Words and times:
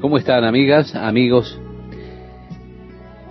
¿Cómo 0.00 0.18
están 0.18 0.44
amigas, 0.44 0.94
amigos? 0.94 1.58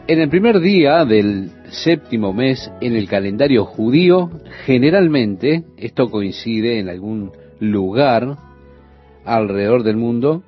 En 0.08 0.20
el 0.20 0.30
primer 0.30 0.60
día 0.60 1.06
del 1.06 1.52
séptimo 1.70 2.34
mes 2.34 2.72
en 2.82 2.96
el 2.96 3.08
calendario 3.08 3.66
judío, 3.66 4.32
generalmente, 4.66 5.64
esto 5.78 6.10
coincide 6.10 6.80
en 6.80 6.90
algún 6.90 7.32
lugar 7.60 8.38
alrededor 9.24 9.84
del 9.84 9.98
mundo, 9.98 10.44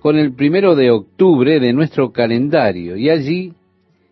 con 0.00 0.16
el 0.16 0.34
primero 0.34 0.74
de 0.76 0.90
octubre 0.90 1.60
de 1.60 1.72
nuestro 1.72 2.12
calendario, 2.12 2.96
y 2.96 3.10
allí, 3.10 3.54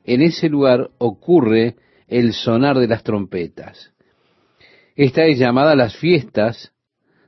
en 0.04 0.22
ese 0.22 0.48
lugar, 0.48 0.90
ocurre 0.98 1.76
el 2.08 2.32
sonar 2.32 2.78
de 2.78 2.88
las 2.88 3.02
trompetas. 3.04 3.92
Esta 4.96 5.24
es 5.24 5.38
llamada 5.38 5.76
las 5.76 5.96
fiestas 5.96 6.72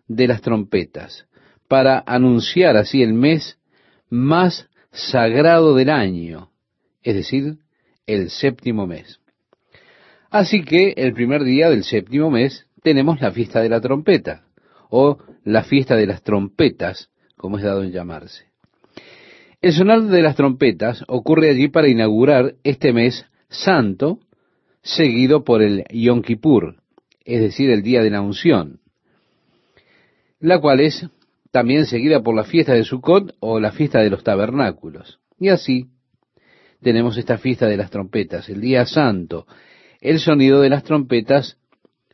de 0.08 0.26
las 0.26 0.42
trompetas, 0.42 1.26
para 1.68 2.02
anunciar 2.04 2.76
así 2.76 3.02
el 3.02 3.14
mes 3.14 3.58
más 4.12 4.68
sagrado 4.90 5.74
del 5.74 5.88
año, 5.88 6.50
es 7.02 7.14
decir, 7.14 7.56
el 8.06 8.28
séptimo 8.28 8.86
mes. 8.86 9.20
Así 10.28 10.62
que 10.64 10.92
el 10.98 11.14
primer 11.14 11.44
día 11.44 11.70
del 11.70 11.82
séptimo 11.82 12.30
mes 12.30 12.66
tenemos 12.82 13.22
la 13.22 13.32
fiesta 13.32 13.62
de 13.62 13.70
la 13.70 13.80
trompeta, 13.80 14.44
o 14.90 15.16
la 15.44 15.64
fiesta 15.64 15.96
de 15.96 16.06
las 16.06 16.22
trompetas, 16.22 17.08
como 17.38 17.56
es 17.56 17.64
dado 17.64 17.82
en 17.84 17.90
llamarse. 17.90 18.44
El 19.62 19.72
sonar 19.72 20.02
de 20.02 20.20
las 20.20 20.36
trompetas 20.36 21.02
ocurre 21.08 21.48
allí 21.48 21.68
para 21.68 21.88
inaugurar 21.88 22.56
este 22.64 22.92
mes 22.92 23.24
santo, 23.48 24.20
seguido 24.82 25.42
por 25.42 25.62
el 25.62 25.84
Yom 25.90 26.20
Kippur, 26.20 26.76
es 27.24 27.40
decir, 27.40 27.70
el 27.70 27.82
día 27.82 28.02
de 28.02 28.10
la 28.10 28.20
unción, 28.20 28.80
la 30.38 30.60
cual 30.60 30.80
es 30.80 31.08
también 31.52 31.86
seguida 31.86 32.22
por 32.22 32.34
la 32.34 32.44
fiesta 32.44 32.72
de 32.72 32.82
Sukkot 32.82 33.36
o 33.38 33.60
la 33.60 33.70
fiesta 33.70 34.00
de 34.00 34.10
los 34.10 34.24
tabernáculos. 34.24 35.20
Y 35.38 35.50
así 35.50 35.90
tenemos 36.80 37.16
esta 37.18 37.38
fiesta 37.38 37.66
de 37.66 37.76
las 37.76 37.90
trompetas, 37.90 38.48
el 38.48 38.60
día 38.60 38.86
santo. 38.86 39.46
El 40.00 40.18
sonido 40.18 40.60
de 40.62 40.70
las 40.70 40.82
trompetas 40.82 41.58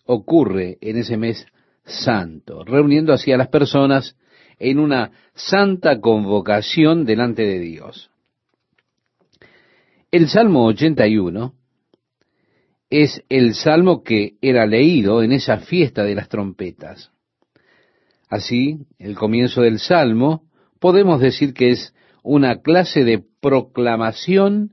ocurre 0.05 0.77
en 0.81 0.99
ese 0.99 1.17
mes 1.17 1.47
santo, 1.85 2.65
reuniendo 2.65 3.13
así 3.13 3.33
a 3.33 3.39
las 3.39 3.49
personas 3.49 4.17
en 4.59 4.81
una 4.81 5.13
santa 5.35 6.01
convocación 6.01 7.05
delante 7.05 7.43
de 7.43 7.61
Dios. 7.61 8.11
El 10.11 10.29
Salmo 10.29 10.67
81 10.67 11.55
es 12.91 13.23
el 13.29 13.55
salmo 13.55 14.03
que 14.03 14.35
era 14.41 14.67
leído 14.67 15.23
en 15.23 15.31
esa 15.31 15.59
fiesta 15.59 16.03
de 16.03 16.15
las 16.17 16.29
trompetas. 16.29 17.13
Así, 18.29 18.87
el 18.99 19.17
comienzo 19.17 19.63
del 19.63 19.79
salmo 19.79 20.43
podemos 20.81 21.21
decir 21.21 21.55
que 21.55 21.71
es 21.71 21.95
una 22.23 22.61
clase 22.61 23.05
de 23.05 23.23
proclamación 23.41 24.73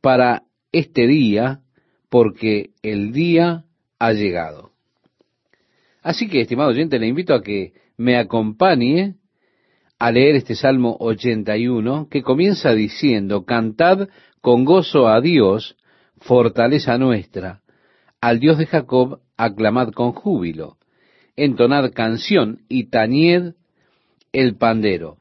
para 0.00 0.44
este 0.72 1.06
día, 1.06 1.60
porque 2.08 2.70
el 2.82 3.12
día 3.12 3.64
ha 3.98 4.12
llegado. 4.12 4.70
Así 6.02 6.28
que, 6.28 6.40
estimado 6.40 6.70
oyente, 6.70 6.98
le 6.98 7.08
invito 7.08 7.34
a 7.34 7.42
que 7.42 7.72
me 7.96 8.16
acompañe 8.16 9.16
a 9.98 10.10
leer 10.10 10.36
este 10.36 10.54
Salmo 10.54 10.96
81, 11.00 12.08
que 12.10 12.22
comienza 12.22 12.72
diciendo, 12.72 13.44
Cantad 13.44 14.08
con 14.40 14.64
gozo 14.64 15.08
a 15.08 15.20
Dios, 15.20 15.76
fortaleza 16.18 16.98
nuestra, 16.98 17.62
al 18.20 18.38
Dios 18.38 18.58
de 18.58 18.66
Jacob, 18.66 19.20
aclamad 19.36 19.90
con 19.92 20.12
júbilo, 20.12 20.76
entonad 21.36 21.92
canción 21.92 22.62
y 22.68 22.84
tañed 22.84 23.54
el 24.32 24.56
pandero 24.56 25.18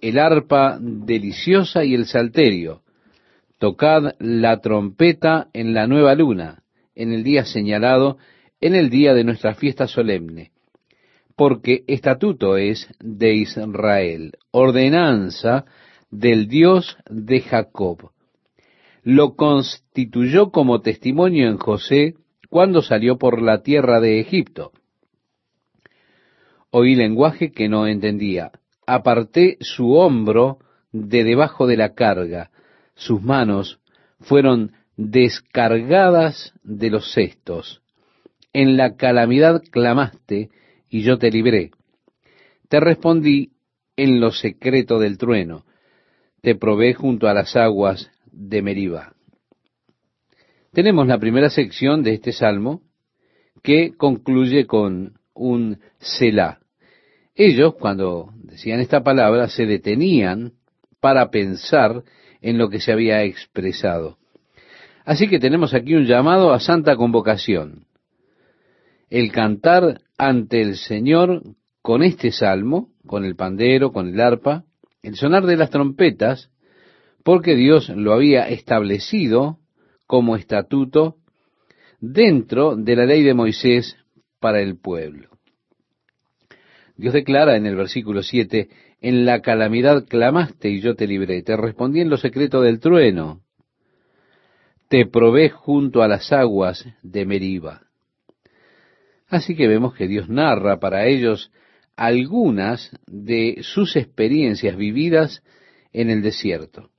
el 0.00 0.18
arpa 0.18 0.78
deliciosa 0.80 1.84
y 1.84 1.94
el 1.94 2.06
salterio. 2.06 2.82
Tocad 3.58 4.14
la 4.18 4.60
trompeta 4.60 5.48
en 5.52 5.74
la 5.74 5.86
nueva 5.86 6.14
luna, 6.14 6.62
en 6.94 7.12
el 7.12 7.22
día 7.22 7.44
señalado, 7.44 8.18
en 8.60 8.74
el 8.74 8.90
día 8.90 9.14
de 9.14 9.24
nuestra 9.24 9.54
fiesta 9.54 9.86
solemne. 9.86 10.52
Porque 11.36 11.84
estatuto 11.86 12.56
es 12.56 12.88
de 13.00 13.34
Israel, 13.34 14.32
ordenanza 14.50 15.64
del 16.10 16.48
Dios 16.48 16.96
de 17.08 17.40
Jacob. 17.40 18.10
Lo 19.02 19.34
constituyó 19.36 20.50
como 20.50 20.80
testimonio 20.80 21.48
en 21.48 21.56
José 21.56 22.14
cuando 22.50 22.82
salió 22.82 23.16
por 23.16 23.40
la 23.40 23.62
tierra 23.62 24.00
de 24.00 24.20
Egipto. 24.20 24.72
Oí 26.70 26.94
lenguaje 26.94 27.52
que 27.52 27.68
no 27.68 27.86
entendía 27.86 28.52
aparté 28.86 29.56
su 29.60 29.92
hombro 29.92 30.58
de 30.92 31.22
debajo 31.22 31.66
de 31.66 31.76
la 31.76 31.94
carga, 31.94 32.50
sus 32.94 33.22
manos 33.22 33.80
fueron 34.18 34.72
descargadas 34.96 36.52
de 36.64 36.90
los 36.90 37.12
cestos. 37.12 37.82
En 38.52 38.76
la 38.76 38.96
calamidad 38.96 39.62
clamaste 39.70 40.50
y 40.88 41.02
yo 41.02 41.18
te 41.18 41.30
libré. 41.30 41.70
Te 42.68 42.80
respondí 42.80 43.52
en 43.96 44.20
lo 44.20 44.32
secreto 44.32 44.98
del 44.98 45.18
trueno. 45.18 45.64
Te 46.42 46.56
probé 46.56 46.94
junto 46.94 47.28
a 47.28 47.34
las 47.34 47.54
aguas 47.54 48.10
de 48.32 48.62
Meriba. 48.62 49.14
Tenemos 50.72 51.06
la 51.06 51.18
primera 51.18 51.50
sección 51.50 52.02
de 52.02 52.14
este 52.14 52.32
salmo 52.32 52.82
que 53.62 53.94
concluye 53.96 54.66
con 54.66 55.19
un 55.34 55.78
Selah. 55.98 56.58
Ellos, 57.34 57.74
cuando 57.74 58.32
decían 58.36 58.80
esta 58.80 59.02
palabra, 59.02 59.48
se 59.48 59.66
detenían 59.66 60.52
para 61.00 61.30
pensar 61.30 62.02
en 62.40 62.58
lo 62.58 62.68
que 62.68 62.80
se 62.80 62.92
había 62.92 63.22
expresado. 63.22 64.18
Así 65.04 65.28
que 65.28 65.38
tenemos 65.38 65.74
aquí 65.74 65.94
un 65.94 66.04
llamado 66.04 66.52
a 66.52 66.60
santa 66.60 66.96
convocación. 66.96 67.86
El 69.08 69.32
cantar 69.32 70.00
ante 70.18 70.60
el 70.60 70.76
Señor 70.76 71.42
con 71.82 72.02
este 72.02 72.30
salmo, 72.30 72.90
con 73.06 73.24
el 73.24 73.36
pandero, 73.36 73.92
con 73.92 74.08
el 74.08 74.20
arpa, 74.20 74.64
el 75.02 75.16
sonar 75.16 75.46
de 75.46 75.56
las 75.56 75.70
trompetas, 75.70 76.50
porque 77.24 77.54
Dios 77.54 77.88
lo 77.88 78.12
había 78.12 78.48
establecido 78.48 79.58
como 80.06 80.36
estatuto 80.36 81.16
dentro 82.00 82.76
de 82.76 82.96
la 82.96 83.04
ley 83.06 83.22
de 83.22 83.34
Moisés 83.34 83.96
para 84.40 84.60
el 84.60 84.78
pueblo. 84.78 85.28
Dios 86.96 87.14
declara 87.14 87.56
en 87.56 87.66
el 87.66 87.76
versículo 87.76 88.22
7, 88.22 88.68
en 89.00 89.24
la 89.24 89.40
calamidad 89.40 90.06
clamaste 90.06 90.68
y 90.68 90.80
yo 90.80 90.94
te 90.94 91.06
libré, 91.06 91.42
te 91.42 91.56
respondí 91.56 92.00
en 92.00 92.10
lo 92.10 92.16
secreto 92.16 92.60
del 92.60 92.80
trueno, 92.80 93.40
te 94.88 95.06
probé 95.06 95.50
junto 95.50 96.02
a 96.02 96.08
las 96.08 96.32
aguas 96.32 96.86
de 97.02 97.24
Meriba. 97.24 97.82
Así 99.28 99.54
que 99.54 99.68
vemos 99.68 99.94
que 99.94 100.08
Dios 100.08 100.28
narra 100.28 100.80
para 100.80 101.06
ellos 101.06 101.52
algunas 101.96 102.90
de 103.06 103.58
sus 103.60 103.94
experiencias 103.94 104.76
vividas 104.76 105.42
en 105.92 106.10
el 106.10 106.22
desierto. 106.22 106.90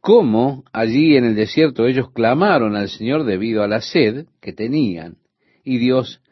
Cómo 0.00 0.64
allí 0.72 1.16
en 1.16 1.24
el 1.24 1.34
desierto 1.34 1.86
ellos 1.86 2.10
clamaron 2.10 2.74
al 2.74 2.88
Señor 2.88 3.24
debido 3.24 3.62
a 3.62 3.68
la 3.68 3.80
sed 3.80 4.26
que 4.40 4.52
tenían, 4.52 5.18
y 5.64 5.78
Dios 5.78 6.22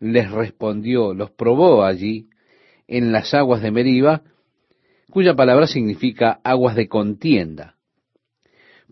les 0.00 0.30
respondió, 0.30 1.14
los 1.14 1.30
probó 1.30 1.84
allí 1.84 2.28
en 2.86 3.12
las 3.12 3.34
aguas 3.34 3.62
de 3.62 3.70
Meriba, 3.70 4.22
cuya 5.10 5.34
palabra 5.34 5.66
significa 5.66 6.40
aguas 6.44 6.76
de 6.76 6.88
contienda. 6.88 7.76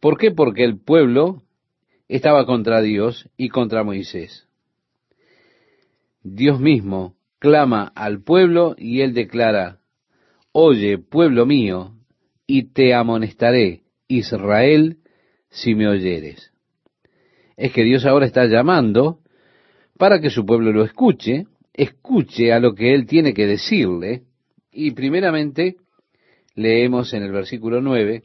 ¿Por 0.01 0.19
qué? 0.19 0.31
Porque 0.31 0.65
el 0.65 0.79
pueblo 0.79 1.43
estaba 2.09 2.47
contra 2.47 2.81
Dios 2.81 3.29
y 3.37 3.49
contra 3.49 3.85
Moisés. 3.85 4.49
Dios 6.23 6.61
mismo 6.61 7.17
clama 7.39 7.93
al 7.95 8.23
pueblo 8.23 8.75
y 8.79 9.03
él 9.03 9.13
declara, 9.13 9.81
Oye, 10.53 10.99
pueblo 10.99 11.47
mío, 11.47 11.95
y 12.47 12.73
te 12.73 12.95
amonestaré, 12.95 13.83
Israel, 14.07 14.99
si 15.51 15.75
me 15.75 15.89
oyeres. 15.89 16.53
Es 17.57 17.73
que 17.73 17.85
Dios 17.85 18.05
ahora 18.05 18.27
está 18.27 18.47
llamando 18.47 19.21
para 20.05 20.21
que 20.21 20.29
su 20.29 20.45
pueblo 20.45 20.71
lo 20.71 20.85
escuche, 20.85 21.47
escuche 21.73 22.53
a 22.53 22.61
lo 22.61 22.75
que 22.75 22.93
él 22.93 23.07
tiene 23.07 23.33
que 23.33 23.47
decirle, 23.47 24.25
y 24.71 24.91
primeramente 24.91 25.77
leemos 26.55 27.15
en 27.15 27.23
el 27.23 27.33
versículo 27.33 27.81
9, 27.81 28.23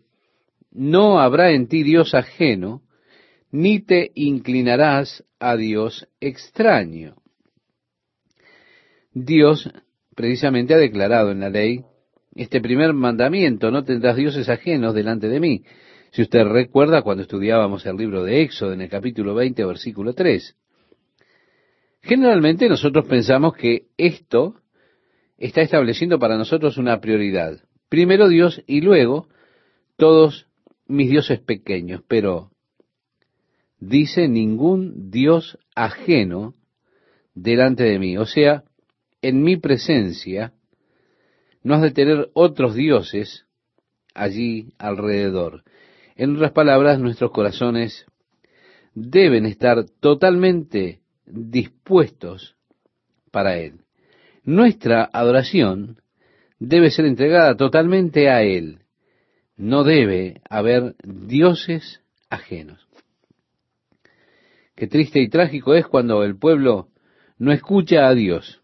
no 0.73 1.21
habrá 1.21 1.51
en 1.51 1.69
ti 1.69 1.83
Dios 1.83 2.15
ajeno, 2.15 2.81
ni 3.53 3.79
te 3.79 4.11
inclinarás 4.15 5.23
a 5.39 5.55
Dios 5.55 6.05
extraño. 6.19 7.15
Dios 9.13 9.71
precisamente 10.17 10.73
ha 10.73 10.77
declarado 10.77 11.31
en 11.31 11.39
la 11.39 11.49
ley 11.49 11.85
este 12.35 12.59
primer 12.59 12.91
mandamiento, 12.91 13.71
no 13.71 13.85
tendrás 13.85 14.17
dioses 14.17 14.49
ajenos 14.49 14.93
delante 14.93 15.29
de 15.29 15.39
mí. 15.39 15.63
Si 16.11 16.23
usted 16.23 16.43
recuerda 16.43 17.03
cuando 17.03 17.23
estudiábamos 17.23 17.85
el 17.85 17.95
libro 17.95 18.25
de 18.25 18.41
Éxodo 18.41 18.73
en 18.73 18.81
el 18.81 18.89
capítulo 18.89 19.33
20, 19.33 19.63
versículo 19.63 20.13
3. 20.13 20.57
Generalmente 22.01 22.69
nosotros 22.69 23.05
pensamos 23.07 23.55
que 23.55 23.87
esto 23.97 24.55
está 25.37 25.61
estableciendo 25.61 26.19
para 26.19 26.37
nosotros 26.37 26.77
una 26.77 26.99
prioridad. 26.99 27.59
Primero 27.89 28.29
Dios 28.29 28.63
y 28.67 28.81
luego 28.81 29.27
todos 29.97 30.47
mis 30.87 31.09
dioses 31.09 31.39
pequeños, 31.39 32.01
pero 32.07 32.51
dice 33.79 34.27
ningún 34.27 35.09
Dios 35.11 35.57
ajeno 35.75 36.55
delante 37.33 37.83
de 37.83 37.99
mí. 37.99 38.17
O 38.17 38.25
sea, 38.25 38.63
en 39.21 39.43
mi 39.43 39.57
presencia 39.57 40.53
no 41.63 41.75
has 41.75 41.81
de 41.81 41.91
tener 41.91 42.29
otros 42.33 42.75
dioses 42.75 43.45
allí 44.13 44.73
alrededor. 44.77 45.63
En 46.15 46.35
otras 46.35 46.51
palabras, 46.51 46.99
nuestros 46.99 47.31
corazones 47.31 48.05
deben 48.93 49.45
estar 49.45 49.85
totalmente 49.99 50.98
dispuestos 51.29 52.55
para 53.31 53.57
Él. 53.57 53.81
Nuestra 54.43 55.09
adoración 55.11 56.01
debe 56.59 56.91
ser 56.91 57.05
entregada 57.05 57.55
totalmente 57.55 58.29
a 58.29 58.43
Él. 58.43 58.79
No 59.55 59.83
debe 59.83 60.41
haber 60.49 60.95
dioses 61.03 62.01
ajenos. 62.29 62.87
Qué 64.75 64.87
triste 64.87 65.19
y 65.19 65.29
trágico 65.29 65.75
es 65.75 65.85
cuando 65.85 66.23
el 66.23 66.37
pueblo 66.37 66.87
no 67.37 67.51
escucha 67.51 68.07
a 68.07 68.15
Dios. 68.15 68.61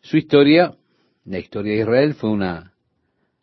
Su 0.00 0.16
historia, 0.16 0.76
la 1.24 1.38
historia 1.38 1.72
de 1.72 1.80
Israel, 1.80 2.14
fue 2.14 2.30
una 2.30 2.72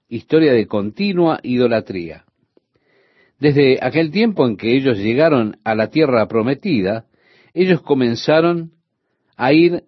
historia 0.08 0.54
de 0.54 0.68
continua 0.68 1.40
idolatría. 1.44 2.26
Desde 3.40 3.78
aquel 3.82 4.12
tiempo 4.12 4.46
en 4.46 4.58
que 4.58 4.76
ellos 4.76 4.98
llegaron 4.98 5.58
a 5.64 5.76
la 5.76 5.90
tierra 5.90 6.28
prometida, 6.28 7.06
ellos 7.54 7.82
comenzaron 7.82 8.72
a 9.36 9.54
ir 9.54 9.84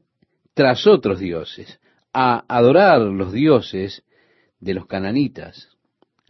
tras 0.54 0.88
otros 0.88 1.20
dioses, 1.20 1.80
a 2.14 2.44
adorar 2.48 3.02
los 3.02 3.32
dioses 3.32 4.04
de 4.60 4.74
los 4.74 4.86
cananitas. 4.86 5.70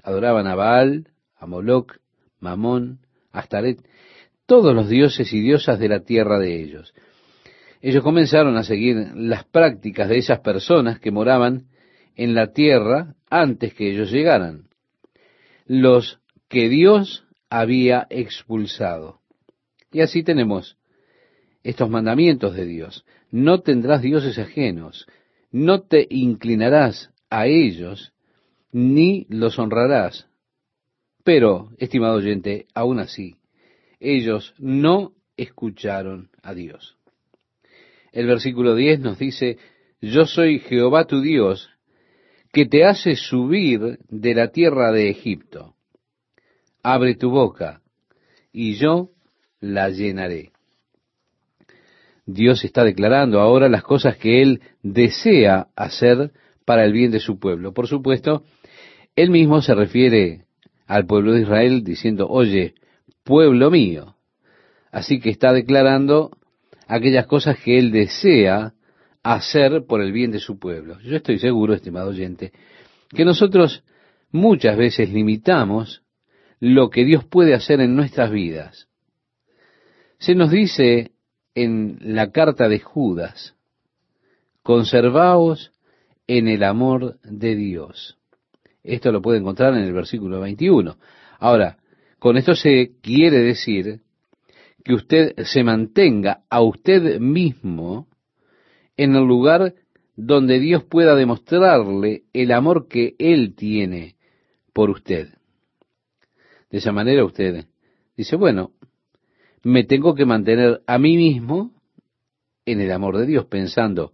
Adoraban 0.04 0.48
a 0.48 0.56
Baal, 0.56 1.08
a 1.38 1.46
Moloch, 1.46 1.98
Mamón, 2.40 3.00
Astaret, 3.32 3.86
todos 4.46 4.76
los 4.76 4.90
dioses 4.90 5.32
y 5.34 5.40
diosas 5.40 5.80
de 5.80 5.90
la 5.90 6.02
tierra 6.02 6.40
de 6.40 6.62
ellos. 6.62 6.94
Ellos 7.82 8.04
comenzaron 8.04 8.58
a 8.58 8.64
seguir 8.64 9.12
las 9.16 9.44
prácticas 9.46 10.10
de 10.10 10.18
esas 10.18 10.40
personas 10.40 11.00
que 11.00 11.12
moraban 11.12 11.68
en 12.16 12.36
la 12.36 12.54
tierra 12.54 13.16
antes 13.30 13.74
que 13.74 13.90
ellos 13.90 14.12
llegaran, 14.12 14.70
los 15.66 16.20
que 16.48 16.70
Dios 16.70 17.26
había 17.50 18.08
expulsado. 18.10 19.22
Y 19.92 20.02
así 20.02 20.24
tenemos 20.24 20.78
estos 21.64 21.90
mandamientos 21.90 22.56
de 22.56 22.66
Dios. 22.66 23.06
No 23.32 23.62
tendrás 23.62 24.02
dioses 24.02 24.38
ajenos, 24.38 25.08
no 25.52 25.82
te 25.82 26.08
inclinarás 26.10 27.12
a 27.30 27.48
ellos, 27.48 28.14
ni 28.72 29.26
los 29.30 29.60
honrarás. 29.60 30.28
Pero, 31.24 31.70
estimado 31.78 32.16
oyente, 32.16 32.66
aún 32.74 33.00
así, 33.00 33.36
ellos 34.00 34.54
no 34.58 35.14
escucharon 35.38 36.30
a 36.42 36.54
Dios. 36.54 36.98
El 38.12 38.28
versículo 38.28 38.76
10 38.76 39.00
nos 39.00 39.20
dice, 39.20 39.58
yo 40.02 40.26
soy 40.26 40.60
Jehová 40.60 41.06
tu 41.06 41.22
Dios, 41.22 41.70
que 42.52 42.66
te 42.66 42.84
hace 42.86 43.16
subir 43.16 44.00
de 44.10 44.36
la 44.36 44.52
tierra 44.52 44.92
de 44.92 45.10
Egipto. 45.10 45.76
Abre 46.84 47.16
tu 47.16 47.30
boca, 47.30 47.82
y 48.52 48.74
yo 48.76 49.12
la 49.60 49.90
llenaré. 49.90 50.51
Dios 52.26 52.64
está 52.64 52.84
declarando 52.84 53.40
ahora 53.40 53.70
las 53.70 53.84
cosas 53.84 54.18
que 54.18 54.42
Él 54.42 54.62
desea 54.84 55.68
hacer 55.76 56.32
para 56.66 56.86
el 56.86 56.94
bien 56.94 57.12
de 57.12 57.20
su 57.20 57.40
pueblo. 57.40 57.74
Por 57.74 57.88
supuesto, 57.88 58.44
Él 59.16 59.30
mismo 59.30 59.62
se 59.62 59.76
refiere 59.76 60.46
al 60.88 61.06
pueblo 61.06 61.34
de 61.34 61.42
Israel 61.42 61.84
diciendo, 61.84 62.28
oye, 62.30 62.76
pueblo 63.24 63.72
mío. 63.72 64.16
Así 64.92 65.20
que 65.20 65.30
está 65.30 65.54
declarando 65.54 66.32
aquellas 66.88 67.26
cosas 67.28 67.58
que 67.60 67.80
Él 67.80 67.92
desea 67.92 68.74
hacer 69.24 69.86
por 69.88 70.02
el 70.02 70.12
bien 70.12 70.32
de 70.32 70.40
su 70.40 70.60
pueblo. 70.60 71.00
Yo 71.02 71.16
estoy 71.16 71.40
seguro, 71.40 71.74
estimado 71.74 72.10
oyente, 72.10 72.52
que 73.10 73.26
nosotros 73.26 73.84
muchas 74.32 74.78
veces 74.78 75.10
limitamos 75.12 76.04
lo 76.60 76.90
que 76.90 77.06
Dios 77.06 77.26
puede 77.26 77.54
hacer 77.54 77.82
en 77.82 77.96
nuestras 77.96 78.32
vidas. 78.32 78.88
Se 80.20 80.36
nos 80.36 80.52
dice 80.52 81.12
en 81.56 81.98
la 82.02 82.32
carta 82.32 82.68
de 82.68 82.80
Judas, 82.80 83.56
conservaos 84.64 85.72
en 86.28 86.48
el 86.48 86.64
amor 86.64 87.20
de 87.24 87.56
Dios. 87.56 88.18
Esto 88.84 89.12
lo 89.12 89.22
puede 89.22 89.40
encontrar 89.40 89.74
en 89.74 89.84
el 89.84 89.94
versículo 89.94 90.40
21. 90.40 90.98
Ahora, 91.40 91.78
con 92.20 92.38
esto 92.38 92.56
se 92.56 92.94
quiere 93.02 93.40
decir 93.40 94.02
que 94.84 94.94
usted 94.94 95.36
se 95.44 95.64
mantenga 95.64 96.44
a 96.50 96.62
usted 96.62 97.20
mismo 97.20 98.08
en 98.98 99.16
el 99.16 99.24
lugar 99.24 99.74
donde 100.16 100.60
Dios 100.60 100.84
pueda 100.84 101.16
demostrarle 101.16 102.24
el 102.34 102.52
amor 102.52 102.88
que 102.88 103.16
Él 103.18 103.56
tiene 103.56 104.16
por 104.74 104.90
usted. 104.90 105.30
De 106.70 106.78
esa 106.78 106.92
manera 106.92 107.26
usted 107.26 107.66
dice, 108.16 108.36
bueno, 108.36 108.72
me 109.64 109.84
tengo 109.84 110.16
que 110.16 110.26
mantener 110.26 110.82
a 110.88 110.98
mí 110.98 111.18
mismo 111.18 111.72
en 112.66 112.82
el 112.82 112.92
amor 112.92 113.18
de 113.18 113.26
Dios, 113.26 113.46
pensando, 113.46 114.14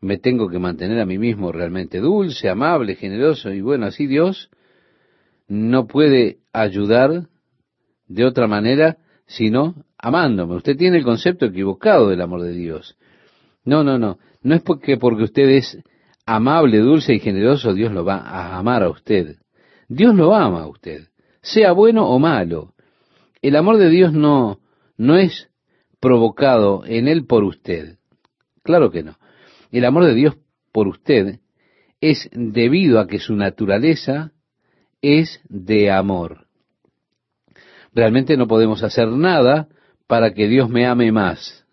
me 0.00 0.18
tengo 0.18 0.48
que 0.48 0.58
mantener 0.58 1.00
a 1.00 1.06
mí 1.06 1.18
mismo 1.18 1.52
realmente 1.52 1.98
dulce, 1.98 2.48
amable, 2.48 2.96
generoso, 2.96 3.52
y 3.52 3.60
bueno, 3.60 3.86
así 3.86 4.06
Dios 4.06 4.50
no 5.46 5.86
puede 5.86 6.38
ayudar 6.52 7.26
de 8.06 8.24
otra 8.24 8.46
manera 8.46 8.98
sino 9.26 9.84
amándome. 9.96 10.56
Usted 10.56 10.76
tiene 10.76 10.98
el 10.98 11.04
concepto 11.04 11.46
equivocado 11.46 12.08
del 12.08 12.20
amor 12.20 12.42
de 12.42 12.52
Dios. 12.52 12.96
No, 13.64 13.84
no, 13.84 13.98
no. 13.98 14.18
No 14.42 14.54
es 14.54 14.62
porque, 14.62 14.96
porque 14.96 15.24
usted 15.24 15.48
es 15.50 15.78
amable, 16.26 16.78
dulce 16.78 17.14
y 17.14 17.20
generoso, 17.20 17.72
Dios 17.72 17.92
lo 17.92 18.04
va 18.04 18.16
a 18.16 18.58
amar 18.58 18.82
a 18.82 18.90
usted. 18.90 19.36
Dios 19.88 20.14
lo 20.14 20.34
ama 20.34 20.62
a 20.62 20.68
usted, 20.68 21.08
sea 21.42 21.72
bueno 21.72 22.08
o 22.08 22.18
malo. 22.18 22.74
El 23.42 23.56
amor 23.56 23.78
de 23.78 23.88
Dios 23.88 24.12
no, 24.12 24.60
no 24.96 25.16
es 25.16 25.48
provocado 26.00 26.84
en 26.84 27.08
él 27.08 27.26
por 27.26 27.44
usted. 27.44 27.98
Claro 28.62 28.90
que 28.90 29.02
no. 29.02 29.18
El 29.70 29.84
amor 29.84 30.04
de 30.04 30.14
Dios 30.14 30.36
por 30.72 30.88
usted 30.88 31.40
es 32.00 32.28
debido 32.32 33.00
a 33.00 33.06
que 33.06 33.18
su 33.18 33.34
naturaleza 33.34 34.32
es 35.02 35.40
de 35.48 35.90
amor. 35.90 36.46
Realmente 37.92 38.36
no 38.36 38.46
podemos 38.46 38.82
hacer 38.82 39.08
nada 39.08 39.68
para 40.06 40.32
que 40.32 40.48
Dios 40.48 40.68
me 40.68 40.86
ame 40.86 41.12
más. 41.12 41.66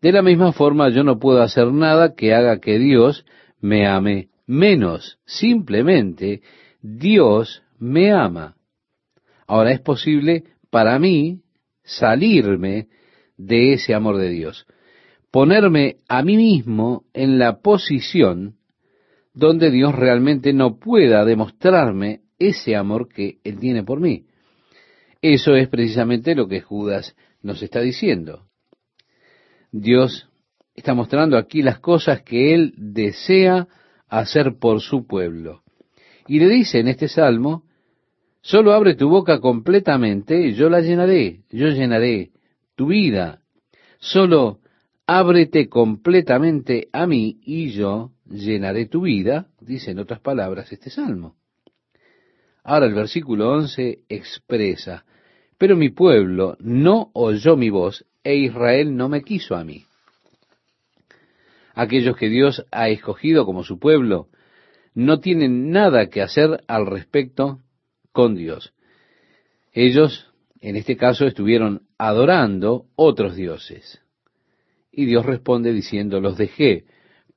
De 0.00 0.12
la 0.12 0.22
misma 0.22 0.52
forma, 0.52 0.88
yo 0.90 1.02
no 1.04 1.18
puedo 1.18 1.42
hacer 1.42 1.72
nada 1.72 2.14
que 2.14 2.34
haga 2.34 2.60
que 2.60 2.78
Dios 2.78 3.24
me 3.60 3.86
ame 3.86 4.28
menos. 4.46 5.18
Simplemente, 5.24 6.42
Dios 6.82 7.62
me 7.78 8.12
ama. 8.12 8.56
Ahora 9.46 9.72
es 9.72 9.80
posible 9.80 10.44
para 10.74 10.98
mí 10.98 11.40
salirme 11.84 12.88
de 13.36 13.74
ese 13.74 13.94
amor 13.94 14.16
de 14.16 14.28
Dios, 14.30 14.66
ponerme 15.30 15.98
a 16.08 16.24
mí 16.24 16.36
mismo 16.36 17.04
en 17.12 17.38
la 17.38 17.60
posición 17.60 18.56
donde 19.34 19.70
Dios 19.70 19.94
realmente 19.94 20.52
no 20.52 20.80
pueda 20.80 21.24
demostrarme 21.24 22.22
ese 22.40 22.74
amor 22.74 23.08
que 23.08 23.38
Él 23.44 23.60
tiene 23.60 23.84
por 23.84 24.00
mí. 24.00 24.26
Eso 25.22 25.54
es 25.54 25.68
precisamente 25.68 26.34
lo 26.34 26.48
que 26.48 26.60
Judas 26.60 27.14
nos 27.40 27.62
está 27.62 27.80
diciendo. 27.80 28.48
Dios 29.70 30.28
está 30.74 30.92
mostrando 30.92 31.38
aquí 31.38 31.62
las 31.62 31.78
cosas 31.78 32.22
que 32.22 32.52
Él 32.52 32.74
desea 32.76 33.68
hacer 34.08 34.58
por 34.58 34.80
su 34.80 35.06
pueblo. 35.06 35.62
Y 36.26 36.40
le 36.40 36.48
dice 36.48 36.80
en 36.80 36.88
este 36.88 37.06
salmo, 37.06 37.62
solo 38.44 38.74
abre 38.74 38.94
tu 38.94 39.08
boca 39.08 39.40
completamente, 39.40 40.52
yo 40.52 40.68
la 40.68 40.80
llenaré, 40.80 41.40
yo 41.50 41.68
llenaré 41.68 42.30
tu 42.76 42.88
vida. 42.88 43.40
Solo 43.98 44.60
ábrete 45.06 45.68
completamente 45.70 46.88
a 46.92 47.06
mí 47.06 47.40
y 47.42 47.70
yo 47.70 48.12
llenaré 48.26 48.86
tu 48.86 49.02
vida, 49.02 49.48
dice 49.60 49.92
en 49.92 49.98
otras 49.98 50.20
palabras 50.20 50.70
este 50.72 50.90
salmo. 50.90 51.36
Ahora 52.62 52.86
el 52.86 52.94
versículo 52.94 53.50
11 53.50 54.00
expresa, 54.10 55.06
pero 55.56 55.74
mi 55.74 55.88
pueblo 55.88 56.56
no 56.60 57.10
oyó 57.14 57.56
mi 57.56 57.70
voz 57.70 58.04
e 58.22 58.36
Israel 58.36 58.94
no 58.94 59.08
me 59.08 59.22
quiso 59.22 59.56
a 59.56 59.64
mí. 59.64 59.86
Aquellos 61.74 62.16
que 62.16 62.28
Dios 62.28 62.66
ha 62.70 62.90
escogido 62.90 63.46
como 63.46 63.64
su 63.64 63.78
pueblo 63.78 64.28
no 64.94 65.20
tienen 65.20 65.70
nada 65.70 66.08
que 66.08 66.20
hacer 66.20 66.62
al 66.68 66.86
respecto 66.86 67.60
con 68.14 68.36
Dios. 68.36 68.72
Ellos, 69.72 70.32
en 70.60 70.76
este 70.76 70.96
caso, 70.96 71.26
estuvieron 71.26 71.82
adorando 71.98 72.86
otros 72.94 73.34
dioses. 73.34 74.00
Y 74.92 75.04
Dios 75.04 75.26
responde 75.26 75.72
diciendo, 75.72 76.20
los 76.20 76.38
dejé, 76.38 76.84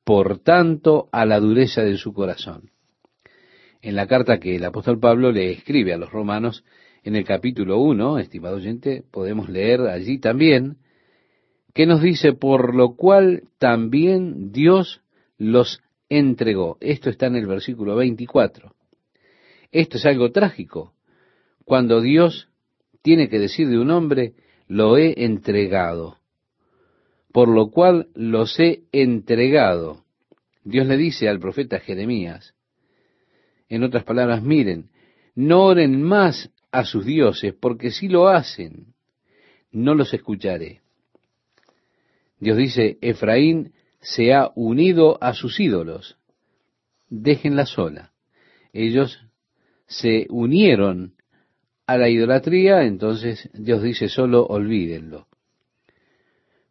por 0.03 0.37
tanto, 0.37 1.09
a 1.11 1.25
la 1.25 1.39
dureza 1.39 1.81
de 1.81 1.97
su 1.97 2.13
corazón. 2.13 2.69
En 3.81 3.95
la 3.95 4.05
carta 4.05 4.39
que 4.39 4.55
el 4.55 4.65
apóstol 4.65 4.99
Pablo 4.99 5.31
le 5.31 5.51
escribe 5.51 5.93
a 5.93 5.97
los 5.97 6.11
romanos, 6.11 6.63
en 7.03 7.15
el 7.15 7.25
capítulo 7.25 7.79
1, 7.79 8.19
estimado 8.19 8.57
oyente, 8.57 9.03
podemos 9.11 9.49
leer 9.49 9.81
allí 9.81 10.19
también, 10.19 10.77
que 11.73 11.87
nos 11.87 12.03
dice, 12.03 12.33
por 12.33 12.75
lo 12.75 12.95
cual 12.95 13.45
también 13.57 14.51
Dios 14.51 15.01
los 15.39 15.81
entregó. 16.07 16.77
Esto 16.81 17.09
está 17.09 17.25
en 17.25 17.35
el 17.35 17.47
versículo 17.47 17.95
24. 17.95 18.76
Esto 19.71 19.97
es 19.97 20.05
algo 20.05 20.31
trágico. 20.31 20.93
Cuando 21.65 22.01
Dios 22.01 22.49
tiene 23.01 23.29
que 23.29 23.39
decir 23.39 23.67
de 23.67 23.79
un 23.79 23.91
hombre, 23.91 24.33
lo 24.67 24.97
he 24.97 25.23
entregado. 25.23 26.17
Por 27.31 27.49
lo 27.49 27.69
cual 27.69 28.09
los 28.15 28.59
he 28.59 28.83
entregado. 28.91 30.05
Dios 30.63 30.87
le 30.87 30.97
dice 30.97 31.29
al 31.29 31.39
profeta 31.39 31.79
Jeremías, 31.79 32.53
en 33.69 33.83
otras 33.83 34.03
palabras, 34.03 34.41
miren, 34.41 34.89
no 35.35 35.65
oren 35.65 36.01
más 36.01 36.49
a 36.71 36.85
sus 36.85 37.05
dioses, 37.05 37.53
porque 37.53 37.91
si 37.91 38.07
lo 38.07 38.27
hacen, 38.27 38.93
no 39.71 39.93
los 39.93 40.13
escucharé. 40.13 40.81
Dios 42.39 42.57
dice, 42.57 42.97
Efraín 43.01 43.73
se 43.99 44.33
ha 44.33 44.51
unido 44.55 45.21
a 45.21 45.33
sus 45.33 45.59
ídolos, 45.59 46.17
déjenla 47.09 47.65
sola. 47.65 48.13
Ellos 48.73 49.26
se 49.87 50.27
unieron 50.29 51.13
a 51.85 51.97
la 51.97 52.09
idolatría, 52.09 52.83
entonces 52.83 53.49
Dios 53.53 53.81
dice 53.81 54.09
solo 54.09 54.45
olvídenlo. 54.45 55.27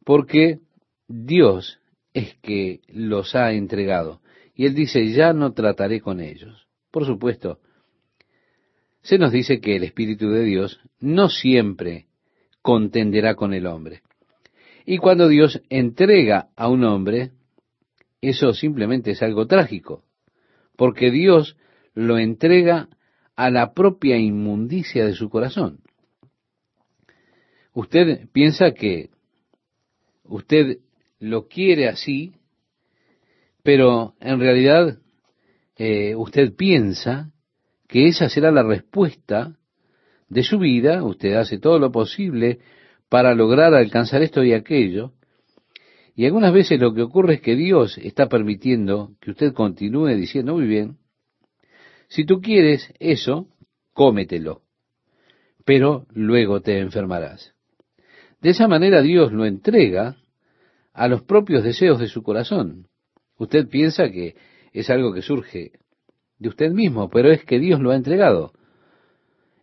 Porque 0.04 0.60
Dios 1.08 1.80
es 2.12 2.36
que 2.36 2.80
los 2.88 3.34
ha 3.34 3.52
entregado. 3.52 4.20
Y 4.54 4.66
Él 4.66 4.74
dice, 4.74 5.12
ya 5.12 5.32
no 5.32 5.52
trataré 5.52 6.00
con 6.00 6.20
ellos. 6.20 6.66
Por 6.90 7.04
supuesto, 7.04 7.58
se 9.02 9.18
nos 9.18 9.32
dice 9.32 9.60
que 9.60 9.76
el 9.76 9.84
Espíritu 9.84 10.30
de 10.30 10.44
Dios 10.44 10.80
no 11.00 11.28
siempre 11.28 12.06
contenderá 12.62 13.34
con 13.34 13.54
el 13.54 13.66
hombre. 13.66 14.02
Y 14.84 14.98
cuando 14.98 15.28
Dios 15.28 15.62
entrega 15.68 16.48
a 16.56 16.68
un 16.68 16.84
hombre, 16.84 17.32
eso 18.20 18.52
simplemente 18.52 19.12
es 19.12 19.22
algo 19.22 19.46
trágico, 19.46 20.04
porque 20.76 21.10
Dios 21.10 21.56
lo 21.94 22.18
entrega 22.18 22.88
a 23.36 23.50
la 23.50 23.74
propia 23.74 24.16
inmundicia 24.16 25.04
de 25.04 25.14
su 25.14 25.28
corazón. 25.28 25.80
Usted 27.72 28.28
piensa 28.32 28.72
que 28.72 29.10
usted 30.24 30.78
lo 31.20 31.46
quiere 31.46 31.88
así, 31.88 32.32
pero 33.62 34.14
en 34.20 34.40
realidad 34.40 34.98
eh, 35.76 36.14
usted 36.16 36.54
piensa 36.54 37.30
que 37.86 38.08
esa 38.08 38.28
será 38.28 38.50
la 38.50 38.62
respuesta 38.62 39.58
de 40.28 40.42
su 40.42 40.58
vida, 40.58 41.04
usted 41.04 41.34
hace 41.34 41.58
todo 41.58 41.78
lo 41.78 41.92
posible 41.92 42.58
para 43.08 43.34
lograr 43.34 43.74
alcanzar 43.74 44.22
esto 44.22 44.42
y 44.42 44.52
aquello, 44.52 45.12
y 46.14 46.24
algunas 46.24 46.52
veces 46.52 46.80
lo 46.80 46.94
que 46.94 47.02
ocurre 47.02 47.34
es 47.34 47.40
que 47.42 47.54
Dios 47.54 47.98
está 47.98 48.28
permitiendo 48.28 49.12
que 49.20 49.32
usted 49.32 49.52
continúe 49.52 50.08
diciendo, 50.14 50.54
muy 50.54 50.66
bien, 50.66 50.96
si 52.08 52.24
tú 52.24 52.40
quieres 52.40 52.92
eso, 52.98 53.48
cómetelo, 53.92 54.62
pero 55.64 56.06
luego 56.10 56.60
te 56.60 56.78
enfermarás. 56.78 57.54
De 58.40 58.50
esa 58.50 58.68
manera 58.68 59.02
Dios 59.02 59.32
lo 59.32 59.44
entrega 59.44 60.16
a 60.92 61.08
los 61.08 61.22
propios 61.22 61.64
deseos 61.64 61.98
de 61.98 62.08
su 62.08 62.22
corazón. 62.22 62.88
Usted 63.38 63.68
piensa 63.68 64.10
que 64.10 64.36
es 64.72 64.88
algo 64.90 65.12
que 65.12 65.22
surge 65.22 65.72
de 66.38 66.48
usted 66.48 66.70
mismo, 66.70 67.08
pero 67.10 67.30
es 67.30 67.44
que 67.44 67.58
Dios 67.58 67.80
lo 67.80 67.90
ha 67.90 67.96
entregado. 67.96 68.52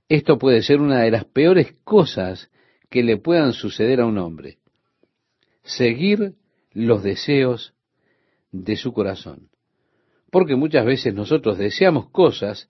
Esto 0.10 0.38
puede 0.38 0.62
ser 0.64 0.82
una 0.82 1.02
de 1.02 1.12
las 1.12 1.26
peores 1.26 1.74
cosas 1.84 2.52
que 2.90 3.04
le 3.04 3.18
puedan 3.18 3.54
suceder 3.54 4.02
a 4.02 4.06
un 4.06 4.18
hombre. 4.18 4.58
Seguir 5.64 6.34
los 6.74 7.04
deseos 7.04 7.74
de 8.52 8.76
su 8.76 8.92
corazón 8.92 9.53
porque 10.34 10.56
muchas 10.56 10.84
veces 10.84 11.14
nosotros 11.14 11.60
deseamos 11.60 12.10
cosas 12.10 12.68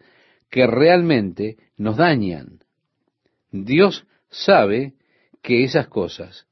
que 0.50 0.68
realmente 0.68 1.56
nos 1.78 1.96
dañan. 1.96 2.60
Dios 3.52 4.06
sabe 4.30 4.96
que 5.42 5.64
esas 5.64 5.88
cosas 5.88 6.46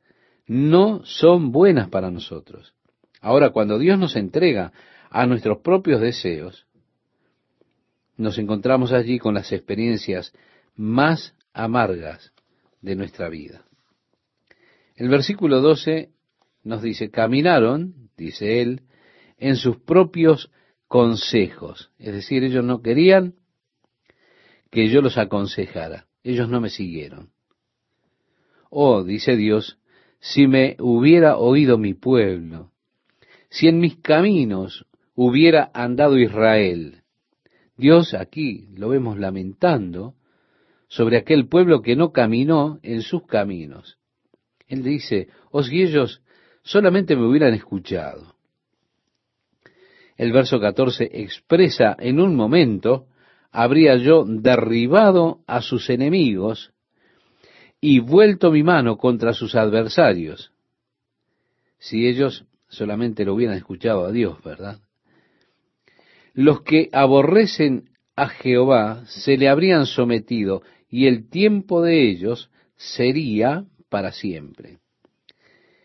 no 0.48 1.04
son 1.04 1.52
buenas 1.52 1.90
para 1.90 2.12
nosotros. 2.12 2.74
Ahora, 3.20 3.50
cuando 3.50 3.78
Dios 3.78 4.00
nos 4.00 4.16
entrega 4.16 4.72
a 5.10 5.26
nuestros 5.26 5.58
propios 5.58 6.00
deseos, 6.00 6.66
nos 8.16 8.38
encontramos 8.38 8.94
allí 8.94 9.20
con 9.20 9.34
las 9.34 9.52
experiencias 9.52 10.32
más 10.78 11.36
amargas 11.52 12.32
de 12.80 12.96
nuestra 12.96 13.28
vida. 13.28 13.66
El 14.96 15.10
versículo 15.10 15.60
12 15.60 16.10
nos 16.64 16.82
dice, 16.82 17.12
caminaron, 17.12 18.10
dice 18.16 18.62
él, 18.62 18.84
en 19.38 19.58
sus 19.58 19.76
propios 19.76 20.50
consejos. 20.92 21.90
Es 22.00 22.14
decir, 22.14 22.44
ellos 22.44 22.66
no 22.66 22.82
querían 22.82 23.36
que 24.70 24.90
yo 24.90 25.02
los 25.02 25.18
aconsejara. 25.18 26.08
Ellos 26.22 26.50
no 26.50 26.60
me 26.60 26.70
siguieron. 26.70 27.30
Oh, 28.70 29.02
dice 29.02 29.38
Dios, 29.38 29.80
si 30.20 30.48
me 30.48 30.76
hubiera 30.80 31.38
oído 31.38 31.78
mi 31.78 31.94
pueblo, 31.94 32.74
si 33.50 33.70
en 33.70 33.80
mis 33.80 34.00
caminos 34.02 34.86
hubiera 35.16 35.72
andado 35.74 36.20
Israel. 36.20 37.04
Dios 37.78 38.14
aquí 38.14 38.68
lo 38.76 38.90
vemos 38.90 39.18
lamentando 39.18 40.16
sobre 40.90 41.16
aquel 41.16 41.48
pueblo 41.48 41.82
que 41.82 41.96
no 41.96 42.12
caminó 42.12 42.80
en 42.84 43.02
sus 43.02 43.26
caminos. 43.26 43.98
Él 44.68 44.84
dice, 44.84 45.30
oh, 45.52 45.62
y 45.62 45.84
ellos 45.84 46.22
solamente 46.64 47.16
me 47.16 47.26
hubieran 47.26 47.54
escuchado 47.54 48.41
el 50.22 50.32
verso 50.32 50.60
14 50.60 51.10
expresa 51.14 51.96
en 51.98 52.20
un 52.20 52.36
momento, 52.36 53.08
habría 53.52 53.96
yo 53.96 54.24
derribado 54.24 55.40
a 55.48 55.64
sus 55.64 55.90
enemigos 55.90 56.74
y 57.82 57.98
vuelto 58.02 58.52
mi 58.52 58.62
mano 58.62 58.98
contra 58.98 59.34
sus 59.34 59.56
adversarios. 59.56 60.52
Si 61.80 62.06
ellos 62.06 62.46
solamente 62.68 63.26
lo 63.26 63.34
hubieran 63.34 63.58
escuchado 63.58 64.06
a 64.06 64.12
Dios, 64.12 64.38
¿verdad? 64.44 64.78
Los 66.36 66.62
que 66.62 66.90
aborrecen 66.94 67.90
a 68.16 68.28
Jehová 68.28 69.04
se 69.08 69.38
le 69.38 69.50
habrían 69.50 69.88
sometido 69.88 70.62
y 70.88 71.08
el 71.08 71.32
tiempo 71.32 71.82
de 71.82 72.12
ellos 72.12 72.52
sería 72.76 73.66
para 73.90 74.12
siempre. 74.12 74.78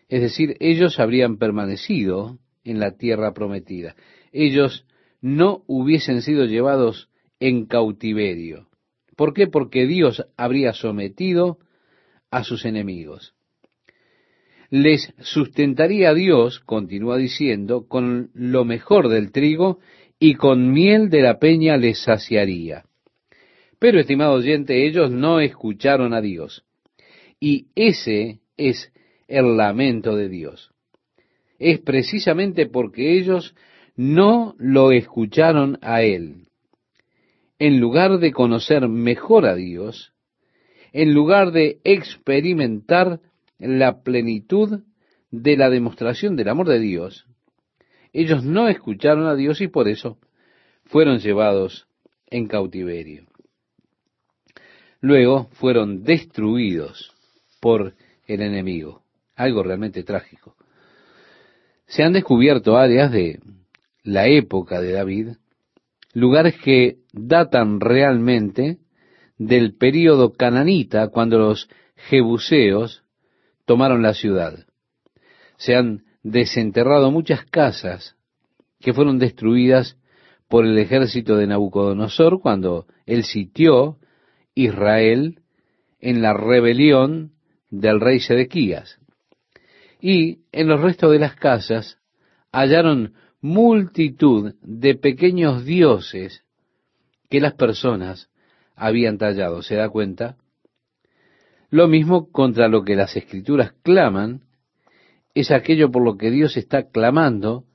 Es 0.09 0.21
decir, 0.21 0.57
ellos 0.59 0.99
habrían 0.99 1.37
permanecido 1.37 2.37
en 2.63 2.79
la 2.79 2.97
tierra 2.97 3.33
prometida 3.33 3.95
ellos 4.31 4.85
no 5.21 5.63
hubiesen 5.67 6.21
sido 6.21 6.45
llevados 6.45 7.09
en 7.39 7.65
cautiverio. 7.65 8.67
¿Por 9.15 9.33
qué? 9.33 9.47
Porque 9.47 9.87
Dios 9.87 10.25
habría 10.37 10.73
sometido 10.73 11.57
a 12.29 12.43
sus 12.43 12.65
enemigos. 12.65 13.33
Les 14.69 15.13
sustentaría 15.19 16.13
Dios, 16.13 16.59
continúa 16.59 17.17
diciendo, 17.17 17.87
con 17.87 18.31
lo 18.33 18.65
mejor 18.65 19.07
del 19.07 19.31
trigo 19.31 19.79
y 20.19 20.35
con 20.35 20.73
miel 20.73 21.09
de 21.09 21.21
la 21.21 21.39
peña 21.39 21.77
les 21.77 22.03
saciaría. 22.03 22.83
Pero, 23.79 23.99
estimado 23.99 24.33
oyente, 24.33 24.85
ellos 24.85 25.11
no 25.11 25.39
escucharon 25.39 26.13
a 26.13 26.21
Dios. 26.21 26.65
Y 27.39 27.67
ese 27.75 28.39
es 28.57 28.91
el 29.27 29.55
lamento 29.55 30.15
de 30.15 30.29
Dios. 30.29 30.71
Es 31.59 31.79
precisamente 31.79 32.65
porque 32.65 33.17
ellos 33.17 33.55
no 33.97 34.55
lo 34.59 34.91
escucharon 34.91 35.79
a 35.81 36.03
Él. 36.03 36.47
En 37.59 37.79
lugar 37.79 38.19
de 38.19 38.31
conocer 38.31 38.87
mejor 38.87 39.47
a 39.47 39.55
Dios, 39.55 40.13
en 40.93 41.13
lugar 41.13 41.51
de 41.51 41.79
experimentar 41.83 43.19
la 43.57 44.03
plenitud 44.03 44.83
de 45.31 45.57
la 45.57 45.69
demostración 45.69 46.35
del 46.35 46.49
amor 46.49 46.67
de 46.69 46.79
Dios, 46.79 47.25
ellos 48.13 48.43
no 48.43 48.69
escucharon 48.69 49.25
a 49.25 49.35
Dios 49.35 49.59
y 49.61 49.67
por 49.67 49.87
eso 49.87 50.19
fueron 50.85 51.17
llevados 51.17 51.87
en 52.27 52.47
cautiverio. 52.47 53.25
Luego 55.01 55.49
fueron 55.53 56.03
destruidos 56.03 57.13
por 57.59 57.95
el 58.27 58.41
enemigo, 58.41 59.01
algo 59.35 59.63
realmente 59.63 60.03
trágico. 60.03 60.55
Se 61.87 62.03
han 62.03 62.13
descubierto 62.13 62.77
áreas 62.77 63.11
de 63.11 63.39
la 64.07 64.27
época 64.27 64.79
de 64.79 64.93
David, 64.93 65.27
lugares 66.13 66.55
que 66.63 66.99
datan 67.11 67.81
realmente 67.81 68.77
del 69.37 69.75
período 69.75 70.31
cananita, 70.31 71.09
cuando 71.09 71.37
los 71.37 71.69
jebuseos 71.95 73.03
tomaron 73.65 74.01
la 74.01 74.13
ciudad. 74.13 74.65
Se 75.57 75.75
han 75.75 76.05
desenterrado 76.23 77.11
muchas 77.11 77.43
casas 77.47 78.15
que 78.79 78.93
fueron 78.93 79.19
destruidas 79.19 79.97
por 80.47 80.65
el 80.65 80.77
ejército 80.77 81.35
de 81.35 81.47
Nabucodonosor 81.47 82.39
cuando 82.39 82.87
él 83.05 83.25
sitió 83.25 83.97
Israel 84.55 85.41
en 85.99 86.21
la 86.21 86.33
rebelión 86.33 87.33
del 87.69 87.99
rey 87.99 88.21
Sedequías. 88.21 88.99
Y 89.99 90.43
en 90.53 90.67
los 90.69 90.79
restos 90.79 91.11
de 91.11 91.19
las 91.19 91.35
casas 91.35 91.99
hallaron 92.53 93.13
multitud 93.41 94.55
de 94.61 94.95
pequeños 94.95 95.65
dioses 95.65 96.43
que 97.29 97.39
las 97.39 97.53
personas 97.53 98.29
habían 98.75 99.17
tallado. 99.17 99.61
¿Se 99.61 99.75
da 99.75 99.89
cuenta? 99.89 100.37
Lo 101.69 101.87
mismo 101.87 102.31
contra 102.31 102.67
lo 102.67 102.83
que 102.83 102.95
las 102.95 103.15
escrituras 103.15 103.73
claman 103.83 104.41
es 105.33 105.51
aquello 105.51 105.91
por 105.91 106.03
lo 106.03 106.17
que 106.17 106.31
Dios 106.31 106.57
está 106.57 106.89
clamando 106.89 107.65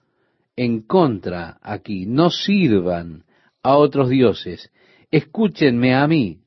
en 0.56 0.80
contra 0.82 1.58
aquí. 1.62 2.06
No 2.06 2.30
sirvan 2.30 3.24
a 3.62 3.76
otros 3.76 4.08
dioses. 4.08 4.70
Escúchenme 5.10 5.94
a 5.94 6.06
mí. 6.08 6.40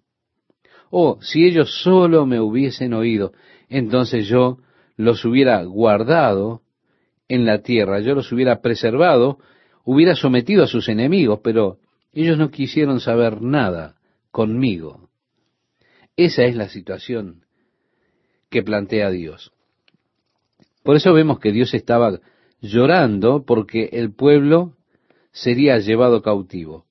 Oh, 0.89 1.19
si 1.21 1.45
ellos 1.45 1.81
solo 1.81 2.25
me 2.25 2.39
hubiesen 2.39 2.93
oído, 2.93 3.33
entonces 3.69 4.27
yo 4.27 4.59
los 4.97 5.23
hubiera 5.25 5.63
guardado 5.63 6.61
en 7.27 7.45
la 7.45 7.61
tierra, 7.61 7.99
yo 7.99 8.13
los 8.15 8.31
hubiera 8.31 8.61
preservado, 8.61 9.39
hubiera 9.83 10.15
sometido 10.15 10.63
a 10.63 10.67
sus 10.67 10.89
enemigos, 10.89 11.39
pero 11.43 11.79
ellos 12.13 12.37
no 12.37 12.51
quisieron 12.51 12.99
saber 12.99 13.41
nada 13.41 13.95
conmigo. 14.31 15.09
Esa 16.15 16.43
es 16.43 16.55
la 16.55 16.69
situación 16.69 17.45
que 18.49 18.63
plantea 18.63 19.09
Dios. 19.09 19.51
Por 20.83 20.95
eso 20.95 21.13
vemos 21.13 21.39
que 21.39 21.51
Dios 21.51 21.73
estaba 21.73 22.19
llorando 22.61 23.43
porque 23.45 23.89
el 23.91 24.13
pueblo 24.13 24.73
sería 25.31 25.77
llevado 25.79 26.21
cautivo. 26.21 26.85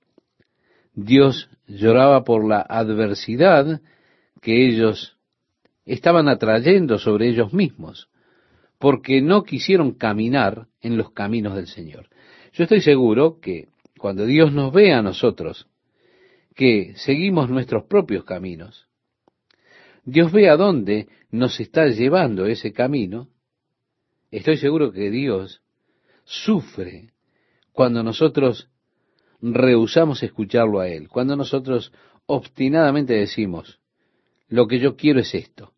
Dios 0.95 1.49
lloraba 1.67 2.25
por 2.25 2.47
la 2.47 2.61
adversidad 2.61 3.81
que 4.43 4.67
ellos 4.67 5.17
estaban 5.87 6.29
atrayendo 6.29 6.99
sobre 6.99 7.29
ellos 7.29 7.53
mismos, 7.53 8.09
porque 8.79 9.21
no 9.21 9.45
quisieron 9.45 9.93
caminar 9.93 10.67
en 10.81 10.97
los 10.97 11.13
caminos 11.13 11.55
del 11.55 11.67
Señor. 11.67 12.09
Yo 12.53 12.65
estoy 12.65 12.81
seguro 12.81 13.41
que 13.41 13.69
cuando 13.99 14.27
Dios 14.27 14.53
nos 14.53 14.73
ve 14.73 14.93
a 14.93 15.03
nosotros, 15.03 15.67
que 16.55 16.93
seguimos 16.97 17.51
nuestros 17.51 17.85
propios 17.85 18.25
caminos, 18.25 18.87
Dios 20.05 20.31
ve 20.33 20.49
a 20.49 20.57
dónde 20.57 21.09
nos 21.31 21.59
está 21.61 21.87
llevando 21.87 22.47
ese 22.47 22.73
camino, 22.73 23.29
estoy 24.31 24.59
seguro 24.59 24.93
que 24.93 25.11
Dios 25.11 25.63
sufre 26.25 27.13
cuando 27.73 28.03
nosotros 28.03 28.69
rehusamos 29.41 30.23
escucharlo 30.23 30.81
a 30.81 30.89
Él, 30.89 31.09
cuando 31.09 31.37
nosotros 31.37 31.93
obstinadamente 32.27 33.15
decimos, 33.15 33.81
lo 34.49 34.67
que 34.67 34.79
yo 34.79 34.97
quiero 34.97 35.21
es 35.21 35.35
esto, 35.35 35.73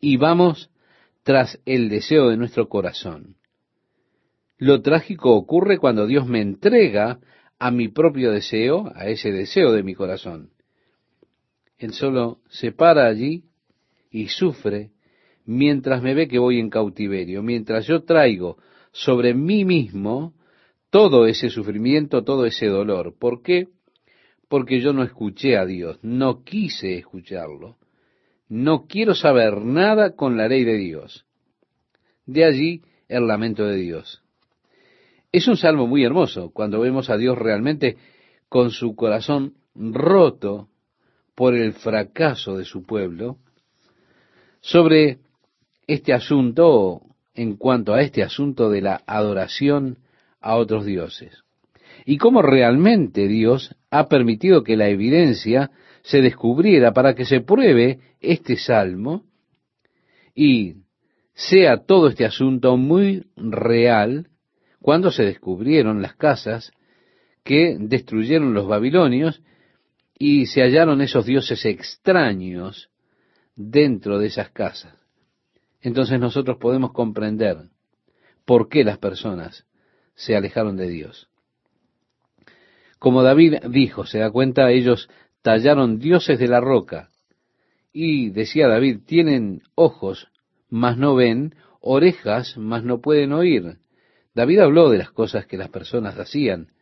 y 0.00 0.16
vamos 0.16 0.70
tras 1.26 1.60
el 1.66 1.88
deseo 1.88 2.28
de 2.28 2.36
nuestro 2.36 2.68
corazón. 2.68 3.34
Lo 4.58 4.80
trágico 4.80 5.34
ocurre 5.34 5.76
cuando 5.76 6.06
Dios 6.06 6.24
me 6.28 6.40
entrega 6.40 7.18
a 7.58 7.72
mi 7.72 7.88
propio 7.88 8.30
deseo, 8.30 8.92
a 8.94 9.08
ese 9.08 9.32
deseo 9.32 9.72
de 9.72 9.82
mi 9.82 9.92
corazón. 9.92 10.50
Él 11.78 11.94
solo 11.94 12.38
se 12.48 12.70
para 12.70 13.08
allí 13.08 13.42
y 14.08 14.28
sufre 14.28 14.92
mientras 15.44 16.00
me 16.00 16.14
ve 16.14 16.28
que 16.28 16.38
voy 16.38 16.60
en 16.60 16.70
cautiverio, 16.70 17.42
mientras 17.42 17.88
yo 17.88 18.04
traigo 18.04 18.58
sobre 18.92 19.34
mí 19.34 19.64
mismo 19.64 20.32
todo 20.90 21.26
ese 21.26 21.50
sufrimiento, 21.50 22.22
todo 22.22 22.46
ese 22.46 22.66
dolor. 22.66 23.16
¿Por 23.18 23.42
qué? 23.42 23.66
Porque 24.48 24.80
yo 24.80 24.92
no 24.92 25.02
escuché 25.02 25.56
a 25.56 25.66
Dios, 25.66 25.98
no 26.02 26.44
quise 26.44 26.96
escucharlo, 26.96 27.78
no 28.48 28.86
quiero 28.86 29.14
saber 29.14 29.62
nada 29.62 30.14
con 30.14 30.36
la 30.36 30.48
ley 30.48 30.64
de 30.64 30.76
Dios. 30.76 31.26
De 32.26 32.44
allí 32.44 32.82
el 33.08 33.26
lamento 33.26 33.66
de 33.66 33.76
Dios. 33.76 34.22
Es 35.32 35.48
un 35.48 35.56
salmo 35.56 35.86
muy 35.86 36.04
hermoso 36.04 36.50
cuando 36.52 36.80
vemos 36.80 37.10
a 37.10 37.16
Dios 37.16 37.36
realmente 37.36 37.96
con 38.48 38.70
su 38.70 38.94
corazón 38.94 39.54
roto 39.74 40.68
por 41.34 41.54
el 41.54 41.74
fracaso 41.74 42.56
de 42.56 42.64
su 42.64 42.84
pueblo, 42.84 43.36
sobre 44.60 45.18
este 45.86 46.12
asunto, 46.12 47.02
en 47.34 47.56
cuanto 47.56 47.92
a 47.92 48.00
este 48.00 48.22
asunto 48.22 48.70
de 48.70 48.80
la 48.80 49.02
adoración 49.06 49.98
a 50.40 50.56
otros 50.56 50.86
dioses. 50.86 51.44
Y 52.04 52.18
cómo 52.18 52.40
realmente 52.42 53.28
Dios 53.28 53.76
ha 53.90 54.08
permitido 54.08 54.64
que 54.64 54.76
la 54.76 54.88
evidencia 54.88 55.70
se 56.06 56.20
descubriera 56.20 56.92
para 56.92 57.14
que 57.14 57.24
se 57.24 57.40
pruebe 57.40 57.98
este 58.20 58.56
salmo 58.56 59.24
y 60.36 60.76
sea 61.34 61.84
todo 61.84 62.08
este 62.08 62.24
asunto 62.24 62.76
muy 62.76 63.26
real 63.34 64.28
cuando 64.80 65.10
se 65.10 65.24
descubrieron 65.24 66.02
las 66.02 66.14
casas 66.14 66.70
que 67.42 67.76
destruyeron 67.80 68.54
los 68.54 68.68
babilonios 68.68 69.42
y 70.16 70.46
se 70.46 70.62
hallaron 70.62 71.00
esos 71.00 71.26
dioses 71.26 71.64
extraños 71.64 72.88
dentro 73.56 74.20
de 74.20 74.28
esas 74.28 74.50
casas. 74.50 74.94
Entonces 75.80 76.20
nosotros 76.20 76.56
podemos 76.58 76.92
comprender 76.92 77.56
por 78.44 78.68
qué 78.68 78.84
las 78.84 78.98
personas 78.98 79.66
se 80.14 80.36
alejaron 80.36 80.76
de 80.76 80.88
Dios. 80.88 81.28
Como 83.00 83.24
David 83.24 83.56
dijo, 83.70 84.06
se 84.06 84.20
da 84.20 84.30
cuenta, 84.30 84.70
ellos 84.70 85.10
tallaron 85.46 86.00
dioses 86.00 86.40
de 86.40 86.48
la 86.48 86.58
roca. 86.58 87.10
Y 87.92 88.30
decía 88.30 88.66
David, 88.66 89.02
tienen 89.06 89.62
ojos, 89.76 90.26
mas 90.68 90.98
no 90.98 91.14
ven, 91.14 91.54
orejas, 91.80 92.56
mas 92.56 92.82
no 92.82 93.00
pueden 93.00 93.32
oír. 93.32 93.76
David 94.34 94.58
habló 94.58 94.90
de 94.90 94.98
las 94.98 95.12
cosas 95.12 95.46
que 95.46 95.56
las 95.56 95.68
personas 95.68 96.18
hacían 96.18 96.72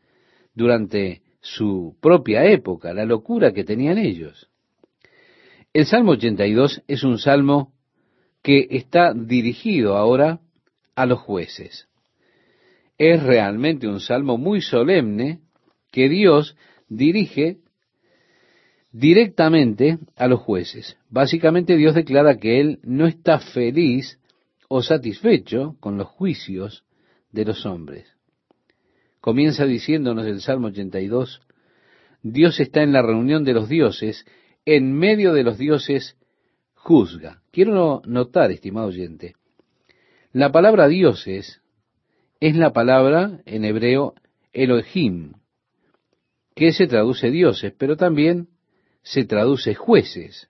durante 0.55 1.21
su 1.43 1.99
propia 2.01 2.47
época, 2.47 2.95
la 2.95 3.05
locura 3.05 3.53
que 3.53 3.65
tenían 3.65 3.99
ellos. 3.99 4.49
El 5.75 5.85
Salmo 5.85 6.13
82 6.13 6.85
es 6.89 7.05
un 7.05 7.19
salmo 7.19 7.75
que 8.43 8.67
está 8.71 9.13
dirigido 9.13 9.99
ahora 9.99 10.41
a 10.97 11.05
los 11.05 11.19
jueces. 11.19 11.87
Es 12.97 13.23
realmente 13.23 13.87
un 13.87 14.01
salmo 14.01 14.39
muy 14.39 14.63
solemne 14.63 15.41
que 15.93 16.09
Dios 16.09 16.57
dirige 16.89 17.59
directamente 18.95 19.99
a 20.15 20.29
los 20.29 20.41
jueces. 20.41 20.97
Básicamente 21.11 21.77
Dios 21.77 21.97
declara 21.97 22.39
que 22.39 22.61
Él 22.61 22.79
no 22.85 23.09
está 23.09 23.41
feliz 23.41 24.21
o 24.69 24.83
satisfecho 24.83 25.77
con 25.81 25.99
los 25.99 26.07
juicios 26.07 26.85
de 27.33 27.45
los 27.45 27.67
hombres. 27.67 28.07
Comienza 29.21 29.67
diciéndonos 29.67 30.27
el 30.27 30.41
Salmo 30.41 30.69
82, 30.69 31.41
Dios 32.23 32.61
está 32.61 32.83
en 32.83 32.93
la 32.93 33.03
reunión 33.03 33.43
de 33.43 33.53
los 33.55 33.69
dioses 33.69 34.25
en 34.65 34.93
medio 34.93 35.33
de 35.33 35.43
los 35.43 35.59
dioses 35.59 36.17
juzga. 36.75 37.43
Quiero 37.51 38.01
notar, 38.07 38.53
estimado 38.53 38.87
oyente, 38.87 39.35
la 40.33 40.53
palabra 40.53 40.87
dioses 40.87 41.61
es 42.39 42.55
la 42.55 42.73
palabra 42.73 43.41
en 43.45 43.65
hebreo 43.65 44.15
Elohim, 44.53 45.33
que 46.55 46.73
se 46.73 46.87
traduce 46.87 47.33
dioses, 47.33 47.75
pero 47.77 47.97
también 47.97 48.54
se 49.05 49.25
traduce 49.25 49.75
jueces. 49.75 50.49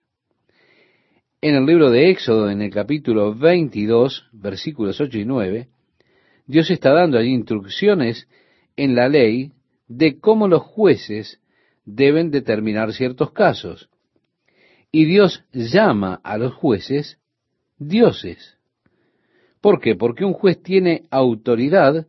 En 1.42 1.56
el 1.56 1.66
libro 1.66 1.90
de 1.90 2.08
Éxodo, 2.10 2.48
en 2.48 2.62
el 2.62 2.70
capítulo 2.70 3.34
22, 3.34 4.30
versículos 4.32 4.98
8 5.00 5.18
y 5.18 5.24
9, 5.26 5.68
Dios 6.46 6.70
está 6.70 6.92
dando 6.92 7.18
allí 7.18 7.30
instrucciones 7.30 8.26
en 8.76 8.94
la 8.94 9.08
ley 9.08 9.52
de 9.88 10.18
cómo 10.18 10.48
los 10.48 10.62
jueces 10.62 11.40
deben 11.84 12.30
determinar 12.30 12.92
ciertos 12.92 13.32
casos. 13.32 13.90
Y 14.90 15.04
Dios 15.04 15.44
llama 15.52 16.20
a 16.22 16.38
los 16.38 16.54
jueces 16.54 17.18
dioses. 17.76 18.56
¿Por 19.60 19.80
qué? 19.80 19.96
Porque 19.96 20.24
un 20.24 20.32
juez 20.32 20.62
tiene 20.62 21.04
autoridad 21.10 22.06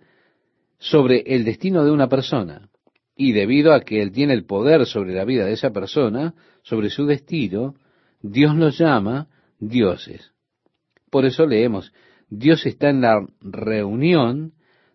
sobre 0.77 1.23
el 1.25 1.43
destino 1.43 1.83
de 1.83 1.91
una 1.91 2.07
persona. 2.07 2.69
Y 3.15 3.31
debido 3.31 3.73
a 3.73 3.81
que 3.81 4.01
él 4.01 4.11
tiene 4.11 4.33
el 4.33 4.45
poder 4.45 4.85
sobre 4.85 5.13
la 5.13 5.25
vida 5.25 5.45
de 5.45 5.53
esa 5.53 5.71
persona, 5.71 6.35
sobre 6.63 6.89
su 6.89 7.05
destino, 7.05 7.75
Dios 8.21 8.55
los 8.55 8.77
llama 8.77 9.29
dioses. 9.59 10.33
Por 11.09 11.25
eso 11.25 11.45
leemos, 11.45 11.93
Dios 12.29 12.65
está 12.65 12.89
en 12.89 13.01
la 13.01 13.25
reunión 13.39 14.53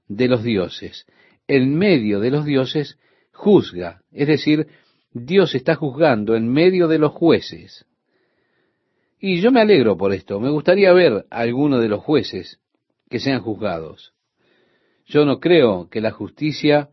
de 0.09 0.29
los 0.29 0.43
dioses. 0.43 1.07
En 1.49 1.75
medio 1.77 2.21
de 2.21 2.31
los 2.31 2.45
dioses 2.45 2.99
juzga, 3.33 4.03
es 4.13 4.29
decir, 4.29 4.67
Dios 5.13 5.55
está 5.55 5.75
juzgando 5.75 6.37
en 6.37 6.49
medio 6.49 6.89
de 6.89 6.99
los 6.99 7.13
jueces. 7.13 7.87
Y 9.19 9.41
yo 9.41 9.51
me 9.51 9.61
alegro 9.61 9.97
por 9.97 10.13
esto. 10.13 10.41
Me 10.41 10.51
gustaría 10.51 10.93
ver 10.93 11.27
a 11.31 11.41
alguno 11.41 11.79
de 11.79 11.89
los 11.89 12.03
jueces 12.03 12.61
que 13.09 13.21
sean 13.21 13.43
juzgados. 13.43 14.15
Yo 15.05 15.25
no 15.25 15.41
creo 15.41 15.89
que 15.91 16.01
la 16.01 16.13
justicia 16.13 16.91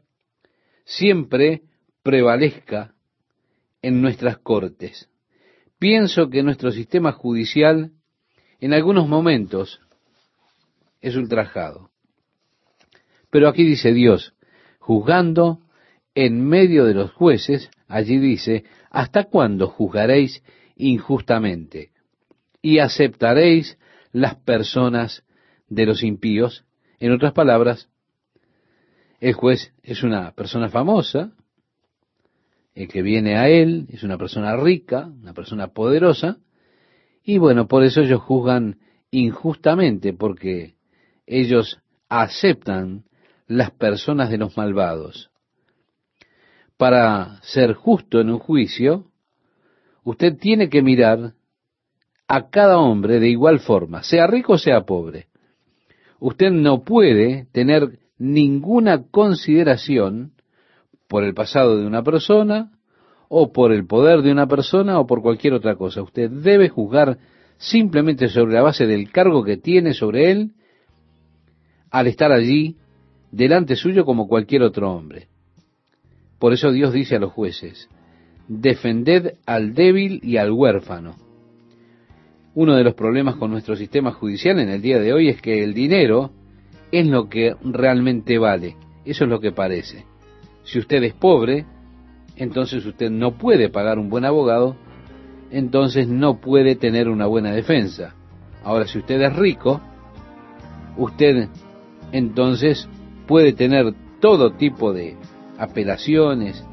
siempre 0.87 1.63
prevalezca 2.01 2.95
en 3.81 4.01
nuestras 4.01 4.37
cortes. 4.37 5.09
Pienso 5.77 6.29
que 6.29 6.43
nuestro 6.43 6.71
sistema 6.71 7.11
judicial 7.11 7.91
en 8.59 8.73
algunos 8.73 9.07
momentos 9.07 9.81
es 11.01 11.15
ultrajado. 11.15 11.91
Pero 13.29 13.49
aquí 13.49 13.65
dice 13.65 13.93
Dios, 13.93 14.33
juzgando 14.79 15.59
en 16.15 16.41
medio 16.47 16.85
de 16.85 16.93
los 16.93 17.11
jueces, 17.11 17.69
allí 17.87 18.17
dice, 18.17 18.63
¿hasta 18.89 19.25
cuándo 19.25 19.67
juzgaréis 19.67 20.41
injustamente? 20.77 21.91
Y 22.61 22.79
aceptaréis 22.79 23.77
las 24.13 24.35
personas 24.35 25.25
de 25.67 25.85
los 25.85 26.01
impíos. 26.01 26.63
En 26.99 27.11
otras 27.11 27.33
palabras, 27.33 27.89
el 29.19 29.33
juez 29.33 29.73
es 29.83 30.03
una 30.03 30.31
persona 30.31 30.69
famosa, 30.69 31.31
el 32.75 32.87
que 32.87 33.01
viene 33.01 33.37
a 33.37 33.49
él 33.49 33.87
es 33.89 34.03
una 34.03 34.17
persona 34.17 34.55
rica, 34.55 35.07
una 35.07 35.33
persona 35.33 35.69
poderosa, 35.69 36.37
y 37.23 37.39
bueno, 37.39 37.67
por 37.67 37.83
eso 37.83 38.01
ellos 38.01 38.21
juzgan 38.21 38.79
injustamente, 39.09 40.13
porque 40.13 40.75
ellos 41.25 41.79
aceptan 42.07 43.05
las 43.47 43.71
personas 43.71 44.29
de 44.29 44.37
los 44.37 44.55
malvados. 44.55 45.31
Para 46.77 47.41
ser 47.41 47.73
justo 47.73 48.21
en 48.21 48.29
un 48.29 48.39
juicio, 48.39 49.05
usted 50.03 50.37
tiene 50.37 50.69
que 50.69 50.83
mirar 50.83 51.33
a 52.27 52.49
cada 52.49 52.77
hombre 52.77 53.19
de 53.19 53.29
igual 53.29 53.59
forma, 53.59 54.03
sea 54.03 54.27
rico 54.27 54.53
o 54.53 54.57
sea 54.57 54.81
pobre. 54.81 55.27
Usted 56.19 56.51
no 56.51 56.83
puede 56.83 57.47
tener 57.51 57.99
ninguna 58.17 59.03
consideración 59.09 60.31
por 61.07 61.23
el 61.23 61.33
pasado 61.33 61.77
de 61.77 61.85
una 61.85 62.03
persona, 62.03 62.71
o 63.29 63.51
por 63.51 63.71
el 63.71 63.85
poder 63.85 64.21
de 64.21 64.31
una 64.31 64.47
persona, 64.47 64.99
o 64.99 65.07
por 65.07 65.21
cualquier 65.21 65.53
otra 65.53 65.75
cosa. 65.75 66.01
Usted 66.01 66.29
debe 66.29 66.69
juzgar 66.69 67.17
simplemente 67.57 68.29
sobre 68.29 68.53
la 68.53 68.61
base 68.61 68.85
del 68.85 69.11
cargo 69.11 69.43
que 69.43 69.57
tiene 69.57 69.93
sobre 69.93 70.31
él 70.31 70.51
al 71.89 72.07
estar 72.07 72.31
allí 72.31 72.77
delante 73.31 73.75
suyo 73.75 74.05
como 74.05 74.27
cualquier 74.27 74.63
otro 74.63 74.91
hombre. 74.91 75.27
Por 76.39 76.53
eso 76.53 76.71
Dios 76.71 76.93
dice 76.93 77.15
a 77.15 77.19
los 77.19 77.33
jueces, 77.33 77.89
defended 78.47 79.35
al 79.45 79.73
débil 79.73 80.19
y 80.23 80.37
al 80.37 80.51
huérfano. 80.51 81.15
Uno 82.53 82.75
de 82.75 82.83
los 82.83 82.93
problemas 82.93 83.35
con 83.35 83.51
nuestro 83.51 83.75
sistema 83.75 84.11
judicial 84.11 84.59
en 84.59 84.69
el 84.69 84.81
día 84.81 84.99
de 84.99 85.13
hoy 85.13 85.29
es 85.29 85.41
que 85.41 85.63
el 85.63 85.73
dinero 85.73 86.31
es 86.91 87.07
lo 87.07 87.29
que 87.29 87.55
realmente 87.63 88.37
vale. 88.37 88.75
Eso 89.05 89.23
es 89.23 89.29
lo 89.29 89.39
que 89.39 89.51
parece. 89.51 90.05
Si 90.63 90.79
usted 90.79 91.03
es 91.03 91.13
pobre, 91.13 91.65
entonces 92.35 92.85
usted 92.85 93.09
no 93.09 93.37
puede 93.37 93.69
pagar 93.69 93.99
un 93.99 94.09
buen 94.09 94.25
abogado, 94.25 94.75
entonces 95.51 96.07
no 96.07 96.39
puede 96.39 96.75
tener 96.75 97.07
una 97.07 97.25
buena 97.25 97.51
defensa. 97.51 98.15
Ahora, 98.63 98.85
si 98.85 98.99
usted 98.99 99.21
es 99.21 99.35
rico, 99.35 99.81
usted 100.97 101.47
entonces 102.11 102.87
puede 103.27 103.53
tener 103.53 103.93
todo 104.19 104.51
tipo 104.51 104.93
de 104.93 105.15
apelaciones 105.57 106.63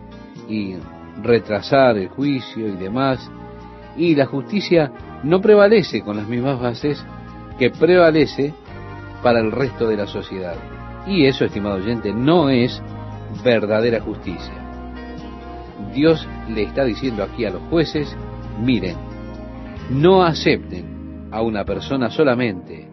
y 0.48 0.74
retrasar 1.22 1.96
el 1.96 2.08
juicio 2.08 2.68
y 2.68 2.76
demás, 2.76 3.30
y 3.96 4.14
la 4.14 4.26
justicia 4.26 4.90
no 5.22 5.40
prevalece 5.40 6.02
con 6.02 6.16
las 6.16 6.28
mismas 6.28 6.60
bases 6.60 7.04
que 7.58 7.70
prevalece 7.70 8.52
para 9.24 9.40
el 9.40 9.50
resto 9.50 9.88
de 9.88 9.96
la 9.96 10.06
sociedad. 10.06 10.54
Y 11.06 11.24
eso, 11.24 11.44
estimado 11.44 11.76
oyente, 11.76 12.12
no 12.12 12.50
es 12.50 12.80
verdadera 13.42 14.00
justicia. 14.00 14.54
Dios 15.92 16.28
le 16.48 16.62
está 16.62 16.84
diciendo 16.84 17.24
aquí 17.24 17.44
a 17.44 17.50
los 17.50 17.62
jueces, 17.62 18.14
miren, 18.60 18.96
no 19.90 20.22
acepten 20.22 21.28
a 21.32 21.42
una 21.42 21.64
persona 21.64 22.10
solamente 22.10 22.88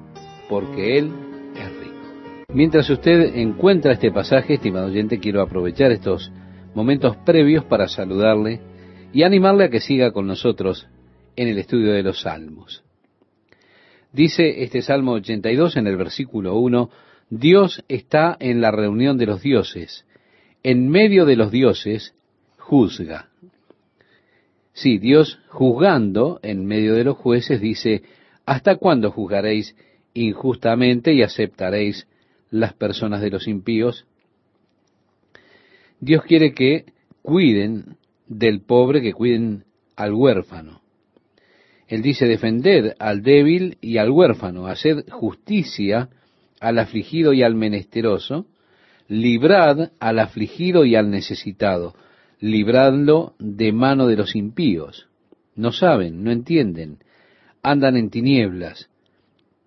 porque 0.49 0.97
él 0.97 1.11
es 1.55 1.79
rico. 1.79 2.45
Mientras 2.53 2.89
usted 2.89 3.35
encuentra 3.35 3.93
este 3.93 4.11
pasaje, 4.11 4.55
estimado 4.55 4.87
oyente, 4.87 5.19
quiero 5.19 5.41
aprovechar 5.41 5.91
estos 5.91 6.31
momentos 6.73 7.17
previos 7.17 7.65
para 7.65 7.87
saludarle 7.87 8.61
y 9.13 9.23
animarle 9.23 9.65
a 9.65 9.69
que 9.69 9.81
siga 9.81 10.11
con 10.11 10.27
nosotros 10.27 10.87
en 11.35 11.49
el 11.49 11.57
estudio 11.57 11.91
de 11.91 12.03
los 12.03 12.21
salmos. 12.21 12.83
Dice 14.13 14.63
este 14.63 14.81
Salmo 14.81 15.13
82 15.13 15.77
en 15.77 15.87
el 15.87 15.95
versículo 15.95 16.57
1, 16.57 16.89
Dios 17.29 17.83
está 17.87 18.35
en 18.39 18.59
la 18.59 18.71
reunión 18.71 19.17
de 19.17 19.25
los 19.25 19.41
dioses, 19.41 20.05
en 20.63 20.89
medio 20.89 21.25
de 21.25 21.37
los 21.37 21.51
dioses 21.51 22.13
juzga. 22.57 23.29
Sí, 24.73 24.97
Dios 24.97 25.39
juzgando 25.47 26.39
en 26.43 26.65
medio 26.65 26.95
de 26.95 27.05
los 27.05 27.17
jueces 27.17 27.61
dice, 27.61 28.03
¿hasta 28.45 28.75
cuándo 28.75 29.11
juzgaréis 29.11 29.75
injustamente 30.13 31.13
y 31.13 31.23
aceptaréis 31.23 32.07
las 32.49 32.73
personas 32.73 33.21
de 33.21 33.29
los 33.29 33.47
impíos? 33.47 34.05
Dios 36.01 36.23
quiere 36.23 36.53
que 36.53 36.85
cuiden 37.21 37.97
del 38.27 38.61
pobre, 38.61 39.01
que 39.01 39.13
cuiden 39.13 39.63
al 39.95 40.13
huérfano. 40.13 40.80
Él 41.91 42.01
dice, 42.01 42.25
defended 42.25 42.93
al 42.99 43.21
débil 43.21 43.77
y 43.81 43.97
al 43.97 44.11
huérfano, 44.11 44.67
haced 44.67 45.09
justicia 45.09 46.07
al 46.61 46.79
afligido 46.79 47.33
y 47.33 47.43
al 47.43 47.53
menesteroso, 47.53 48.45
librad 49.09 49.91
al 49.99 50.19
afligido 50.19 50.85
y 50.85 50.95
al 50.95 51.11
necesitado, 51.11 51.93
libradlo 52.39 53.33
de 53.39 53.73
mano 53.73 54.07
de 54.07 54.15
los 54.15 54.37
impíos. 54.37 55.09
No 55.57 55.73
saben, 55.73 56.23
no 56.23 56.31
entienden, 56.31 56.99
andan 57.61 57.97
en 57.97 58.09
tinieblas, 58.09 58.89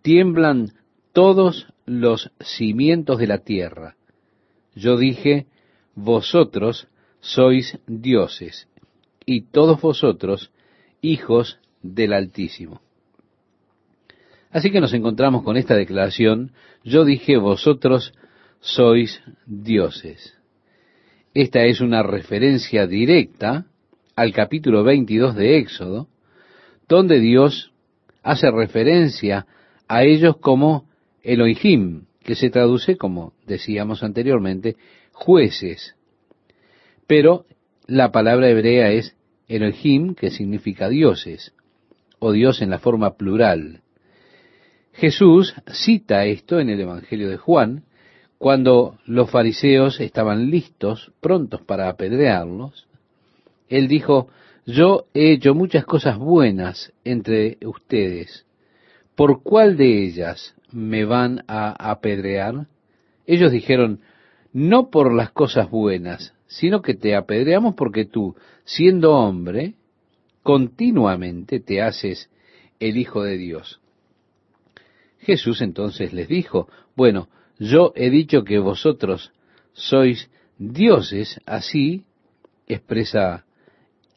tiemblan 0.00 0.72
todos 1.12 1.66
los 1.84 2.30
cimientos 2.40 3.18
de 3.18 3.26
la 3.26 3.40
tierra. 3.44 3.96
Yo 4.74 4.96
dije, 4.96 5.44
vosotros 5.94 6.88
sois 7.20 7.78
dioses, 7.86 8.66
y 9.26 9.42
todos 9.42 9.82
vosotros 9.82 10.50
hijos 11.02 11.58
del 11.84 12.14
Altísimo. 12.14 12.80
Así 14.50 14.70
que 14.70 14.80
nos 14.80 14.94
encontramos 14.94 15.42
con 15.42 15.56
esta 15.56 15.76
declaración, 15.76 16.52
yo 16.82 17.04
dije, 17.04 17.36
vosotros 17.36 18.14
sois 18.60 19.20
dioses. 19.46 20.36
Esta 21.34 21.64
es 21.64 21.80
una 21.80 22.02
referencia 22.02 22.86
directa 22.86 23.66
al 24.16 24.32
capítulo 24.32 24.82
22 24.84 25.34
de 25.34 25.58
Éxodo, 25.58 26.08
donde 26.88 27.20
Dios 27.20 27.72
hace 28.22 28.50
referencia 28.50 29.46
a 29.88 30.04
ellos 30.04 30.36
como 30.38 30.88
Elohim, 31.22 32.06
que 32.22 32.36
se 32.36 32.48
traduce, 32.48 32.96
como 32.96 33.34
decíamos 33.46 34.02
anteriormente, 34.02 34.76
jueces. 35.12 35.96
Pero 37.06 37.44
la 37.86 38.12
palabra 38.12 38.48
hebrea 38.48 38.92
es 38.92 39.16
Elohim, 39.48 40.14
que 40.14 40.30
significa 40.30 40.88
dioses 40.88 41.53
o 42.24 42.32
Dios 42.32 42.62
en 42.62 42.70
la 42.70 42.78
forma 42.78 43.16
plural. 43.16 43.82
Jesús 44.94 45.54
cita 45.66 46.24
esto 46.24 46.58
en 46.58 46.70
el 46.70 46.80
Evangelio 46.80 47.28
de 47.28 47.36
Juan, 47.36 47.84
cuando 48.38 48.96
los 49.04 49.30
fariseos 49.30 50.00
estaban 50.00 50.50
listos, 50.50 51.12
prontos 51.20 51.60
para 51.60 51.90
apedrearlos. 51.90 52.88
Él 53.68 53.88
dijo, 53.88 54.28
yo 54.64 55.04
he 55.12 55.32
hecho 55.32 55.54
muchas 55.54 55.84
cosas 55.84 56.16
buenas 56.16 56.94
entre 57.04 57.58
ustedes. 57.62 58.46
¿Por 59.14 59.42
cuál 59.42 59.76
de 59.76 60.04
ellas 60.04 60.54
me 60.72 61.04
van 61.04 61.44
a 61.46 61.90
apedrear? 61.90 62.68
Ellos 63.26 63.52
dijeron, 63.52 64.00
no 64.54 64.88
por 64.88 65.12
las 65.12 65.30
cosas 65.30 65.68
buenas, 65.68 66.32
sino 66.46 66.80
que 66.80 66.94
te 66.94 67.16
apedreamos 67.16 67.74
porque 67.74 68.06
tú, 68.06 68.34
siendo 68.64 69.12
hombre, 69.12 69.74
continuamente 70.44 71.58
te 71.58 71.82
haces 71.82 72.30
el 72.78 72.98
Hijo 72.98 73.24
de 73.24 73.38
Dios. 73.38 73.80
Jesús 75.18 75.62
entonces 75.62 76.12
les 76.12 76.28
dijo, 76.28 76.68
bueno, 76.94 77.28
yo 77.58 77.92
he 77.96 78.10
dicho 78.10 78.44
que 78.44 78.58
vosotros 78.58 79.32
sois 79.72 80.30
dioses, 80.58 81.40
así 81.46 82.04
expresa 82.66 83.46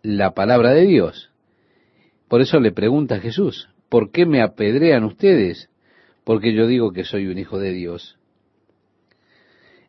la 0.04 0.34
palabra 0.34 0.74
de 0.74 0.86
Dios. 0.86 1.32
Por 2.28 2.42
eso 2.42 2.60
le 2.60 2.74
pregunta 2.74 3.16
a 3.16 3.20
Jesús, 3.20 3.70
¿por 3.88 4.12
qué 4.12 4.26
me 4.26 4.42
apedrean 4.42 5.06
ustedes? 5.06 5.70
Porque 6.26 6.54
yo 6.54 6.68
digo 6.68 6.92
que 6.92 7.06
soy 7.06 7.28
un 7.28 7.38
hijo 7.38 7.58
de 7.58 7.72
Dios. 7.72 8.18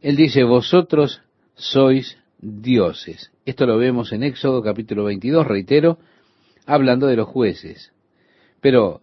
Él 0.00 0.14
dice, 0.14 0.44
vosotros 0.44 1.20
sois 1.56 2.16
dioses. 2.40 3.32
Esto 3.44 3.66
lo 3.66 3.76
vemos 3.76 4.12
en 4.12 4.22
Éxodo 4.22 4.62
capítulo 4.62 5.02
22, 5.04 5.44
reitero, 5.44 5.98
hablando 6.68 7.06
de 7.06 7.16
los 7.16 7.26
jueces. 7.26 7.92
Pero 8.60 9.00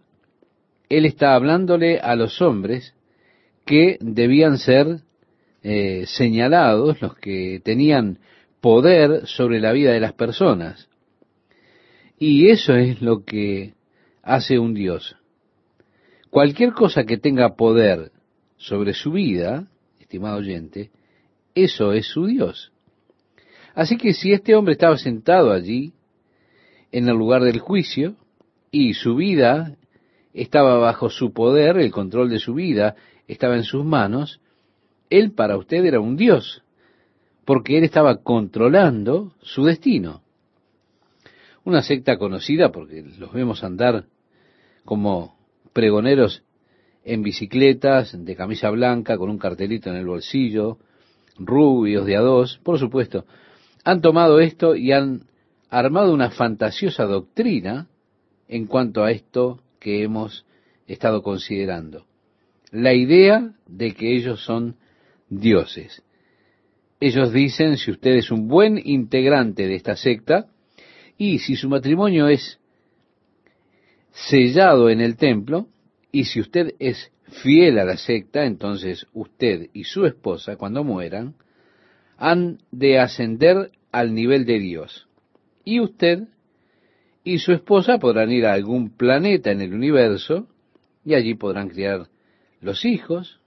él 0.88 1.04
está 1.04 1.34
hablándole 1.34 1.98
a 1.98 2.14
los 2.14 2.40
hombres 2.40 2.94
que 3.64 3.98
debían 4.00 4.58
ser 4.58 5.00
eh, 5.62 6.04
señalados, 6.06 7.02
los 7.02 7.16
que 7.16 7.60
tenían 7.64 8.20
poder 8.60 9.26
sobre 9.26 9.60
la 9.60 9.72
vida 9.72 9.92
de 9.92 10.00
las 10.00 10.12
personas. 10.12 10.88
Y 12.18 12.48
eso 12.50 12.74
es 12.76 13.02
lo 13.02 13.24
que 13.24 13.74
hace 14.22 14.60
un 14.60 14.72
Dios. 14.72 15.16
Cualquier 16.30 16.72
cosa 16.72 17.04
que 17.04 17.18
tenga 17.18 17.56
poder 17.56 18.12
sobre 18.56 18.94
su 18.94 19.10
vida, 19.10 19.66
estimado 19.98 20.38
oyente, 20.38 20.90
eso 21.54 21.92
es 21.92 22.06
su 22.06 22.26
Dios. 22.26 22.70
Así 23.74 23.96
que 23.96 24.12
si 24.12 24.32
este 24.32 24.54
hombre 24.54 24.72
estaba 24.72 24.96
sentado 24.96 25.52
allí, 25.52 25.92
en 26.92 27.08
el 27.08 27.16
lugar 27.16 27.42
del 27.42 27.58
juicio, 27.58 28.16
y 28.70 28.94
su 28.94 29.16
vida 29.16 29.76
estaba 30.32 30.76
bajo 30.76 31.08
su 31.08 31.32
poder, 31.32 31.78
el 31.78 31.90
control 31.90 32.28
de 32.28 32.38
su 32.38 32.54
vida 32.54 32.94
estaba 33.26 33.56
en 33.56 33.64
sus 33.64 33.84
manos, 33.84 34.40
él 35.10 35.32
para 35.32 35.56
usted 35.56 35.84
era 35.84 36.00
un 36.00 36.16
Dios, 36.16 36.62
porque 37.44 37.78
él 37.78 37.84
estaba 37.84 38.22
controlando 38.22 39.32
su 39.40 39.64
destino. 39.64 40.22
Una 41.64 41.82
secta 41.82 42.18
conocida, 42.18 42.70
porque 42.70 43.02
los 43.18 43.32
vemos 43.32 43.64
andar 43.64 44.04
como 44.84 45.36
pregoneros 45.72 46.42
en 47.04 47.22
bicicletas, 47.22 48.24
de 48.24 48.36
camisa 48.36 48.70
blanca, 48.70 49.16
con 49.16 49.30
un 49.30 49.38
cartelito 49.38 49.90
en 49.90 49.96
el 49.96 50.06
bolsillo, 50.06 50.78
rubios 51.38 52.06
de 52.06 52.16
a 52.16 52.20
dos, 52.20 52.58
por 52.62 52.78
supuesto, 52.78 53.24
han 53.84 54.00
tomado 54.00 54.40
esto 54.40 54.74
y 54.74 54.92
han 54.92 55.22
armado 55.70 56.12
una 56.12 56.30
fantasiosa 56.30 57.04
doctrina 57.04 57.88
en 58.48 58.66
cuanto 58.66 59.02
a 59.02 59.10
esto 59.10 59.60
que 59.80 60.02
hemos 60.02 60.46
estado 60.86 61.22
considerando. 61.22 62.06
La 62.70 62.94
idea 62.94 63.52
de 63.66 63.92
que 63.92 64.14
ellos 64.14 64.44
son 64.44 64.76
dioses. 65.28 66.02
Ellos 67.00 67.32
dicen, 67.32 67.76
si 67.76 67.90
usted 67.90 68.12
es 68.12 68.30
un 68.30 68.48
buen 68.48 68.80
integrante 68.82 69.66
de 69.66 69.74
esta 69.74 69.96
secta, 69.96 70.46
y 71.18 71.38
si 71.38 71.56
su 71.56 71.68
matrimonio 71.68 72.28
es 72.28 72.58
sellado 74.12 74.88
en 74.90 75.00
el 75.00 75.16
templo, 75.16 75.68
y 76.10 76.24
si 76.24 76.40
usted 76.40 76.74
es 76.78 77.12
fiel 77.42 77.78
a 77.78 77.84
la 77.84 77.96
secta, 77.96 78.44
entonces 78.44 79.06
usted 79.12 79.68
y 79.72 79.84
su 79.84 80.06
esposa, 80.06 80.56
cuando 80.56 80.84
mueran, 80.84 81.34
han 82.16 82.58
de 82.70 82.98
ascender 82.98 83.70
al 83.92 84.14
nivel 84.14 84.46
de 84.46 84.58
Dios. 84.58 85.05
Y 85.66 85.80
usted 85.80 86.28
y 87.24 87.40
su 87.40 87.52
esposa 87.52 87.98
podrán 87.98 88.30
ir 88.30 88.46
a 88.46 88.52
algún 88.52 88.96
planeta 88.96 89.50
en 89.50 89.60
el 89.60 89.74
universo 89.74 90.46
y 91.04 91.14
allí 91.14 91.34
podrán 91.34 91.68
criar 91.68 92.06
los 92.60 92.84
hijos 92.84 93.40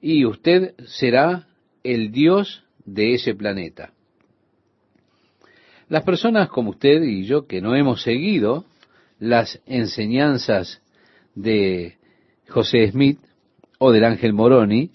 y 0.00 0.24
usted 0.24 0.74
será 0.84 1.46
el 1.84 2.10
Dios 2.10 2.64
de 2.84 3.14
ese 3.14 3.36
planeta. 3.36 3.92
Las 5.88 6.02
personas 6.02 6.48
como 6.48 6.70
usted 6.70 7.02
y 7.04 7.24
yo 7.24 7.46
que 7.46 7.60
no 7.60 7.76
hemos 7.76 8.02
seguido 8.02 8.64
las 9.20 9.62
enseñanzas 9.64 10.82
de 11.36 11.98
José 12.48 12.90
Smith 12.90 13.20
o 13.78 13.92
del 13.92 14.02
ángel 14.02 14.32
Moroni, 14.32 14.90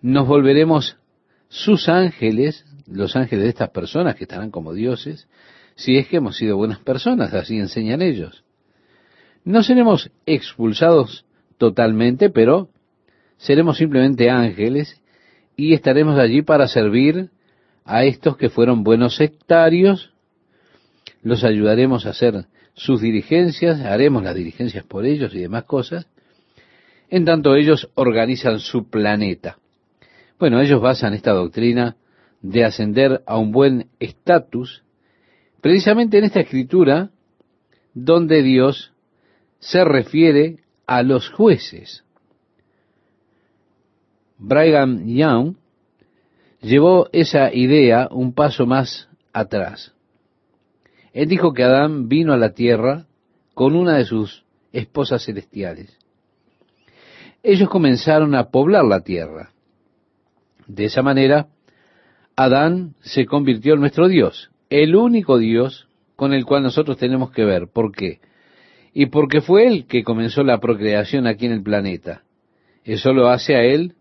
nos 0.00 0.26
volveremos 0.26 0.96
sus 1.48 1.90
ángeles 1.90 2.64
los 2.86 3.16
ángeles 3.16 3.44
de 3.44 3.50
estas 3.50 3.70
personas 3.70 4.16
que 4.16 4.24
estarán 4.24 4.50
como 4.50 4.72
dioses, 4.72 5.28
si 5.74 5.96
es 5.96 6.08
que 6.08 6.16
hemos 6.16 6.36
sido 6.36 6.56
buenas 6.56 6.78
personas, 6.78 7.32
así 7.34 7.58
enseñan 7.58 8.02
ellos. 8.02 8.44
No 9.44 9.62
seremos 9.62 10.10
expulsados 10.26 11.24
totalmente, 11.58 12.30
pero 12.30 12.68
seremos 13.36 13.78
simplemente 13.78 14.30
ángeles 14.30 15.00
y 15.56 15.74
estaremos 15.74 16.18
allí 16.18 16.42
para 16.42 16.68
servir 16.68 17.30
a 17.84 18.04
estos 18.04 18.36
que 18.36 18.48
fueron 18.48 18.84
buenos 18.84 19.16
sectarios, 19.16 20.12
los 21.22 21.44
ayudaremos 21.44 22.06
a 22.06 22.10
hacer 22.10 22.46
sus 22.74 23.00
dirigencias, 23.00 23.80
haremos 23.80 24.22
las 24.22 24.34
dirigencias 24.34 24.84
por 24.84 25.04
ellos 25.04 25.34
y 25.34 25.40
demás 25.40 25.64
cosas, 25.64 26.06
en 27.10 27.24
tanto 27.24 27.54
ellos 27.54 27.90
organizan 27.94 28.58
su 28.58 28.88
planeta. 28.88 29.58
Bueno, 30.38 30.60
ellos 30.60 30.80
basan 30.80 31.14
esta 31.14 31.32
doctrina 31.32 31.96
de 32.44 32.62
ascender 32.62 33.22
a 33.26 33.38
un 33.38 33.52
buen 33.52 33.88
estatus, 34.00 34.84
precisamente 35.62 36.18
en 36.18 36.24
esta 36.24 36.40
escritura 36.40 37.10
donde 37.94 38.42
Dios 38.42 38.92
se 39.60 39.82
refiere 39.82 40.58
a 40.86 41.02
los 41.02 41.30
jueces. 41.30 42.04
Brigham 44.36 45.06
Young 45.06 45.54
llevó 46.60 47.08
esa 47.12 47.50
idea 47.50 48.08
un 48.10 48.34
paso 48.34 48.66
más 48.66 49.08
atrás. 49.32 49.94
Él 51.14 51.28
dijo 51.28 51.54
que 51.54 51.62
Adán 51.62 52.08
vino 52.10 52.34
a 52.34 52.36
la 52.36 52.52
tierra 52.52 53.06
con 53.54 53.74
una 53.74 53.96
de 53.96 54.04
sus 54.04 54.44
esposas 54.70 55.24
celestiales. 55.24 55.96
Ellos 57.42 57.70
comenzaron 57.70 58.34
a 58.34 58.50
poblar 58.50 58.84
la 58.84 59.00
tierra. 59.00 59.52
De 60.66 60.84
esa 60.84 61.00
manera, 61.00 61.48
Adán 62.36 62.94
se 63.00 63.26
convirtió 63.26 63.74
en 63.74 63.80
nuestro 63.80 64.08
Dios, 64.08 64.50
el 64.70 64.96
único 64.96 65.38
Dios 65.38 65.88
con 66.16 66.32
el 66.32 66.44
cual 66.44 66.62
nosotros 66.62 66.96
tenemos 66.96 67.30
que 67.30 67.44
ver. 67.44 67.68
¿Por 67.68 67.92
qué? 67.92 68.20
Y 68.92 69.06
porque 69.06 69.40
fue 69.40 69.66
Él 69.66 69.86
que 69.86 70.04
comenzó 70.04 70.42
la 70.42 70.58
procreación 70.58 71.26
aquí 71.26 71.46
en 71.46 71.52
el 71.52 71.62
planeta. 71.62 72.22
Eso 72.84 73.12
lo 73.12 73.28
hace 73.28 73.54
a 73.56 73.64
Él 73.64 73.94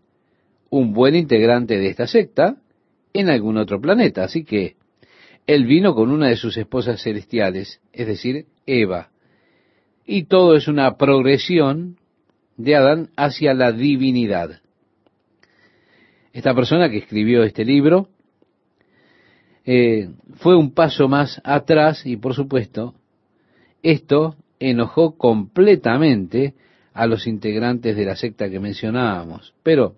un 0.70 0.94
buen 0.94 1.16
integrante 1.16 1.78
de 1.78 1.90
esta 1.90 2.08
secta 2.08 2.58
en 3.14 3.30
algún 3.30 3.58
otro 3.58 3.80
planeta. 3.80 4.24
Así 4.24 4.44
que 4.44 4.76
Él 5.48 5.66
vino 5.66 5.94
con 5.94 6.12
una 6.12 6.28
de 6.28 6.36
sus 6.36 6.58
esposas 6.58 7.02
celestiales, 7.02 7.82
es 7.92 8.08
decir, 8.08 8.46
Eva. 8.66 9.10
Y 10.06 10.24
todo 10.24 10.56
es 10.56 10.68
una 10.68 10.98
progresión 10.98 11.98
de 12.58 12.76
Adán 12.76 13.10
hacia 13.16 13.54
la 13.54 13.72
divinidad. 13.72 14.62
Esta 16.34 16.54
persona 16.56 16.90
que 16.90 16.98
escribió 16.98 17.44
este 17.44 17.64
libro 17.64 18.10
eh, 19.66 20.10
fue 20.36 20.56
un 20.56 20.74
paso 20.74 21.08
más 21.08 21.42
atrás 21.44 22.06
y 22.06 22.18
por 22.18 22.34
supuesto 22.34 22.96
esto 23.82 24.36
enojó 24.60 25.18
completamente 25.18 26.54
a 26.94 27.08
los 27.08 27.28
integrantes 27.28 27.96
de 27.96 28.06
la 28.06 28.16
secta 28.16 28.50
que 28.50 28.60
mencionábamos. 28.60 29.54
Pero 29.64 29.96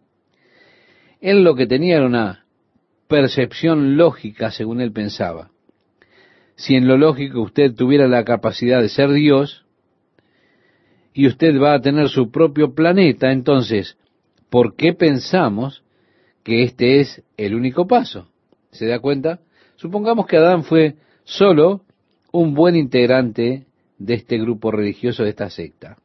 él 1.21 1.43
lo 1.43 1.56
que 1.56 1.67
tenía 1.67 1.97
era 1.97 2.06
una 2.06 2.45
percepción 3.08 3.97
lógica 3.97 4.51
según 4.51 4.82
él 4.82 4.91
pensaba. 4.91 5.51
Si 6.56 6.75
en 6.75 6.88
lo 6.88 6.97
lógico 6.97 7.41
usted 7.41 7.73
tuviera 7.73 8.08
la 8.08 8.23
capacidad 8.23 8.82
de 8.82 8.89
ser 8.89 9.12
Dios 9.12 9.65
y 11.13 11.28
usted 11.28 11.60
va 11.60 11.73
a 11.73 11.82
tener 11.82 12.10
su 12.10 12.32
propio 12.32 12.73
planeta, 12.73 13.32
entonces, 13.32 13.97
¿por 14.49 14.75
qué 14.75 14.93
pensamos 14.93 15.84
que 16.43 16.63
este 16.63 17.01
es 17.01 17.23
el 17.38 17.56
único 17.56 17.88
paso? 17.88 18.30
¿Se 18.71 18.86
da 18.86 18.99
cuenta? 18.99 19.39
Supongamos 19.75 20.27
que 20.27 20.38
Adán 20.38 20.63
fue 20.63 20.95
solo 21.23 21.81
un 22.31 22.53
buen 22.53 22.75
integrante 22.75 23.65
de 23.97 24.13
este 24.13 24.38
grupo 24.38 24.71
religioso, 24.71 25.23
de 25.23 25.29
esta 25.29 25.49
secta. 25.49 25.97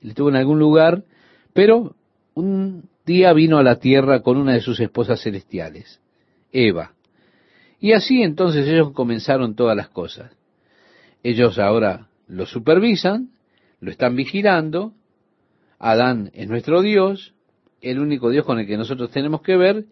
Estuvo 0.00 0.28
en 0.28 0.36
algún 0.36 0.58
lugar, 0.58 1.04
pero 1.52 1.94
un 2.34 2.88
día 3.04 3.32
vino 3.32 3.58
a 3.58 3.62
la 3.62 3.76
tierra 3.76 4.22
con 4.22 4.36
una 4.36 4.54
de 4.54 4.60
sus 4.60 4.80
esposas 4.80 5.22
celestiales, 5.22 6.00
Eva. 6.52 6.94
Y 7.80 7.92
así 7.92 8.22
entonces 8.22 8.66
ellos 8.68 8.92
comenzaron 8.92 9.54
todas 9.54 9.76
las 9.76 9.88
cosas. 9.88 10.32
Ellos 11.22 11.58
ahora 11.58 12.08
lo 12.28 12.46
supervisan, 12.46 13.30
lo 13.80 13.90
están 13.90 14.16
vigilando. 14.16 14.92
Adán 15.78 16.30
es 16.34 16.48
nuestro 16.48 16.82
Dios, 16.82 17.34
el 17.80 17.98
único 17.98 18.30
Dios 18.30 18.44
con 18.44 18.58
el 18.58 18.66
que 18.66 18.76
nosotros 18.76 19.10
tenemos 19.10 19.42
que 19.42 19.56
ver, 19.56 19.86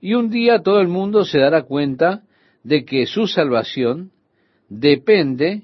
y 0.00 0.14
un 0.14 0.30
día 0.30 0.62
todo 0.62 0.80
el 0.80 0.88
mundo 0.88 1.24
se 1.24 1.38
dará 1.38 1.62
cuenta 1.62 2.22
de 2.62 2.84
que 2.84 3.06
su 3.06 3.26
salvación 3.26 4.10
depende 4.68 5.62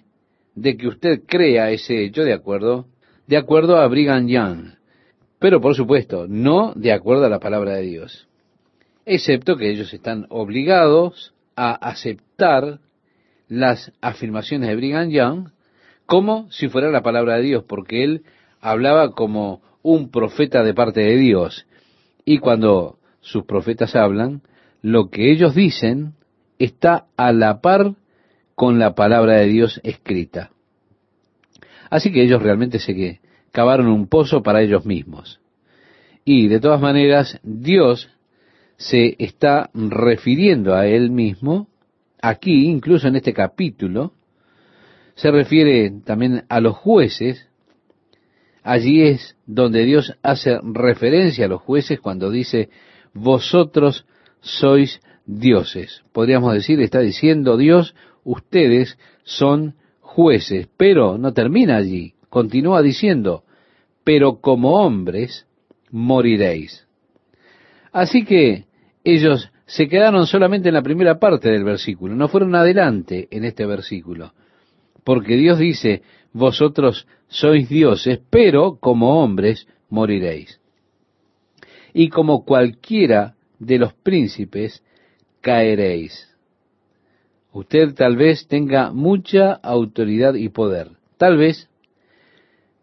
de 0.55 0.77
que 0.77 0.89
usted 0.89 1.23
crea 1.27 1.71
ese 1.71 2.05
hecho 2.05 2.23
de 2.23 2.33
acuerdo, 2.33 2.87
de 3.27 3.37
acuerdo 3.37 3.79
a 3.79 3.87
Brigham 3.89 4.29
Young. 4.29 4.75
Pero 5.39 5.61
por 5.61 5.75
supuesto, 5.75 6.27
no 6.29 6.73
de 6.77 6.93
acuerdo 6.93 7.25
a 7.25 7.29
la 7.29 7.41
palabra 7.41 7.75
de 7.75 7.83
Dios. 7.83 8.29
Excepto 9.05 9.57
que 9.57 9.71
ellos 9.71 9.93
están 9.93 10.27
obligados 10.29 11.35
a 11.57 11.73
aceptar 11.73 12.79
las 13.49 13.93
afirmaciones 14.01 14.69
de 14.69 14.77
Brigham 14.77 15.11
Young 15.11 15.49
como 16.07 16.51
si 16.51 16.69
fuera 16.69 16.91
la 16.91 17.03
palabra 17.03 17.37
de 17.37 17.43
Dios, 17.43 17.65
porque 17.65 18.05
él 18.05 18.23
hablaba 18.61 19.13
como 19.13 19.61
un 19.83 20.11
profeta 20.11 20.63
de 20.63 20.75
parte 20.75 21.01
de 21.01 21.17
Dios. 21.17 21.67
Y 22.25 22.39
cuando 22.39 22.99
sus 23.23 23.45
profetas 23.45 23.97
hablan, 23.97 24.43
lo 24.83 25.09
que 25.09 25.33
ellos 25.33 25.55
dicen 25.55 26.13
está 26.59 27.07
a 27.17 27.33
la 27.33 27.63
par 27.63 27.95
con 28.55 28.79
la 28.79 28.95
palabra 28.95 29.37
de 29.39 29.47
Dios 29.47 29.81
escrita. 29.83 30.51
Así 31.89 32.13
que 32.13 32.23
ellos 32.23 32.43
realmente 32.43 32.79
se 32.79 32.95
que 32.95 33.21
cavaron 33.53 33.87
un 33.87 34.09
pozo 34.09 34.43
para 34.43 34.63
ellos 34.63 34.85
mismos. 34.85 35.41
Y 36.25 36.49
de 36.49 36.61
todas 36.61 36.81
maneras, 36.81 37.41
Dios 37.43 38.11
se 38.77 39.17
está 39.19 39.71
refiriendo 39.75 40.75
a 40.75 40.87
él 40.87 41.11
mismo, 41.11 41.69
aquí, 42.21 42.67
incluso 42.67 43.09
en 43.09 43.17
este 43.17 43.33
capítulo, 43.33 44.13
se 45.15 45.31
refiere 45.31 45.93
también 46.05 46.45
a 46.49 46.61
los 46.61 46.77
jueces, 46.77 47.49
allí 48.63 49.03
es 49.03 49.37
donde 49.47 49.85
Dios 49.85 50.17
hace 50.23 50.59
referencia 50.63 51.47
a 51.47 51.49
los 51.49 51.63
jueces 51.63 52.01
cuando 52.01 52.31
dice, 52.31 52.71
vosotros 53.15 54.07
sois 54.41 55.01
dioses. 55.27 56.03
Podríamos 56.13 56.55
decir, 56.55 56.81
está 56.81 57.01
diciendo 57.01 57.57
Dios, 57.57 57.95
ustedes 58.25 58.99
son 59.25 59.75
jueces, 60.01 60.69
pero 60.77 61.19
no 61.19 61.33
termina 61.33 61.77
allí, 61.77 62.15
continúa 62.29 62.83
diciendo, 62.83 63.45
pero 64.05 64.41
como 64.41 64.83
hombres 64.83 65.47
moriréis. 65.91 66.87
Así 67.93 68.25
que 68.25 68.67
ellos 69.05 69.51
se 69.67 69.89
quedaron 69.89 70.27
solamente 70.27 70.69
en 70.69 70.75
la 70.75 70.83
primera 70.83 71.19
parte 71.19 71.51
del 71.51 71.65
versículo, 71.65 72.15
no 72.15 72.29
fueron 72.29 72.55
adelante 72.55 73.29
en 73.31 73.45
este 73.45 73.65
versículo, 73.67 74.33
porque 75.05 75.37
Dios 75.37 75.59
dice, 75.59 76.03
vosotros 76.33 77.07
sois 77.29 77.69
dioses, 77.69 78.21
pero 78.31 78.79
como 78.81 79.23
hombres 79.23 79.67
moriréis. 79.89 80.62
Y 81.93 82.09
como 82.09 82.45
cualquiera 82.45 83.35
de 83.59 83.79
los 83.79 83.93
príncipes, 83.95 84.83
caeréis. 85.41 86.29
Usted 87.53 87.95
tal 87.95 88.17
vez 88.17 88.47
tenga 88.49 88.93
mucha 88.93 89.53
autoridad 89.53 90.35
y 90.35 90.49
poder. 90.49 90.93
Tal 91.19 91.37
vez 91.37 91.69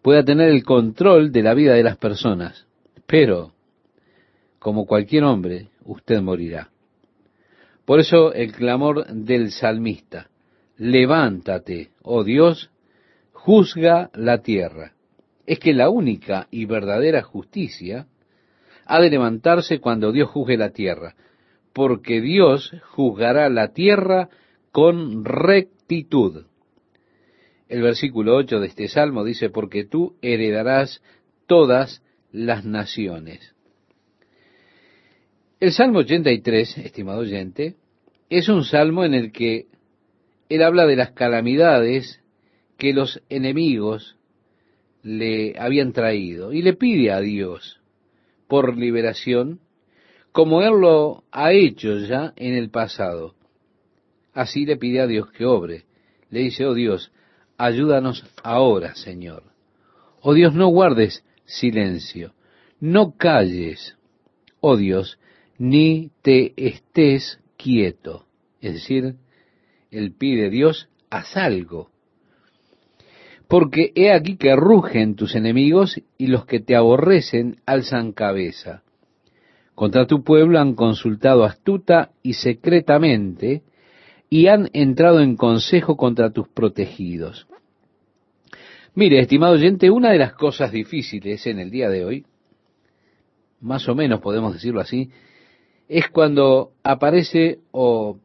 pueda 0.02 0.24
tener 0.24 0.50
el 0.50 0.64
control 0.64 1.32
de 1.32 1.44
la 1.44 1.54
vida 1.54 1.74
de 1.74 1.84
las 1.84 1.98
personas, 1.98 2.68
pero 3.08 3.54
como 4.60 4.86
cualquier 4.86 5.24
hombre, 5.24 5.70
usted 5.86 6.22
morirá. 6.22 6.70
Por 7.86 8.00
eso 8.00 8.34
el 8.34 8.52
clamor 8.52 9.08
del 9.08 9.52
salmista, 9.52 10.30
levántate, 10.78 11.90
oh 12.04 12.24
Dios, 12.24 12.70
juzga 13.32 14.12
la 14.14 14.44
tierra. 14.44 14.94
Es 15.48 15.60
que 15.60 15.74
la 15.74 15.90
única 15.90 16.48
y 16.52 16.66
verdadera 16.66 17.24
justicia 17.24 18.06
ha 18.90 19.00
de 19.00 19.12
levantarse 19.12 19.80
cuando 19.80 20.12
Dios 20.12 20.30
juzgue 20.30 20.58
la 20.58 20.72
tierra, 20.72 21.16
porque 21.74 22.22
Dios 22.22 22.76
juzgará 22.90 23.48
la 23.48 23.72
tierra 23.72 24.30
con 24.72 25.24
rectitud. 25.24 26.48
El 27.68 27.84
versículo 27.84 28.36
8 28.36 28.60
de 28.60 28.68
este 28.68 28.88
salmo 28.88 29.24
dice, 29.24 29.52
porque 29.52 29.86
tú 29.86 30.16
heredarás 30.24 31.04
todas 31.46 32.04
las 32.32 32.66
naciones. 32.66 33.54
El 35.60 35.72
Salmo 35.72 36.00
83, 36.00 36.80
estimado 36.80 37.20
oyente, 37.20 37.76
es 38.32 38.50
un 38.50 38.64
salmo 38.64 39.06
en 39.06 39.14
el 39.14 39.32
que 39.32 39.68
él 40.50 40.64
habla 40.64 40.88
de 40.88 40.96
las 40.96 41.12
calamidades 41.12 42.24
que 42.78 42.94
los 42.94 43.22
enemigos 43.30 44.18
le 45.04 45.54
habían 45.60 45.94
traído 45.94 46.54
y 46.54 46.64
le 46.64 46.74
pide 46.74 47.12
a 47.12 47.20
Dios 47.20 47.79
por 48.50 48.76
liberación 48.76 49.62
como 50.34 50.62
él 50.62 50.82
lo 50.82 51.24
ha 51.32 51.54
hecho 51.54 51.98
ya 52.00 52.34
en 52.36 52.56
el 52.56 52.70
pasado. 52.70 53.36
Así 54.34 54.66
le 54.66 54.76
pide 54.76 55.00
a 55.00 55.08
Dios 55.08 55.32
que 55.32 55.46
obre. 55.46 55.86
Le 56.30 56.42
dice, 56.42 56.66
oh 56.66 56.74
Dios, 56.74 57.12
ayúdanos 57.58 58.26
ahora, 58.44 58.96
Señor. 58.96 59.44
Oh 60.22 60.34
Dios, 60.34 60.54
no 60.54 60.68
guardes 60.68 61.24
silencio, 61.46 62.34
no 62.80 63.16
calles, 63.18 63.98
oh 64.60 64.78
Dios, 64.78 65.20
ni 65.58 66.12
te 66.22 66.54
estés 66.58 67.40
quieto. 67.58 68.26
Es 68.62 68.74
decir, 68.74 69.16
él 69.92 70.12
pide, 70.12 70.50
Dios, 70.50 70.90
haz 71.10 71.38
algo. 71.38 71.90
Porque 73.50 73.92
he 73.96 74.12
aquí 74.14 74.38
que 74.38 74.56
rugen 74.56 75.16
tus 75.16 75.36
enemigos 75.36 76.00
y 76.20 76.28
los 76.28 76.46
que 76.46 76.60
te 76.60 76.76
aborrecen 76.76 77.58
alzan 77.66 78.12
cabeza. 78.12 78.84
Contra 79.74 80.06
tu 80.06 80.24
pueblo 80.24 80.60
han 80.60 80.76
consultado 80.76 81.44
astuta 81.44 82.12
y 82.22 82.34
secretamente 82.34 83.64
y 84.30 84.48
han 84.48 84.70
entrado 84.74 85.20
en 85.20 85.36
consejo 85.36 85.98
contra 85.98 86.30
tus 86.30 86.48
protegidos. 86.48 87.48
Mire, 88.94 89.20
estimado 89.20 89.54
oyente, 89.54 89.90
una 89.90 90.12
de 90.12 90.20
las 90.20 90.34
cosas 90.34 90.72
difíciles 90.72 91.48
en 91.48 91.58
el 91.58 91.72
día 91.72 91.90
de 91.90 92.06
hoy, 92.06 92.26
más 93.62 93.90
o 93.90 93.96
menos 93.96 94.22
podemos 94.22 94.54
decirlo 94.54 94.80
así, 94.80 95.10
es 95.88 96.08
cuando 96.10 96.74
aparece 96.84 97.62
o 97.72 98.20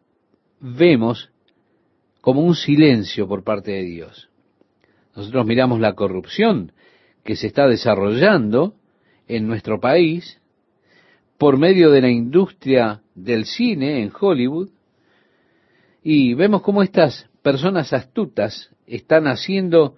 vemos 0.61 1.31
como 2.21 2.43
un 2.43 2.55
silencio 2.55 3.27
por 3.27 3.43
parte 3.43 3.71
de 3.73 3.85
Dios. 3.85 4.29
Nosotros 5.16 5.46
miramos 5.46 5.81
la 5.81 5.94
corrupción 5.94 6.72
que 7.24 7.37
se 7.37 7.46
está 7.46 7.66
desarrollando 7.66 8.74
en 9.27 9.46
nuestro 9.46 9.81
país, 9.81 10.40
por 11.38 11.59
medio 11.59 11.90
de 11.90 12.00
la 12.00 12.11
industria 12.11 13.03
del 13.14 13.44
cine 13.44 14.03
en 14.03 14.12
Hollywood 14.18 14.70
y 16.03 16.35
vemos 16.35 16.62
cómo 16.62 16.83
estas 16.83 17.29
personas 17.42 17.92
astutas 17.92 18.70
están 18.87 19.27
haciendo 19.27 19.96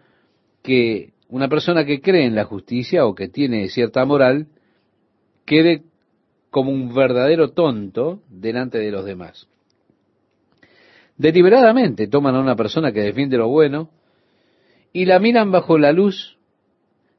que 0.63 1.13
una 1.29 1.49
persona 1.49 1.85
que 1.85 2.01
cree 2.01 2.25
en 2.25 2.35
la 2.35 2.45
justicia 2.45 3.07
o 3.07 3.15
que 3.15 3.29
tiene 3.29 3.69
cierta 3.69 4.05
moral 4.05 4.47
quede 5.45 5.83
como 6.51 6.71
un 6.71 6.95
verdadero 6.95 7.51
tonto 7.51 8.23
delante 8.29 8.79
de 8.79 8.91
los 8.91 9.05
demás. 9.05 9.49
Deliberadamente 11.17 12.09
toman 12.09 12.35
a 12.37 12.41
una 12.41 12.57
persona 12.57 12.93
que 12.93 13.01
defiende 13.01 13.37
lo 13.37 13.49
bueno 13.49 13.91
y 14.97 15.05
la 15.05 15.19
miran 15.19 15.53
bajo 15.53 15.77
la 15.77 15.93
luz 15.93 16.39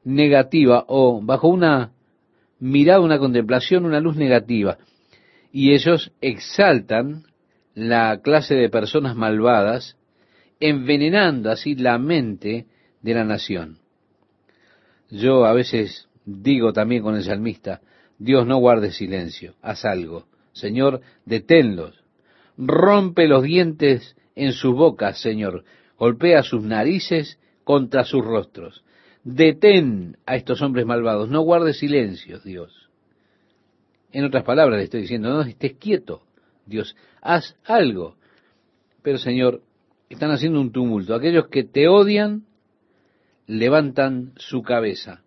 negativa 0.02 0.84
o 0.88 1.20
bajo 1.22 1.46
una 1.46 1.92
mirada, 2.58 2.98
una 2.98 3.20
contemplación, 3.20 3.84
una 3.84 4.00
luz 4.00 4.16
negativa. 4.16 4.78
Y 5.52 5.74
ellos 5.74 6.10
exaltan 6.20 7.26
la 7.74 8.20
clase 8.20 8.56
de 8.56 8.68
personas 8.68 9.14
malvadas, 9.14 9.96
envenenando 10.58 11.52
así 11.52 11.76
la 11.76 11.98
mente 11.98 12.66
de 13.00 13.14
la 13.14 13.22
nación. 13.22 13.78
Yo 15.08 15.46
a 15.46 15.52
veces 15.52 16.08
digo 16.24 16.72
también 16.72 17.04
con 17.04 17.14
el 17.14 17.22
salmista, 17.22 17.80
Dios 18.18 18.44
no 18.44 18.56
guarde 18.56 18.90
silencio, 18.90 19.54
haz 19.62 19.84
algo. 19.84 20.26
Señor, 20.50 21.00
deténlos. 21.24 22.02
Rompe 22.56 23.28
los 23.28 23.44
dientes 23.44 24.16
en 24.34 24.52
sus 24.52 24.74
bocas, 24.74 25.20
Señor. 25.20 25.62
Golpea 25.96 26.42
sus 26.42 26.64
narices 26.64 27.38
contra 27.68 28.04
sus 28.04 28.24
rostros. 28.24 28.82
Detén 29.24 30.16
a 30.24 30.36
estos 30.36 30.62
hombres 30.62 30.86
malvados, 30.86 31.28
no 31.28 31.42
guarde 31.42 31.74
silencio, 31.74 32.38
Dios. 32.40 32.88
En 34.10 34.24
otras 34.24 34.42
palabras 34.42 34.78
le 34.78 34.84
estoy 34.84 35.02
diciendo, 35.02 35.28
no 35.28 35.42
estés 35.42 35.74
quieto, 35.74 36.22
Dios, 36.64 36.96
haz 37.20 37.56
algo. 37.66 38.16
Pero 39.02 39.18
Señor, 39.18 39.60
están 40.08 40.30
haciendo 40.30 40.62
un 40.62 40.72
tumulto. 40.72 41.14
Aquellos 41.14 41.48
que 41.48 41.62
te 41.62 41.88
odian 41.88 42.46
levantan 43.46 44.32
su 44.36 44.62
cabeza. 44.62 45.20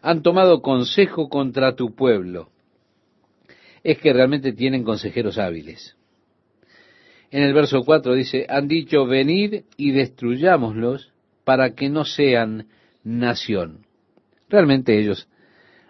Han 0.00 0.22
tomado 0.22 0.62
consejo 0.62 1.28
contra 1.28 1.76
tu 1.76 1.94
pueblo. 1.94 2.48
Es 3.84 3.98
que 3.98 4.14
realmente 4.14 4.54
tienen 4.54 4.82
consejeros 4.82 5.36
hábiles. 5.36 5.94
En 7.30 7.42
el 7.42 7.52
verso 7.52 7.82
4 7.84 8.14
dice, 8.14 8.46
han 8.48 8.66
dicho, 8.66 9.04
venid 9.04 9.64
y 9.76 9.90
destruyámoslos 9.90 11.09
para 11.44 11.74
que 11.74 11.88
no 11.88 12.04
sean 12.04 12.66
nación. 13.02 13.86
Realmente 14.48 14.98
ellos 14.98 15.28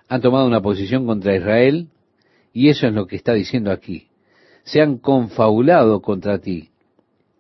han 0.09 0.21
tomado 0.21 0.47
una 0.47 0.61
posición 0.61 1.07
contra 1.07 1.37
Israel 1.37 1.89
y 2.53 2.69
eso 2.69 2.87
es 2.87 2.93
lo 2.93 3.07
que 3.07 3.17
está 3.17 3.33
diciendo 3.33 3.71
aquí. 3.71 4.09
Se 4.65 4.81
han 4.81 4.99
confabulado 4.99 6.03
contra 6.03 6.39
ti. 6.39 6.71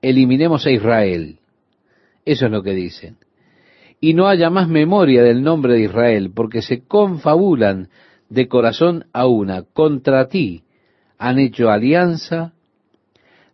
Eliminemos 0.02 0.66
a 0.66 0.70
Israel. 0.70 1.38
Eso 2.24 2.46
es 2.46 2.52
lo 2.52 2.62
que 2.62 2.74
dicen. 2.74 3.16
Y 4.00 4.14
no 4.14 4.28
haya 4.28 4.48
más 4.50 4.68
memoria 4.68 5.22
del 5.22 5.42
nombre 5.42 5.74
de 5.74 5.82
Israel, 5.82 6.32
porque 6.34 6.62
se 6.62 6.84
confabulan 6.84 7.88
de 8.30 8.48
corazón 8.48 9.06
a 9.12 9.26
una. 9.26 9.62
Contra 9.62 10.28
ti 10.28 10.62
han 11.18 11.38
hecho 11.38 11.68
alianza 11.68 12.54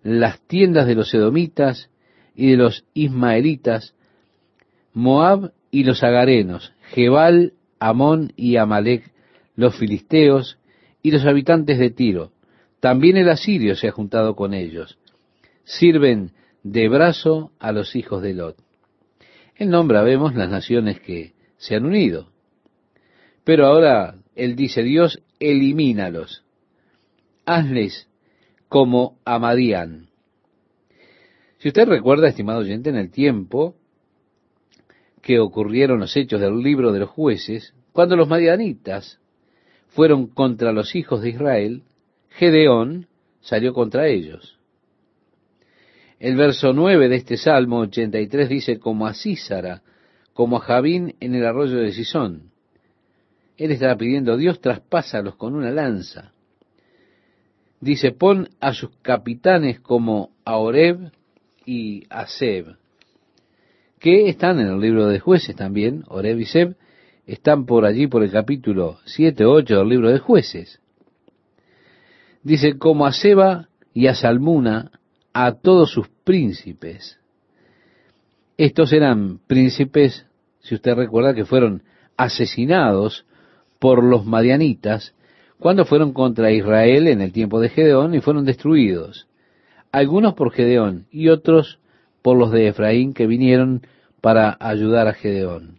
las 0.05 0.41
tiendas 0.43 0.87
de 0.87 0.95
los 0.95 1.13
edomitas 1.13 1.91
y 2.37 2.51
de 2.51 2.57
los 2.57 2.85
ismaelitas, 2.95 3.96
Moab 4.97 5.53
y 5.71 5.85
los 5.85 6.03
agarenos, 6.03 6.73
Jebal, 6.95 7.53
Amón 7.79 8.33
y 8.35 8.57
Amalek, 8.57 9.13
los 9.55 9.77
filisteos 9.77 10.59
y 11.03 11.11
los 11.11 11.27
habitantes 11.27 11.79
de 11.79 11.91
Tiro. 11.91 12.33
También 12.81 13.19
el 13.19 13.29
asirio 13.29 13.77
se 13.77 13.89
ha 13.89 13.93
juntado 13.93 14.35
con 14.35 14.55
ellos. 14.55 14.99
Sirven 15.65 16.33
de 16.63 16.89
brazo 16.89 17.53
a 17.59 17.73
los 17.73 17.95
hijos 17.95 18.23
de 18.23 18.33
Lot. 18.33 18.57
En 19.57 19.69
nombre 19.69 20.03
vemos 20.03 20.35
las 20.35 20.49
naciones 20.49 20.99
que 21.01 21.35
se 21.59 21.77
han 21.77 21.85
unido. 21.85 22.31
Pero 23.45 23.67
ahora 23.67 24.15
él 24.35 24.57
dice, 24.57 24.83
Dios, 24.83 25.23
elimínalos. 25.41 26.43
hazles 27.45 28.09
como 28.71 29.19
a. 29.27 29.55
Si 31.59 31.69
usted 31.69 31.87
recuerda, 31.87 32.29
estimado 32.29 32.61
oyente, 32.61 32.89
en 32.89 32.97
el 32.97 33.11
tiempo 33.11 33.77
que 35.27 35.41
ocurrieron 35.41 35.99
los 35.99 36.17
hechos 36.17 36.41
del 36.41 36.61
libro 36.61 36.93
de 36.93 37.01
los 37.01 37.11
jueces, 37.11 37.75
cuando 37.91 38.15
los 38.15 38.29
madianitas 38.29 39.19
fueron 39.89 40.29
contra 40.29 40.71
los 40.71 40.95
hijos 40.95 41.21
de 41.21 41.31
Israel, 41.31 41.83
Gedeón 42.29 43.09
salió 43.41 43.75
contra 43.75 44.07
ellos. 44.07 44.57
El 46.21 46.37
verso 46.37 46.73
9 46.73 47.09
de 47.09 47.17
este 47.17 47.37
Salmo 47.39 47.81
83 47.81 48.49
dice, 48.49 48.79
como 48.79 49.05
a 49.09 49.15
Císara, 49.15 49.83
como 50.33 50.59
a 50.59 50.61
Javín 50.61 51.17
en 51.19 51.35
el 51.35 51.45
arroyo 51.45 51.79
de 51.79 51.91
Sisón. 51.91 52.53
Él 53.57 53.73
estaba 53.73 53.97
pidiendo, 53.97 54.37
Dios 54.37 54.61
traspásalos 54.61 55.35
con 55.35 55.57
una 55.57 55.73
lanza. 55.73 56.31
Dice, 57.81 58.13
pon 58.13 58.49
a 58.61 58.73
sus 58.73 58.91
capitanes 59.03 59.81
como 59.81 60.31
a 60.45 60.57
Oreb 60.57 61.11
y 61.65 62.05
a 62.11 62.29
Seb, 62.29 62.77
que 63.99 64.29
están 64.29 64.61
en 64.61 64.69
el 64.69 64.81
libro 64.81 65.07
de 65.07 65.21
jueces 65.21 65.57
también, 65.57 66.05
Oreb 66.09 66.39
y 66.39 66.45
Seb, 66.45 66.77
están 67.27 67.67
por 67.67 67.85
allí 67.85 68.07
por 68.07 68.23
el 68.23 68.31
capítulo 68.31 68.99
7 69.05 69.45
o 69.45 69.53
8 69.53 69.79
del 69.79 69.89
libro 69.89 70.11
de 70.11 70.19
jueces. 70.19 70.81
Dice, 72.43 72.79
como 72.79 73.07
a 73.07 73.13
Seba 73.13 73.69
y 73.93 74.07
a 74.07 74.15
Salmuna, 74.15 74.93
a 75.33 75.53
todos 75.53 75.91
sus 75.91 76.09
príncipes. 76.25 77.19
Estos 78.57 78.93
eran 78.93 79.41
príncipes, 79.47 80.27
si 80.61 80.75
usted 80.75 80.95
recuerda, 80.95 81.35
que 81.35 81.45
fueron 81.45 81.83
asesinados 82.17 83.27
por 83.79 84.03
los 84.03 84.25
madianitas 84.25 85.15
cuando 85.59 85.85
fueron 85.85 86.13
contra 86.13 86.53
Israel 86.53 87.09
en 87.09 87.21
el 87.21 87.33
tiempo 87.33 87.61
de 87.61 87.69
Gedeón 87.69 88.15
y 88.15 88.21
fueron 88.21 88.45
destruidos. 88.45 89.27
Algunos 89.93 90.35
por 90.35 90.53
Gedeón 90.53 91.07
y 91.11 91.29
otros 91.29 91.81
por 92.27 92.37
los 92.37 92.51
de 92.51 92.67
Efraín 92.67 93.15
que 93.15 93.29
vinieron 93.29 93.83
para 94.21 94.57
ayudar 94.59 95.07
a 95.07 95.13
Gedeón. 95.13 95.79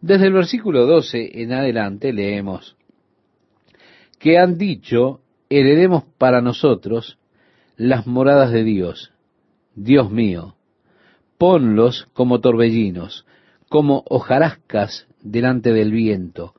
Desde 0.00 0.26
el 0.26 0.32
versículo 0.32 0.86
12 0.86 1.40
en 1.40 1.52
adelante 1.52 2.12
leemos 2.12 2.76
que 4.18 4.38
han 4.38 4.58
dicho, 4.58 5.20
heredemos 5.48 6.02
para 6.18 6.40
nosotros 6.40 7.16
las 7.76 8.08
moradas 8.08 8.50
de 8.50 8.64
Dios. 8.64 9.12
Dios 9.76 10.10
mío, 10.10 10.56
ponlos 11.38 12.08
como 12.12 12.40
torbellinos, 12.40 13.24
como 13.68 14.02
hojarascas 14.08 15.06
delante 15.22 15.72
del 15.72 15.92
viento, 15.92 16.54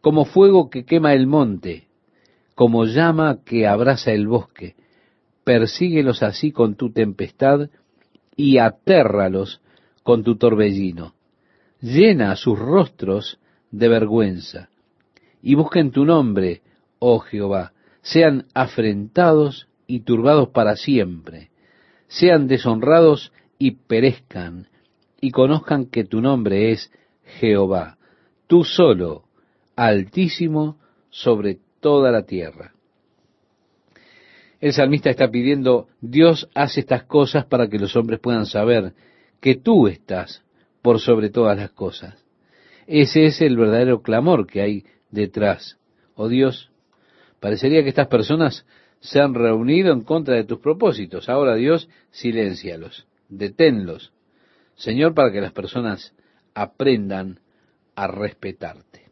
como 0.00 0.24
fuego 0.24 0.70
que 0.70 0.86
quema 0.86 1.12
el 1.12 1.26
monte, 1.26 1.88
como 2.54 2.86
llama 2.86 3.40
que 3.44 3.66
abraza 3.66 4.12
el 4.12 4.26
bosque. 4.26 4.74
Persíguelos 5.44 6.22
así 6.22 6.52
con 6.52 6.74
tu 6.74 6.90
tempestad 6.90 7.68
y 8.36 8.58
atérralos 8.58 9.60
con 10.02 10.24
tu 10.24 10.36
torbellino. 10.36 11.14
Llena 11.80 12.34
sus 12.36 12.58
rostros 12.58 13.38
de 13.70 13.88
vergüenza 13.88 14.68
y 15.42 15.54
busquen 15.54 15.90
tu 15.90 16.04
nombre, 16.04 16.62
oh 16.98 17.18
Jehová. 17.18 17.72
Sean 18.00 18.46
afrentados 18.54 19.68
y 19.86 20.00
turbados 20.00 20.48
para 20.48 20.76
siempre. 20.76 21.50
Sean 22.06 22.46
deshonrados 22.46 23.32
y 23.58 23.72
perezcan 23.72 24.68
y 25.20 25.30
conozcan 25.30 25.86
que 25.86 26.04
tu 26.04 26.20
nombre 26.20 26.70
es 26.70 26.90
Jehová. 27.40 27.98
Tú 28.46 28.64
solo, 28.64 29.24
altísimo 29.76 30.78
sobre 31.10 31.58
toda 31.80 32.10
la 32.10 32.24
tierra. 32.24 32.73
El 34.64 34.72
salmista 34.72 35.10
está 35.10 35.30
pidiendo, 35.30 35.88
Dios 36.00 36.48
hace 36.54 36.80
estas 36.80 37.04
cosas 37.04 37.44
para 37.44 37.68
que 37.68 37.78
los 37.78 37.94
hombres 37.96 38.18
puedan 38.18 38.46
saber 38.46 38.94
que 39.38 39.56
tú 39.56 39.88
estás 39.88 40.42
por 40.80 41.00
sobre 41.00 41.28
todas 41.28 41.58
las 41.58 41.72
cosas. 41.72 42.24
Ese 42.86 43.26
es 43.26 43.42
el 43.42 43.58
verdadero 43.58 44.00
clamor 44.00 44.46
que 44.46 44.62
hay 44.62 44.84
detrás. 45.10 45.78
Oh 46.14 46.28
Dios, 46.28 46.70
parecería 47.40 47.82
que 47.82 47.90
estas 47.90 48.06
personas 48.06 48.64
se 49.00 49.20
han 49.20 49.34
reunido 49.34 49.92
en 49.92 50.00
contra 50.00 50.34
de 50.34 50.44
tus 50.44 50.60
propósitos. 50.60 51.28
Ahora 51.28 51.56
Dios, 51.56 51.90
siléncialos, 52.10 53.06
deténlos. 53.28 54.14
Señor, 54.76 55.12
para 55.12 55.30
que 55.30 55.42
las 55.42 55.52
personas 55.52 56.14
aprendan 56.54 57.38
a 57.96 58.06
respetarte. 58.06 59.10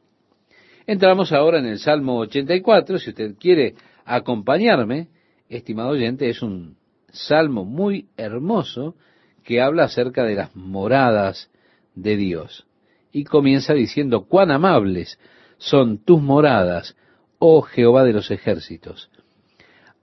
Entramos 0.87 1.31
ahora 1.31 1.59
en 1.59 1.67
el 1.67 1.79
Salmo 1.79 2.21
84, 2.21 2.99
si 2.99 3.11
usted 3.11 3.35
quiere 3.39 3.75
acompañarme, 4.07 5.09
estimado 5.57 5.91
oyente, 5.91 6.29
es 6.29 6.43
un 6.43 6.77
salmo 7.11 7.65
muy 7.65 8.09
hermoso 8.17 8.97
que 9.45 9.61
habla 9.61 9.85
acerca 9.85 10.25
de 10.25 10.35
las 10.35 10.57
moradas 10.57 11.51
de 11.95 12.17
Dios. 12.17 12.67
Y 13.13 13.25
comienza 13.25 13.75
diciendo, 13.75 14.25
cuán 14.25 14.51
amables 14.51 15.19
son 15.59 15.99
tus 15.99 16.23
moradas, 16.23 16.97
oh 17.39 17.63
Jehová 17.63 18.05
de 18.05 18.13
los 18.13 18.31
ejércitos. 18.31 19.11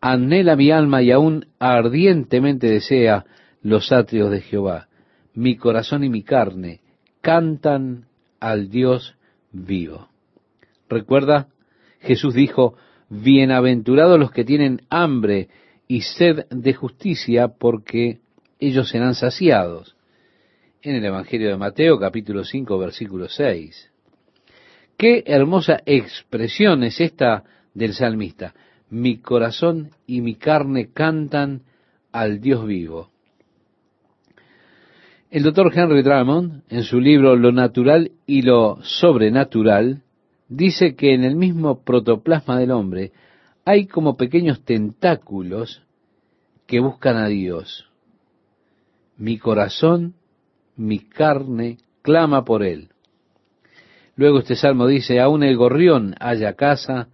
Anhela 0.01 0.55
mi 0.55 0.71
alma 0.71 1.01
y 1.01 1.11
aún 1.11 1.47
ardientemente 1.57 2.67
desea 2.67 3.25
los 3.61 3.91
atrios 3.91 4.31
de 4.31 4.41
Jehová. 4.41 4.87
Mi 5.33 5.57
corazón 5.57 6.03
y 6.03 6.09
mi 6.09 6.23
carne 6.23 6.81
cantan 7.21 8.05
al 8.39 8.69
Dios 8.69 9.15
vivo. 9.51 10.09
Recuerda, 10.87 11.47
Jesús 11.99 12.33
dijo, 12.33 12.75
bienaventurados 13.09 14.19
los 14.19 14.31
que 14.31 14.45
tienen 14.45 14.81
hambre 14.89 15.49
y 15.87 16.01
sed 16.01 16.45
de 16.49 16.73
justicia, 16.73 17.47
porque 17.47 18.19
ellos 18.59 18.89
serán 18.89 19.15
saciados. 19.15 19.95
En 20.81 20.95
el 20.95 21.03
Evangelio 21.03 21.49
de 21.49 21.57
Mateo, 21.57 21.99
capítulo 21.99 22.43
5, 22.43 22.77
versículo 22.77 23.27
6. 23.27 23.91
Qué 24.97 25.23
hermosa 25.25 25.79
expresión 25.85 26.83
es 26.83 27.01
esta 27.01 27.43
del 27.73 27.93
salmista. 27.93 28.53
Mi 28.89 29.17
corazón 29.17 29.91
y 30.07 30.21
mi 30.21 30.35
carne 30.35 30.89
cantan 30.93 31.63
al 32.11 32.39
Dios 32.39 32.65
vivo. 32.65 33.09
El 35.31 35.43
doctor 35.43 35.71
Henry 35.75 36.01
Drummond, 36.01 36.63
en 36.69 36.83
su 36.83 36.99
libro 36.99 37.35
Lo 37.35 37.51
natural 37.51 38.11
y 38.25 38.41
lo 38.41 38.79
sobrenatural, 38.81 40.01
dice 40.49 40.95
que 40.95 41.13
en 41.13 41.23
el 41.23 41.35
mismo 41.35 41.83
protoplasma 41.83 42.59
del 42.59 42.71
hombre 42.71 43.11
hay 43.63 43.85
como 43.85 44.17
pequeños 44.17 44.63
tentáculos 44.65 45.83
que 46.65 46.79
buscan 46.79 47.17
a 47.17 47.27
Dios. 47.27 47.87
Mi 49.17 49.37
corazón, 49.37 50.15
mi 50.75 50.99
carne, 50.99 51.77
clama 52.01 52.43
por 52.43 52.63
Él. 52.63 52.89
Luego 54.15 54.39
este 54.39 54.55
salmo 54.55 54.87
dice, 54.87 55.19
aún 55.19 55.43
el 55.43 55.55
gorrión 55.55 56.15
haya 56.19 56.53
casa 56.53 57.09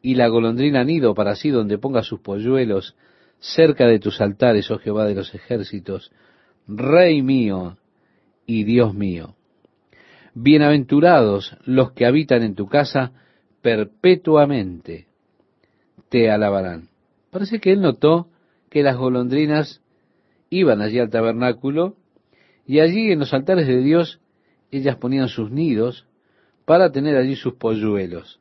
y 0.00 0.14
la 0.14 0.28
golondrina 0.28 0.84
nido 0.84 1.14
para 1.14 1.34
sí 1.34 1.50
donde 1.50 1.78
ponga 1.78 2.02
sus 2.02 2.20
polluelos 2.20 2.96
cerca 3.40 3.86
de 3.86 3.98
tus 3.98 4.20
altares, 4.20 4.70
oh 4.70 4.78
Jehová 4.78 5.06
de 5.06 5.14
los 5.14 5.34
ejércitos, 5.34 6.12
Rey 6.66 7.22
mío 7.22 7.76
y 8.46 8.64
Dios 8.64 8.94
mío. 8.94 9.37
Bienaventurados 10.34 11.56
los 11.64 11.92
que 11.92 12.06
habitan 12.06 12.42
en 12.42 12.54
tu 12.54 12.66
casa 12.66 13.12
perpetuamente 13.62 15.06
te 16.08 16.30
alabarán. 16.30 16.88
Parece 17.30 17.60
que 17.60 17.72
él 17.72 17.80
notó 17.80 18.28
que 18.70 18.82
las 18.82 18.96
golondrinas 18.96 19.82
iban 20.50 20.80
allí 20.80 20.98
al 20.98 21.10
tabernáculo 21.10 21.96
y 22.66 22.80
allí 22.80 23.10
en 23.12 23.18
los 23.18 23.32
altares 23.34 23.66
de 23.66 23.82
Dios 23.82 24.20
ellas 24.70 24.96
ponían 24.96 25.28
sus 25.28 25.50
nidos 25.50 26.06
para 26.64 26.92
tener 26.92 27.16
allí 27.16 27.34
sus 27.34 27.54
polluelos. 27.54 28.40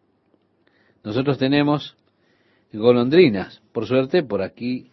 Nosotros 1.03 1.37
tenemos 1.37 1.95
golondrinas, 2.73 3.61
por 3.71 3.85
suerte, 3.85 4.23
por 4.23 4.41
aquí, 4.41 4.91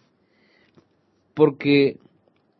porque 1.33 1.99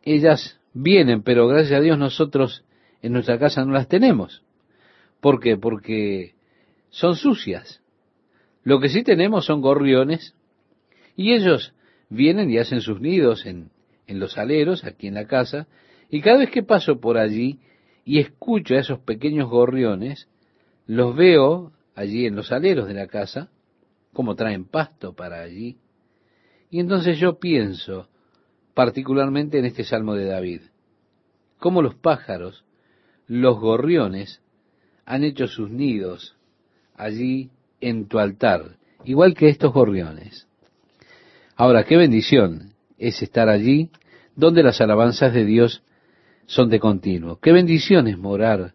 ellas 0.02 0.60
vienen, 0.74 1.22
pero 1.22 1.48
gracias 1.48 1.78
a 1.78 1.82
Dios 1.82 1.98
nosotros 1.98 2.65
en 3.06 3.12
nuestra 3.12 3.38
casa 3.38 3.64
no 3.64 3.72
las 3.72 3.88
tenemos. 3.88 4.42
¿Por 5.20 5.40
qué? 5.40 5.56
Porque 5.56 6.34
son 6.90 7.16
sucias. 7.16 7.82
Lo 8.62 8.80
que 8.80 8.88
sí 8.88 9.02
tenemos 9.02 9.46
son 9.46 9.60
gorriones 9.60 10.34
y 11.16 11.32
ellos 11.32 11.72
vienen 12.08 12.50
y 12.50 12.58
hacen 12.58 12.80
sus 12.80 13.00
nidos 13.00 13.46
en, 13.46 13.70
en 14.06 14.18
los 14.18 14.38
aleros, 14.38 14.84
aquí 14.84 15.06
en 15.06 15.14
la 15.14 15.26
casa, 15.26 15.68
y 16.10 16.20
cada 16.20 16.38
vez 16.38 16.50
que 16.50 16.62
paso 16.62 17.00
por 17.00 17.16
allí 17.16 17.60
y 18.04 18.18
escucho 18.18 18.74
a 18.74 18.80
esos 18.80 19.00
pequeños 19.00 19.48
gorriones, 19.48 20.28
los 20.86 21.16
veo 21.16 21.72
allí 21.94 22.26
en 22.26 22.36
los 22.36 22.52
aleros 22.52 22.86
de 22.86 22.94
la 22.94 23.06
casa, 23.06 23.50
como 24.12 24.34
traen 24.34 24.64
pasto 24.64 25.14
para 25.14 25.42
allí. 25.42 25.78
Y 26.70 26.80
entonces 26.80 27.18
yo 27.18 27.38
pienso 27.38 28.08
particularmente 28.74 29.58
en 29.58 29.64
este 29.64 29.84
Salmo 29.84 30.14
de 30.14 30.26
David, 30.26 30.60
cómo 31.58 31.82
los 31.82 31.94
pájaros 31.94 32.65
los 33.26 33.58
gorriones 33.58 34.40
han 35.04 35.24
hecho 35.24 35.46
sus 35.46 35.70
nidos 35.70 36.36
allí 36.96 37.50
en 37.80 38.08
tu 38.08 38.18
altar 38.18 38.76
igual 39.06 39.34
que 39.34 39.48
estos 39.48 39.72
gorriones. 39.72 40.46
Ahora, 41.54 41.84
qué 41.84 41.96
bendición 41.96 42.74
es 42.98 43.22
estar 43.22 43.48
allí 43.48 43.90
donde 44.34 44.62
las 44.62 44.80
alabanzas 44.80 45.32
de 45.32 45.44
Dios 45.44 45.82
son 46.46 46.68
de 46.68 46.80
continuo. 46.80 47.38
Qué 47.40 47.52
bendición 47.52 48.08
es 48.08 48.18
morar 48.18 48.74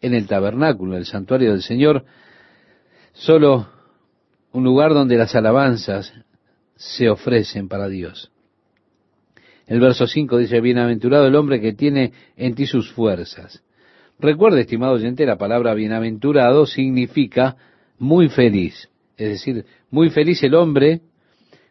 en 0.00 0.14
el 0.14 0.26
tabernáculo, 0.26 0.94
en 0.94 1.00
el 1.00 1.06
santuario 1.06 1.52
del 1.52 1.62
Señor, 1.62 2.04
solo 3.12 3.68
un 4.52 4.64
lugar 4.64 4.94
donde 4.94 5.16
las 5.16 5.34
alabanzas 5.34 6.12
se 6.76 7.10
ofrecen 7.10 7.68
para 7.68 7.88
Dios. 7.88 8.30
El 9.66 9.80
verso 9.80 10.06
5 10.06 10.38
dice, 10.38 10.60
bienaventurado 10.60 11.26
el 11.26 11.36
hombre 11.36 11.60
que 11.60 11.72
tiene 11.72 12.12
en 12.36 12.54
ti 12.54 12.66
sus 12.66 12.90
fuerzas. 12.92 13.62
Recuerde, 14.22 14.60
estimado 14.60 14.92
oyente, 14.92 15.26
la 15.26 15.36
palabra 15.36 15.74
bienaventurado 15.74 16.64
significa 16.64 17.56
muy 17.98 18.28
feliz. 18.28 18.88
Es 19.16 19.30
decir, 19.30 19.66
muy 19.90 20.10
feliz 20.10 20.40
el 20.44 20.54
hombre 20.54 21.00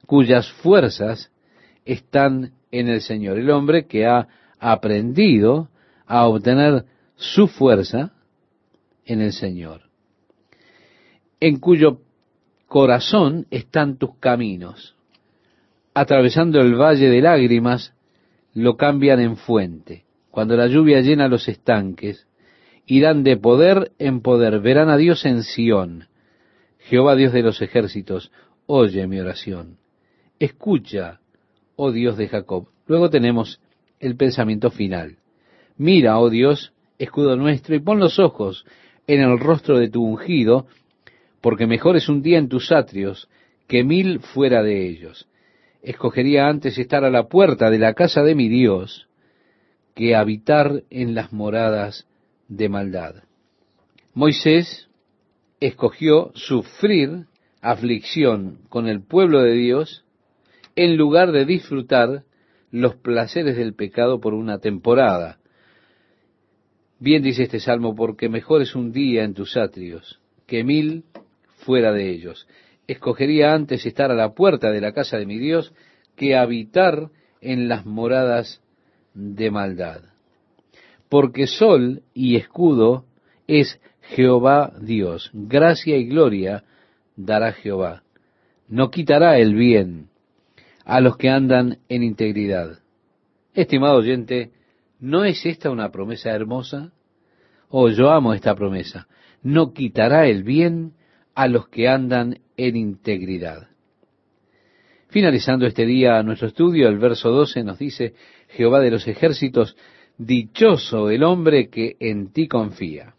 cuyas 0.06 0.52
fuerzas 0.52 1.32
están 1.86 2.52
en 2.70 2.89
el 2.89 2.99
Señor. 2.99 3.39
El 3.39 3.49
hombre 3.52 3.86
que 3.86 4.06
ha 4.06 4.28
aprendido 4.60 5.70
a 6.06 6.28
obtener 6.28 6.84
su 7.16 7.47
fuerza 7.47 8.12
en 9.06 9.22
el 9.22 9.32
Señor. 9.32 9.84
En 11.39 11.58
cuyo 11.58 12.02
corazón 12.68 13.47
están 13.49 13.97
tus 13.97 14.18
caminos. 14.18 14.97
Atravesando 15.93 16.60
el 16.60 16.76
valle 16.76 17.10
de 17.10 17.22
lágrimas, 17.22 17.93
lo 18.54 18.76
cambian 18.76 19.22
en 19.22 19.38
fuente. 19.38 20.04
Cuando 20.32 20.58
la 20.58 20.68
lluvia 20.68 20.99
llena 20.99 21.30
los 21.30 21.47
estanques, 21.47 22.28
irán 22.86 23.23
de 23.23 23.38
poder 23.38 23.91
en 23.99 24.21
poder, 24.21 24.59
verán 24.59 24.89
a 24.89 24.97
Dios 24.97 25.25
en 25.25 25.43
Sión. 25.43 26.07
Jehová 26.79 27.15
Dios 27.15 27.34
de 27.34 27.43
los 27.43 27.61
ejércitos, 27.61 28.32
oye 28.65 29.07
mi 29.07 29.19
oración. 29.19 29.77
Escucha, 30.39 31.19
oh 31.75 31.91
Dios 31.91 32.17
de 32.17 32.27
Jacob. 32.27 32.67
Luego 32.88 33.09
tenemos 33.09 33.61
el 33.99 34.15
pensamiento 34.15 34.71
final. 34.71 35.17
Mira, 35.77 36.19
oh 36.19 36.29
Dios, 36.29 36.73
escudo 36.97 37.36
nuestro, 37.36 37.75
y 37.75 37.79
pon 37.79 37.99
los 37.99 38.19
ojos 38.19 38.65
en 39.07 39.21
el 39.21 39.39
rostro 39.39 39.77
de 39.77 39.89
tu 39.89 40.03
ungido, 40.03 40.67
porque 41.41 41.67
mejor 41.67 41.95
es 41.95 42.09
un 42.09 42.21
día 42.21 42.38
en 42.38 42.49
tus 42.49 42.71
atrios 42.71 43.29
que 43.67 43.84
mil 43.84 44.19
fuera 44.19 44.63
de 44.63 44.88
ellos. 44.88 45.27
Escogería 45.82 46.47
antes 46.47 46.77
estar 46.77 47.03
a 47.03 47.09
la 47.09 47.27
puerta 47.27 47.69
de 47.69 47.79
la 47.79 47.93
casa 47.93 48.21
de 48.21 48.36
mi 48.36 48.49
Dios 48.49 49.07
que 49.95 50.15
habitar 50.15 50.84
en 50.89 51.15
las 51.15 51.34
moradas 51.34 52.07
de 52.52 52.68
maldad. 52.68 53.24
Moisés 54.14 54.89
escogió 55.62 56.32
sufrir 56.36 57.28
aflicción 57.62 58.60
con 58.68 58.88
el 58.88 59.02
pueblo 59.02 59.41
de 59.41 59.54
Dios 59.54 60.04
en 60.76 60.97
lugar 60.97 61.32
de 61.32 61.45
disfrutar 61.45 62.24
los 62.72 62.95
placeres 62.95 63.56
del 63.56 63.74
pecado 63.74 64.20
por 64.20 64.34
una 64.34 64.60
temporada. 64.60 65.39
Bien 66.99 67.24
dice 67.24 67.43
este 67.43 67.62
salmo, 67.62 67.95
porque 67.95 68.28
mejor 68.28 68.62
es 68.62 68.76
un 68.76 68.91
día 68.91 69.24
en 69.24 69.34
tus 69.34 69.56
atrios 69.56 70.20
que 70.45 70.66
mil 70.66 71.06
fuera 71.66 71.93
de 71.93 72.10
ellos. 72.10 72.47
Escogería 72.86 73.54
antes 73.54 73.86
estar 73.86 74.12
a 74.12 74.16
la 74.16 74.34
puerta 74.34 74.72
de 74.72 74.82
la 74.82 74.91
casa 74.91 75.18
de 75.18 75.26
mi 75.26 75.39
Dios 75.39 75.74
que 76.18 76.36
habitar 76.36 77.10
en 77.39 77.70
las 77.70 77.86
moradas 77.86 78.62
de 79.14 79.52
maldad. 79.52 80.11
Porque 81.12 81.45
sol 81.45 82.03
y 82.14 82.38
escudo 82.38 83.03
es 83.45 83.82
Jehová 83.99 84.72
Dios. 84.80 85.30
Gracia 85.34 85.97
y 85.97 86.05
gloria 86.05 86.64
dará 87.18 87.51
Jehová. 87.51 88.03
No 88.70 88.91
quitará 88.91 89.38
el 89.38 89.53
bien 89.53 90.07
a 90.86 91.01
los 91.01 91.18
que 91.18 91.28
andan 91.30 91.80
en 91.89 92.03
integridad. 92.03 92.80
Estimado 93.53 93.97
oyente, 93.97 94.53
¿no 95.01 95.26
es 95.26 95.45
esta 95.45 95.70
una 95.70 95.91
promesa 95.91 96.30
hermosa? 96.30 96.93
Oh, 97.68 97.89
yo 97.89 98.09
amo 98.09 98.34
esta 98.34 98.55
promesa. 98.55 99.09
No 99.43 99.74
quitará 99.74 100.28
el 100.28 100.43
bien 100.43 100.93
a 101.36 101.49
los 101.49 101.68
que 101.68 101.89
andan 101.89 102.39
en 102.55 102.78
integridad. 102.78 103.68
Finalizando 105.09 105.66
este 105.66 105.86
día 105.86 106.24
nuestro 106.24 106.47
estudio, 106.47 106.88
el 106.88 106.99
verso 106.99 107.32
12 107.32 107.66
nos 107.66 107.80
dice, 107.80 108.14
Jehová 108.47 108.80
de 108.80 108.91
los 108.91 109.05
ejércitos, 109.09 109.76
dichoso 110.26 111.09
el 111.09 111.24
hombre 111.24 111.69
que 111.69 111.95
en 111.99 112.32
ti 112.32 112.47
confía. 112.47 113.15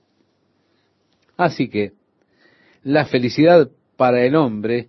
Así 1.36 1.68
que 1.68 1.92
la 2.84 3.06
felicidad 3.06 3.70
para 3.96 4.24
el 4.24 4.36
hombre 4.36 4.88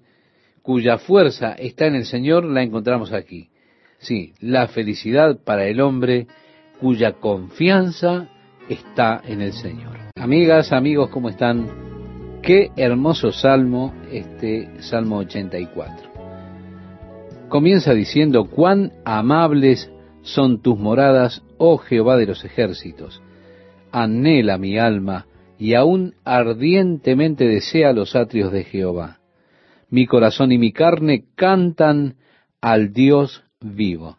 cuya 0.61 0.97
fuerza 0.99 1.53
está 1.53 1.87
en 1.87 1.95
el 1.95 2.05
Señor 2.05 2.45
la 2.45 2.61
encontramos 2.61 3.11
aquí. 3.11 3.49
Sí, 3.97 4.33
la 4.39 4.67
felicidad 4.67 5.39
para 5.43 5.65
el 5.65 5.81
hombre 5.81 6.27
cuya 6.79 7.13
confianza 7.13 8.29
está 8.69 9.21
en 9.25 9.41
el 9.41 9.53
Señor. 9.53 9.97
Amigas, 10.15 10.71
amigos, 10.71 11.09
¿cómo 11.09 11.29
están? 11.29 12.41
Qué 12.43 12.71
hermoso 12.75 13.31
salmo 13.31 13.93
este 14.11 14.69
Salmo 14.81 15.17
84. 15.17 16.11
Comienza 17.49 17.93
diciendo, 17.93 18.45
cuán 18.49 18.91
amables 19.05 19.89
son 20.21 20.61
tus 20.61 20.77
moradas, 20.77 21.43
oh 21.65 21.77
Jehová 21.77 22.17
de 22.17 22.25
los 22.25 22.43
ejércitos. 22.43 23.21
Anhela 23.89 24.57
mi 24.57 24.77
alma 24.77 25.27
y 25.57 25.75
aún 25.75 26.13
ardientemente 26.25 27.47
desea 27.47 27.93
los 27.93 28.17
atrios 28.17 28.51
de 28.51 28.65
Jehová. 28.65 29.21
Mi 29.89 30.05
corazón 30.05 30.51
y 30.51 30.57
mi 30.57 30.73
carne 30.73 31.23
cantan 31.35 32.17
al 32.59 32.91
Dios 32.91 33.45
vivo. 33.61 34.17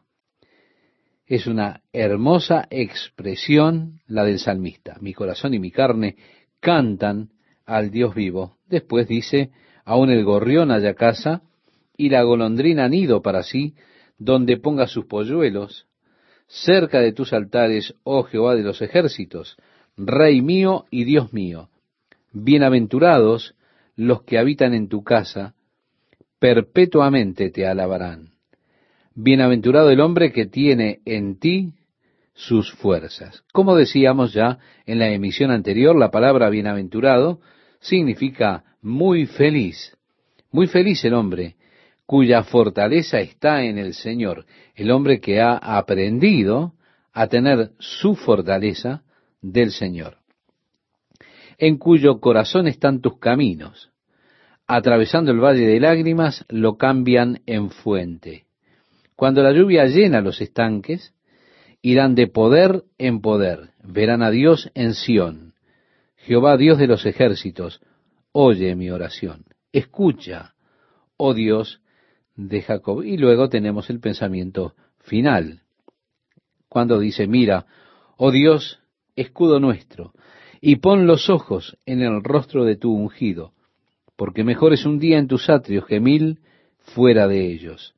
Es 1.26 1.46
una 1.46 1.82
hermosa 1.92 2.66
expresión 2.70 4.00
la 4.06 4.24
del 4.24 4.38
salmista. 4.38 4.96
Mi 5.02 5.12
corazón 5.12 5.52
y 5.52 5.58
mi 5.58 5.70
carne 5.70 6.16
cantan 6.60 7.28
al 7.66 7.90
Dios 7.90 8.14
vivo. 8.14 8.56
Después 8.68 9.06
dice, 9.06 9.50
aún 9.84 10.10
el 10.10 10.24
gorrión 10.24 10.70
haya 10.70 10.94
casa 10.94 11.42
y 11.94 12.08
la 12.08 12.22
golondrina 12.22 12.88
nido 12.88 13.20
para 13.20 13.42
sí, 13.42 13.74
donde 14.16 14.56
ponga 14.56 14.86
sus 14.86 15.04
polluelos, 15.04 15.86
cerca 16.62 17.00
de 17.00 17.12
tus 17.12 17.32
altares, 17.32 17.94
oh 18.04 18.22
Jehová 18.22 18.54
de 18.54 18.62
los 18.62 18.80
ejércitos, 18.80 19.56
Rey 19.96 20.40
mío 20.40 20.84
y 20.90 21.04
Dios 21.04 21.32
mío. 21.32 21.68
Bienaventurados 22.32 23.54
los 23.96 24.22
que 24.22 24.38
habitan 24.38 24.72
en 24.72 24.88
tu 24.88 25.02
casa, 25.02 25.54
perpetuamente 26.38 27.50
te 27.50 27.66
alabarán. 27.66 28.30
Bienaventurado 29.14 29.90
el 29.90 30.00
hombre 30.00 30.32
que 30.32 30.46
tiene 30.46 31.00
en 31.04 31.38
ti 31.38 31.72
sus 32.34 32.72
fuerzas. 32.72 33.44
Como 33.52 33.76
decíamos 33.76 34.32
ya 34.32 34.58
en 34.86 34.98
la 34.98 35.10
emisión 35.10 35.50
anterior, 35.50 35.96
la 35.96 36.10
palabra 36.10 36.50
bienaventurado 36.50 37.40
significa 37.80 38.64
muy 38.80 39.26
feliz. 39.26 39.96
Muy 40.50 40.66
feliz 40.66 41.04
el 41.04 41.14
hombre 41.14 41.56
cuya 42.06 42.42
fortaleza 42.42 43.20
está 43.20 43.62
en 43.64 43.78
el 43.78 43.94
Señor, 43.94 44.46
el 44.74 44.90
hombre 44.90 45.20
que 45.20 45.40
ha 45.40 45.56
aprendido 45.56 46.74
a 47.12 47.28
tener 47.28 47.70
su 47.78 48.14
fortaleza 48.14 49.02
del 49.40 49.70
Señor, 49.70 50.18
en 51.58 51.78
cuyo 51.78 52.20
corazón 52.20 52.66
están 52.66 53.00
tus 53.00 53.18
caminos. 53.18 53.90
Atravesando 54.66 55.30
el 55.30 55.40
valle 55.40 55.66
de 55.66 55.78
lágrimas, 55.78 56.44
lo 56.48 56.76
cambian 56.76 57.42
en 57.46 57.70
fuente. 57.70 58.46
Cuando 59.14 59.42
la 59.42 59.52
lluvia 59.52 59.84
llena 59.84 60.22
los 60.22 60.40
estanques, 60.40 61.14
irán 61.82 62.14
de 62.14 62.26
poder 62.26 62.82
en 62.96 63.20
poder, 63.20 63.70
verán 63.82 64.22
a 64.22 64.30
Dios 64.30 64.70
en 64.74 64.94
Sión. 64.94 65.52
Jehová 66.16 66.56
Dios 66.56 66.78
de 66.78 66.86
los 66.86 67.04
ejércitos, 67.04 67.82
oye 68.32 68.74
mi 68.74 68.90
oración. 68.90 69.44
Escucha, 69.70 70.54
oh 71.18 71.34
Dios 71.34 71.82
de 72.36 72.62
Jacob. 72.62 73.02
Y 73.02 73.16
luego 73.16 73.48
tenemos 73.48 73.90
el 73.90 74.00
pensamiento 74.00 74.74
final, 75.00 75.62
cuando 76.68 76.98
dice, 76.98 77.26
mira, 77.26 77.66
oh 78.16 78.30
Dios, 78.30 78.80
escudo 79.16 79.60
nuestro, 79.60 80.12
y 80.60 80.76
pon 80.76 81.06
los 81.06 81.30
ojos 81.30 81.76
en 81.86 82.00
el 82.00 82.22
rostro 82.24 82.64
de 82.64 82.76
tu 82.76 82.92
ungido, 82.92 83.52
porque 84.16 84.44
mejor 84.44 84.72
es 84.72 84.86
un 84.86 84.98
día 84.98 85.18
en 85.18 85.28
tus 85.28 85.50
atrios 85.50 85.86
que 85.86 86.00
mil 86.00 86.40
fuera 86.78 87.28
de 87.28 87.46
ellos. 87.52 87.94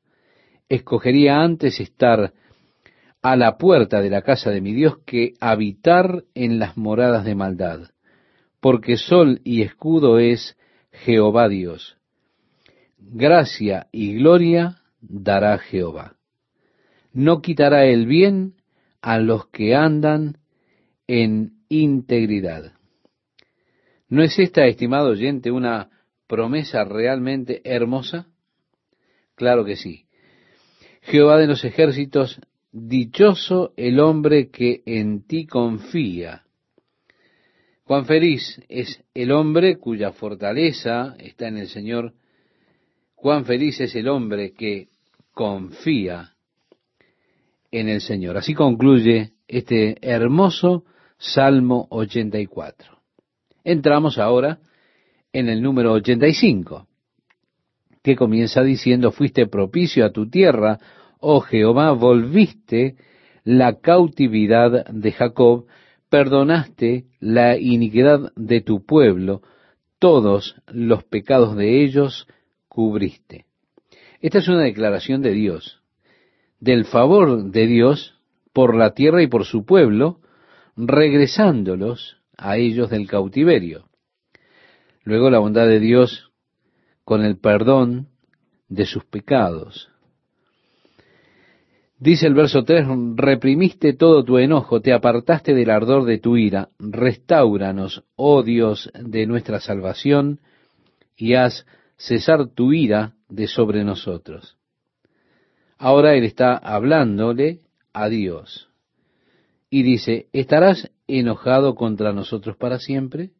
Escogería 0.69 1.41
antes 1.41 1.79
estar 1.79 2.33
a 3.21 3.35
la 3.35 3.57
puerta 3.57 4.01
de 4.01 4.09
la 4.09 4.21
casa 4.21 4.51
de 4.51 4.61
mi 4.61 4.73
Dios 4.73 4.97
que 5.05 5.33
habitar 5.39 6.23
en 6.35 6.59
las 6.59 6.77
moradas 6.77 7.25
de 7.25 7.35
maldad 7.35 7.89
porque 8.59 8.97
sol 8.97 9.41
y 9.43 9.61
escudo 9.61 10.19
es 10.19 10.57
Jehová 10.91 11.47
Dios. 11.47 11.96
Gracia 12.97 13.87
y 13.91 14.15
gloria 14.15 14.81
dará 15.01 15.57
Jehová. 15.59 16.15
No 17.13 17.41
quitará 17.41 17.85
el 17.85 18.05
bien 18.05 18.55
a 19.01 19.19
los 19.19 19.47
que 19.47 19.75
andan 19.75 20.37
en 21.07 21.53
integridad. 21.69 22.73
¿No 24.09 24.23
es 24.23 24.37
esta, 24.39 24.65
estimado 24.65 25.09
oyente, 25.09 25.51
una 25.51 25.89
promesa 26.27 26.83
realmente 26.83 27.61
hermosa? 27.63 28.27
Claro 29.35 29.65
que 29.65 29.75
sí. 29.75 30.05
Jehová 31.01 31.37
de 31.37 31.47
los 31.47 31.63
ejércitos, 31.63 32.41
dichoso 32.71 33.73
el 33.77 33.99
hombre 33.99 34.49
que 34.49 34.81
en 34.85 35.25
ti 35.25 35.45
confía. 35.45 36.43
Cuán 37.83 38.05
feliz 38.05 38.61
es 38.67 39.01
el 39.13 39.31
hombre 39.31 39.77
cuya 39.77 40.11
fortaleza 40.11 41.15
está 41.19 41.47
en 41.47 41.57
el 41.57 41.67
Señor. 41.67 42.13
Cuán 43.17 43.45
feliz 43.45 43.81
es 43.81 43.95
el 43.95 44.09
hombre 44.09 44.53
que 44.53 44.89
confía 45.33 46.35
en 47.71 47.89
el 47.89 47.99
Señor. 47.99 48.37
Así 48.37 48.53
concluye 48.53 49.31
este 49.47 49.97
hermoso 50.07 50.83
Salmo 51.17 51.87
84. 51.89 52.99
Entramos 53.63 54.19
ahora 54.19 54.59
en 55.33 55.49
el 55.49 55.63
número 55.63 55.93
85, 55.93 56.87
que 58.03 58.15
comienza 58.15 58.61
diciendo, 58.61 59.11
fuiste 59.11 59.47
propicio 59.47 60.05
a 60.05 60.11
tu 60.11 60.29
tierra, 60.29 60.77
oh 61.19 61.41
Jehová, 61.41 61.93
volviste 61.93 62.97
la 63.43 63.79
cautividad 63.79 64.85
de 64.91 65.11
Jacob, 65.11 65.65
perdonaste 66.09 67.05
la 67.19 67.57
iniquidad 67.57 68.31
de 68.35 68.61
tu 68.61 68.85
pueblo, 68.85 69.41
todos 69.97 70.55
los 70.67 71.03
pecados 71.03 71.57
de 71.57 71.83
ellos 71.83 72.27
cubriste. 72.77 73.47
Esta 74.21 74.37
es 74.37 74.47
una 74.47 74.61
declaración 74.61 75.23
de 75.23 75.31
Dios, 75.31 75.81
del 76.59 76.85
favor 76.85 77.45
de 77.49 77.65
Dios 77.65 78.13
por 78.53 78.75
la 78.75 78.93
tierra 78.93 79.23
y 79.23 79.27
por 79.27 79.45
su 79.45 79.65
pueblo, 79.65 80.19
regresándolos 80.75 82.17
a 82.37 82.57
ellos 82.57 82.91
del 82.91 83.07
cautiverio. 83.07 83.89
Luego 85.03 85.31
la 85.31 85.39
bondad 85.39 85.67
de 85.67 85.79
Dios 85.79 86.31
con 87.03 87.25
el 87.25 87.39
perdón 87.39 88.09
de 88.69 88.85
sus 88.85 89.03
pecados. 89.05 89.89
Dice 91.97 92.27
el 92.27 92.35
verso 92.35 92.63
3, 92.63 92.85
reprimiste 93.15 93.93
todo 93.93 94.23
tu 94.23 94.37
enojo, 94.37 94.81
te 94.81 94.93
apartaste 94.93 95.55
del 95.55 95.71
ardor 95.71 96.05
de 96.05 96.19
tu 96.19 96.37
ira, 96.37 96.69
restauranos, 96.77 98.03
oh 98.15 98.43
Dios 98.43 98.91
de 98.93 99.25
nuestra 99.25 99.59
salvación, 99.61 100.41
y 101.15 101.33
haz 101.33 101.65
cesar 101.97 102.47
tu 102.49 102.73
ira 102.73 103.15
de 103.27 103.47
sobre 103.47 103.83
nosotros. 103.83 104.57
Ahora 105.77 106.15
él 106.15 106.23
está 106.23 106.55
hablándole 106.55 107.61
a 107.93 108.09
Dios 108.09 108.69
y 109.69 109.83
dice, 109.83 110.27
¿estarás 110.33 110.91
enojado 111.07 111.75
contra 111.75 112.13
nosotros 112.13 112.55
para 112.57 112.79
siempre? 112.79 113.31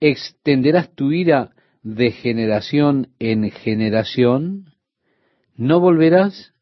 ¿Extenderás 0.00 0.94
tu 0.94 1.12
ira 1.12 1.50
de 1.82 2.12
generación 2.12 3.08
en 3.18 3.50
generación? 3.50 4.72
¿No 5.56 5.80
volverás 5.80 6.54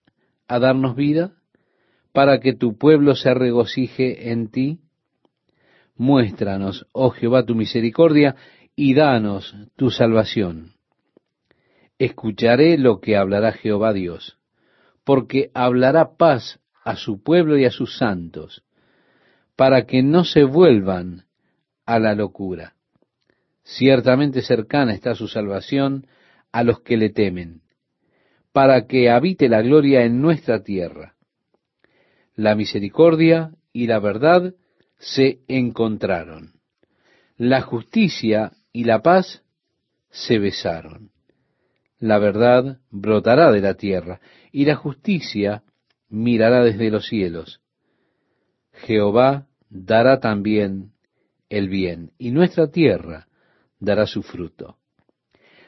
a 0.48 0.58
darnos 0.58 0.96
vida 0.96 1.32
para 2.12 2.40
que 2.40 2.54
tu 2.54 2.78
pueblo 2.78 3.14
se 3.14 3.34
regocije 3.34 4.30
en 4.30 4.50
ti? 4.50 4.80
Muéstranos, 5.96 6.86
oh 6.92 7.10
Jehová, 7.10 7.44
tu 7.44 7.54
misericordia 7.54 8.36
y 8.74 8.94
danos 8.94 9.54
tu 9.76 9.90
salvación. 9.90 10.75
Escucharé 11.98 12.76
lo 12.76 13.00
que 13.00 13.16
hablará 13.16 13.52
Jehová 13.52 13.92
Dios, 13.92 14.38
porque 15.04 15.50
hablará 15.54 16.16
paz 16.16 16.60
a 16.84 16.96
su 16.96 17.22
pueblo 17.22 17.56
y 17.56 17.64
a 17.64 17.70
sus 17.70 17.96
santos, 17.96 18.62
para 19.56 19.86
que 19.86 20.02
no 20.02 20.24
se 20.24 20.44
vuelvan 20.44 21.24
a 21.86 21.98
la 21.98 22.14
locura. 22.14 22.74
Ciertamente 23.62 24.42
cercana 24.42 24.92
está 24.92 25.14
su 25.14 25.26
salvación 25.26 26.06
a 26.52 26.62
los 26.62 26.80
que 26.80 26.96
le 26.96 27.10
temen, 27.10 27.62
para 28.52 28.86
que 28.86 29.10
habite 29.10 29.48
la 29.48 29.62
gloria 29.62 30.04
en 30.04 30.20
nuestra 30.20 30.62
tierra. 30.62 31.14
La 32.34 32.54
misericordia 32.54 33.52
y 33.72 33.86
la 33.86 33.98
verdad 33.98 34.54
se 34.98 35.40
encontraron. 35.48 36.60
La 37.36 37.62
justicia 37.62 38.52
y 38.72 38.84
la 38.84 39.02
paz 39.02 39.42
se 40.10 40.38
besaron. 40.38 41.15
La 41.98 42.18
verdad 42.18 42.78
brotará 42.90 43.50
de 43.52 43.60
la 43.60 43.74
tierra 43.74 44.20
y 44.52 44.64
la 44.64 44.76
justicia 44.76 45.62
mirará 46.08 46.62
desde 46.62 46.90
los 46.90 47.06
cielos. 47.06 47.60
Jehová 48.72 49.46
dará 49.70 50.20
también 50.20 50.92
el 51.48 51.68
bien 51.68 52.12
y 52.18 52.30
nuestra 52.30 52.70
tierra 52.70 53.28
dará 53.80 54.06
su 54.06 54.22
fruto. 54.22 54.76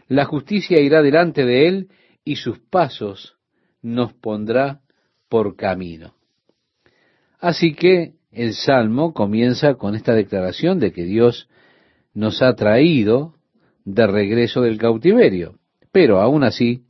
La 0.06 0.24
justicia 0.24 0.80
irá 0.80 1.02
delante 1.02 1.44
de 1.44 1.68
él 1.68 1.88
y 2.24 2.36
sus 2.36 2.58
pasos 2.58 3.36
nos 3.82 4.12
pondrá 4.12 4.80
por 5.28 5.56
camino. 5.56 6.14
Así 7.40 7.74
que 7.74 8.14
el 8.32 8.54
Salmo 8.54 9.12
comienza 9.12 9.74
con 9.74 9.94
esta 9.94 10.14
declaración 10.14 10.78
de 10.78 10.92
que 10.92 11.04
Dios 11.04 11.48
nos 12.14 12.42
ha 12.42 12.54
traído 12.54 13.34
de 13.84 14.06
regreso 14.06 14.62
del 14.62 14.78
cautiverio. 14.78 15.57
Pero 15.92 16.20
aún 16.20 16.44
así, 16.44 16.84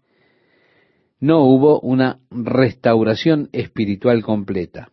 no 1.21 1.43
hubo 1.45 1.81
una 1.81 2.21
restauración 2.31 3.49
espiritual 3.53 4.23
completa. 4.23 4.91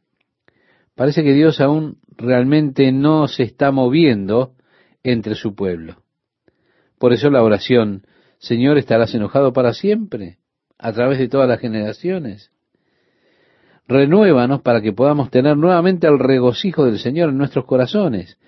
Parece 0.96 1.24
que 1.24 1.34
Dios 1.34 1.60
aún 1.62 1.98
realmente 2.18 2.92
no 2.92 3.28
se 3.28 3.44
está 3.44 3.72
moviendo 3.72 4.54
entre 5.04 5.36
su 5.36 5.56
pueblo. 5.56 6.02
Por 6.98 7.14
eso 7.14 7.30
la 7.30 7.44
oración, 7.44 8.06
Señor, 8.40 8.78
¿estarás 8.78 9.14
enojado 9.14 9.54
para 9.54 9.74
siempre? 9.74 10.38
A 10.78 10.94
través 10.94 11.20
de 11.20 11.28
todas 11.28 11.48
las 11.48 11.60
generaciones. 11.60 12.52
Renuévanos 13.88 14.62
para 14.62 14.82
que 14.82 14.94
podamos 14.94 15.30
tener 15.30 15.58
nuevamente 15.58 16.08
el 16.08 16.18
regocijo 16.18 16.86
del 16.86 16.98
Señor 16.98 17.30
en 17.30 17.38
nuestros 17.38 17.66
corazones. 17.66 18.40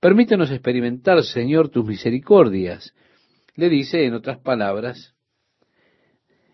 Permítenos 0.00 0.50
experimentar, 0.50 1.22
Señor, 1.22 1.70
tus 1.70 1.86
misericordias 1.86 2.94
le 3.56 3.68
dice, 3.68 4.04
en 4.04 4.14
otras 4.14 4.38
palabras, 4.38 5.14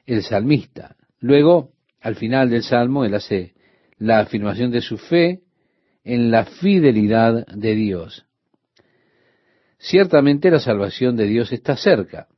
el 0.06 0.22
salmista. 0.22 0.96
Luego, 1.18 1.72
al 2.00 2.16
final 2.16 2.50
del 2.50 2.62
salmo, 2.62 3.04
él 3.04 3.14
hace 3.14 3.54
la 3.98 4.20
afirmación 4.20 4.70
de 4.70 4.80
su 4.80 4.98
fe 4.98 5.40
en 6.04 6.30
la 6.30 6.44
fidelidad 6.44 7.46
de 7.46 7.74
Dios. 7.74 8.26
Ciertamente 9.78 10.50
la 10.50 10.60
salvación 10.60 11.16
de 11.16 11.26
Dios 11.26 11.52
está 11.52 11.76
cerca. 11.76 12.28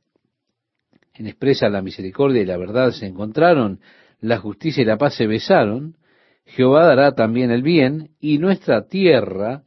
En 1.13 1.27
expresa 1.27 1.69
la 1.69 1.81
misericordia 1.81 2.41
y 2.41 2.45
la 2.45 2.57
verdad 2.57 2.91
se 2.91 3.05
encontraron, 3.05 3.79
la 4.19 4.37
justicia 4.37 4.81
y 4.81 4.85
la 4.85 4.97
paz 4.97 5.15
se 5.15 5.27
besaron, 5.27 5.97
Jehová 6.45 6.85
dará 6.85 7.13
también 7.13 7.51
el 7.51 7.61
bien 7.61 8.11
y 8.19 8.37
nuestra 8.37 8.87
tierra 8.87 9.63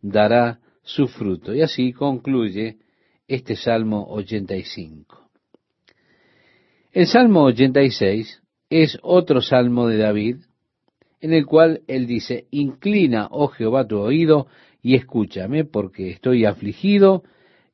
dará 0.00 0.60
su 0.82 1.08
fruto. 1.08 1.54
Y 1.54 1.62
así 1.62 1.92
concluye 1.92 2.78
este 3.30 3.54
Salmo 3.54 4.08
85. 4.10 5.30
El 6.90 7.06
Salmo 7.06 7.44
86 7.44 8.42
es 8.68 8.98
otro 9.02 9.40
salmo 9.40 9.86
de 9.86 9.98
David, 9.98 10.38
en 11.20 11.32
el 11.32 11.46
cual 11.46 11.82
él 11.86 12.08
dice, 12.08 12.48
Inclina, 12.50 13.28
oh 13.30 13.46
Jehová, 13.46 13.86
tu 13.86 13.98
oído 14.00 14.48
y 14.82 14.96
escúchame, 14.96 15.64
porque 15.64 16.10
estoy 16.10 16.44
afligido 16.44 17.22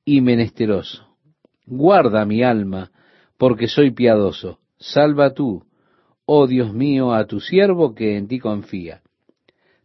y 0.05 0.21
menesteroso. 0.21 1.09
Guarda 1.65 2.27
mi 2.27 2.43
alma, 2.43 2.93
porque 3.39 3.67
soy 3.67 3.93
piadoso. 3.93 4.59
Salva 4.79 5.33
tú, 5.33 5.65
oh 6.27 6.47
Dios 6.47 6.75
mío, 6.75 7.15
a 7.15 7.27
tu 7.27 7.41
siervo 7.41 7.95
que 7.95 8.19
en 8.19 8.29
ti 8.29 8.39
confía. 8.39 9.01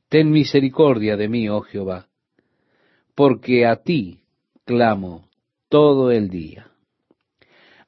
Ten 0.10 0.32
misericordia 0.32 1.16
de 1.16 1.30
mí, 1.30 1.48
oh 1.48 1.62
Jehová, 1.62 2.08
porque 3.16 3.66
a 3.66 3.78
ti 3.78 4.20
clamo 4.66 5.31
todo 5.72 6.12
el 6.12 6.30
día. 6.30 6.68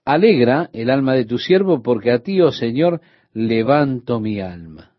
Alegra 0.06 0.70
el 0.72 0.90
alma 0.90 1.16
de 1.16 1.26
tu 1.26 1.38
siervo, 1.38 1.84
porque 1.84 2.12
a 2.12 2.20
ti, 2.20 2.40
oh 2.40 2.52
Señor, 2.52 3.02
levanto 3.34 4.22
mi 4.22 4.40
alma. 4.40 4.96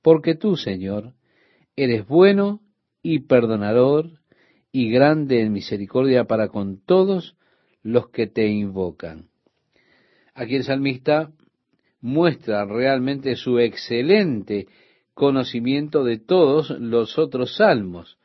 Porque 0.00 0.36
tú, 0.36 0.56
Señor, 0.56 1.14
eres 1.74 2.06
bueno 2.06 2.60
y 3.02 3.26
perdonador 3.26 4.10
y 4.70 4.90
grande 4.90 5.40
en 5.40 5.52
misericordia 5.52 6.24
para 6.24 6.48
con 6.48 6.80
todos 6.80 7.36
los 7.82 8.10
que 8.10 8.28
te 8.28 8.46
invocan. 8.46 9.28
Aquí 10.32 10.54
el 10.54 10.64
salmista 10.64 11.32
muestra 12.00 12.64
realmente 12.64 13.34
su 13.34 13.58
excelente 13.58 14.68
conocimiento 15.14 16.04
de 16.04 16.18
todos 16.18 16.70
los 16.70 17.18
otros 17.18 17.56
salmos, 17.56 18.18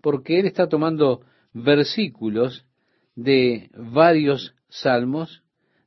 porque 0.00 0.38
él 0.38 0.46
está 0.46 0.68
tomando 0.68 1.22
versículos 1.52 2.67
de 3.18 3.68
varios 3.74 4.54
salmos, 4.68 5.42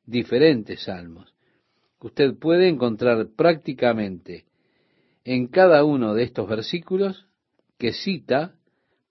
diferentes 0.05 0.83
salmos. 0.83 1.33
Usted 2.01 2.37
puede 2.37 2.67
encontrar 2.67 3.25
prácticamente 3.37 4.43
en 5.23 5.47
cada 5.47 5.85
uno 5.85 6.13
de 6.13 6.23
estos 6.23 6.49
versículos 6.49 7.27
que 7.77 7.93
cita 7.93 8.55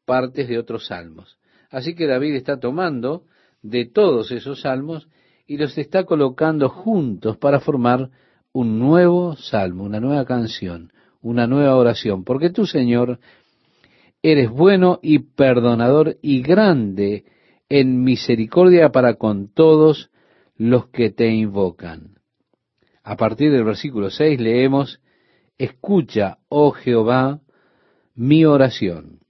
partes 0.05 0.49
de 0.49 0.59
otros 0.59 0.89
salmos. 0.89 1.39
Así 1.71 1.95
que 1.95 2.07
David 2.07 2.35
está 2.35 2.61
tomando 2.61 3.25
de 3.63 3.87
todos 3.87 4.33
esos 4.33 4.61
salmos 4.61 5.09
y 5.47 5.57
los 5.57 5.79
está 5.79 6.05
colocando 6.05 6.69
juntos 6.69 7.39
para 7.39 7.59
formar 7.59 8.11
un 8.53 8.79
nuevo 8.79 9.35
salmo, 9.37 9.85
una 9.85 9.99
nueva 9.99 10.27
canción, 10.27 10.93
una 11.23 11.47
nueva 11.47 11.75
oración, 11.75 12.25
porque 12.25 12.51
tú, 12.51 12.67
Señor, 12.67 13.19
eres 14.23 14.51
bueno 14.51 14.99
y 15.03 15.21
perdonador 15.21 16.19
y 16.21 16.43
grande 16.43 17.25
en 17.71 18.03
misericordia 18.03 18.91
para 18.91 19.15
con 19.15 19.49
todos 19.49 20.11
los 20.57 20.89
que 20.89 21.11
te 21.11 21.29
invocan. 21.29 22.19
A 23.03 23.17
partir 23.17 23.51
del 23.51 23.65
versículo 23.65 24.11
6 24.11 24.39
leemos, 24.39 25.01
Escucha, 25.57 26.39
oh 26.49 26.73
Jehová, 26.73 27.41
mi 28.15 28.45
oración, 28.45 29.21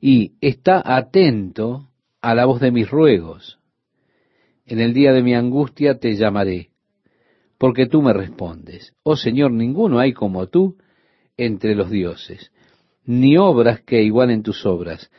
y 0.00 0.32
está 0.40 0.82
atento 0.84 1.90
a 2.20 2.34
la 2.34 2.46
voz 2.46 2.60
de 2.60 2.70
mis 2.70 2.90
ruegos. 2.90 3.58
En 4.66 4.80
el 4.80 4.94
día 4.94 5.12
de 5.12 5.22
mi 5.22 5.34
angustia 5.34 5.98
te 5.98 6.16
llamaré, 6.16 6.70
porque 7.58 7.86
tú 7.86 8.02
me 8.02 8.12
respondes. 8.12 8.94
Oh 9.02 9.16
Señor, 9.16 9.50
ninguno 9.50 9.98
hay 9.98 10.12
como 10.12 10.48
tú 10.48 10.78
entre 11.36 11.74
los 11.74 11.90
dioses, 11.90 12.50
ni 13.04 13.36
obras 13.36 13.80
que 13.82 14.02
igualen 14.02 14.42
tus 14.42 14.64
obras. 14.64 15.10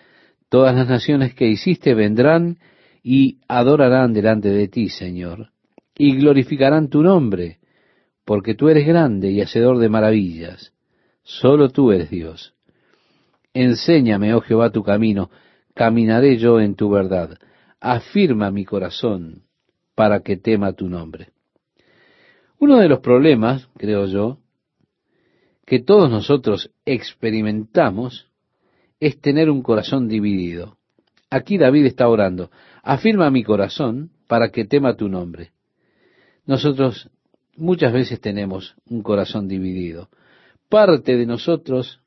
Todas 0.56 0.74
las 0.74 0.88
naciones 0.88 1.34
que 1.34 1.50
hiciste 1.50 1.94
vendrán 1.94 2.60
y 3.04 3.40
adorarán 3.50 4.14
delante 4.14 4.48
de 4.48 4.70
ti, 4.70 4.88
Señor, 4.88 5.50
y 5.98 6.16
glorificarán 6.16 6.88
tu 6.88 7.04
nombre, 7.04 7.60
porque 8.24 8.56
tú 8.56 8.70
eres 8.70 8.88
grande 8.88 9.32
y 9.32 9.42
hacedor 9.42 9.80
de 9.80 9.90
maravillas. 9.90 10.72
Solo 11.24 11.68
tú 11.72 11.92
eres 11.92 12.10
Dios. 12.10 12.54
Enséñame, 13.54 14.34
oh 14.34 14.40
Jehová, 14.40 14.70
tu 14.70 14.82
camino, 14.82 15.30
caminaré 15.74 16.38
yo 16.38 16.62
en 16.62 16.76
tu 16.76 16.90
verdad. 16.90 17.38
Afirma 17.82 18.50
mi 18.50 18.64
corazón 18.64 19.44
para 19.94 20.22
que 20.22 20.38
tema 20.38 20.72
tu 20.72 20.88
nombre. 20.88 21.32
Uno 22.60 22.78
de 22.78 22.88
los 22.88 23.02
problemas, 23.02 23.68
creo 23.76 24.06
yo, 24.06 24.38
que 25.66 25.82
todos 25.82 26.10
nosotros 26.10 26.72
experimentamos 26.86 28.30
es 29.00 29.20
tener 29.20 29.50
un 29.50 29.62
corazón 29.62 30.08
dividido. 30.08 30.78
Aquí 31.30 31.58
David 31.58 31.86
está 31.86 32.08
orando, 32.08 32.52
afirma 32.84 33.30
mi 33.30 33.44
corazón 33.44 34.12
para 34.28 34.50
que 34.50 34.66
tema 34.66 34.96
tu 34.96 35.10
nombre. 35.10 35.52
Nosotros 36.46 37.10
muchas 37.56 37.94
veces 37.94 38.22
tenemos 38.22 38.76
un 38.90 39.02
corazón 39.02 39.48
dividido. 39.48 40.10
Parte 40.70 41.18
de 41.18 41.26
nosotros 41.26 42.02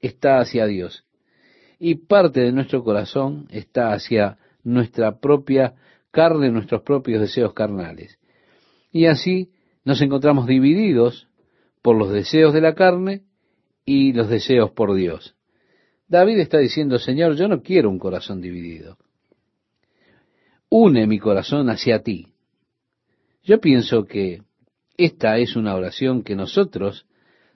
está 0.00 0.38
hacia 0.38 0.66
Dios 0.66 1.04
y 1.78 1.96
parte 1.96 2.40
de 2.40 2.52
nuestro 2.52 2.82
corazón 2.82 3.46
está 3.50 3.92
hacia 3.92 4.38
nuestra 4.62 5.18
propia 5.18 5.74
carne, 6.10 6.50
nuestros 6.50 6.82
propios 6.82 7.20
deseos 7.20 7.52
carnales. 7.52 8.18
Y 8.90 9.06
así 9.06 9.50
nos 9.84 10.00
encontramos 10.00 10.46
divididos 10.46 11.28
por 11.82 11.96
los 11.96 12.10
deseos 12.10 12.52
de 12.52 12.60
la 12.60 12.74
carne 12.74 13.22
y 13.84 14.12
los 14.12 14.28
deseos 14.28 14.70
por 14.70 14.94
Dios. 14.94 15.36
David 16.08 16.38
está 16.38 16.58
diciendo, 16.58 16.98
Señor, 16.98 17.36
yo 17.36 17.48
no 17.48 17.62
quiero 17.62 17.90
un 17.90 17.98
corazón 17.98 18.40
dividido. 18.40 18.96
Une 20.68 21.06
mi 21.06 21.18
corazón 21.18 21.68
hacia 21.68 22.02
ti. 22.02 22.28
Yo 23.42 23.60
pienso 23.60 24.04
que 24.04 24.42
esta 24.96 25.38
es 25.38 25.56
una 25.56 25.74
oración 25.74 26.22
que 26.22 26.36
nosotros 26.36 27.06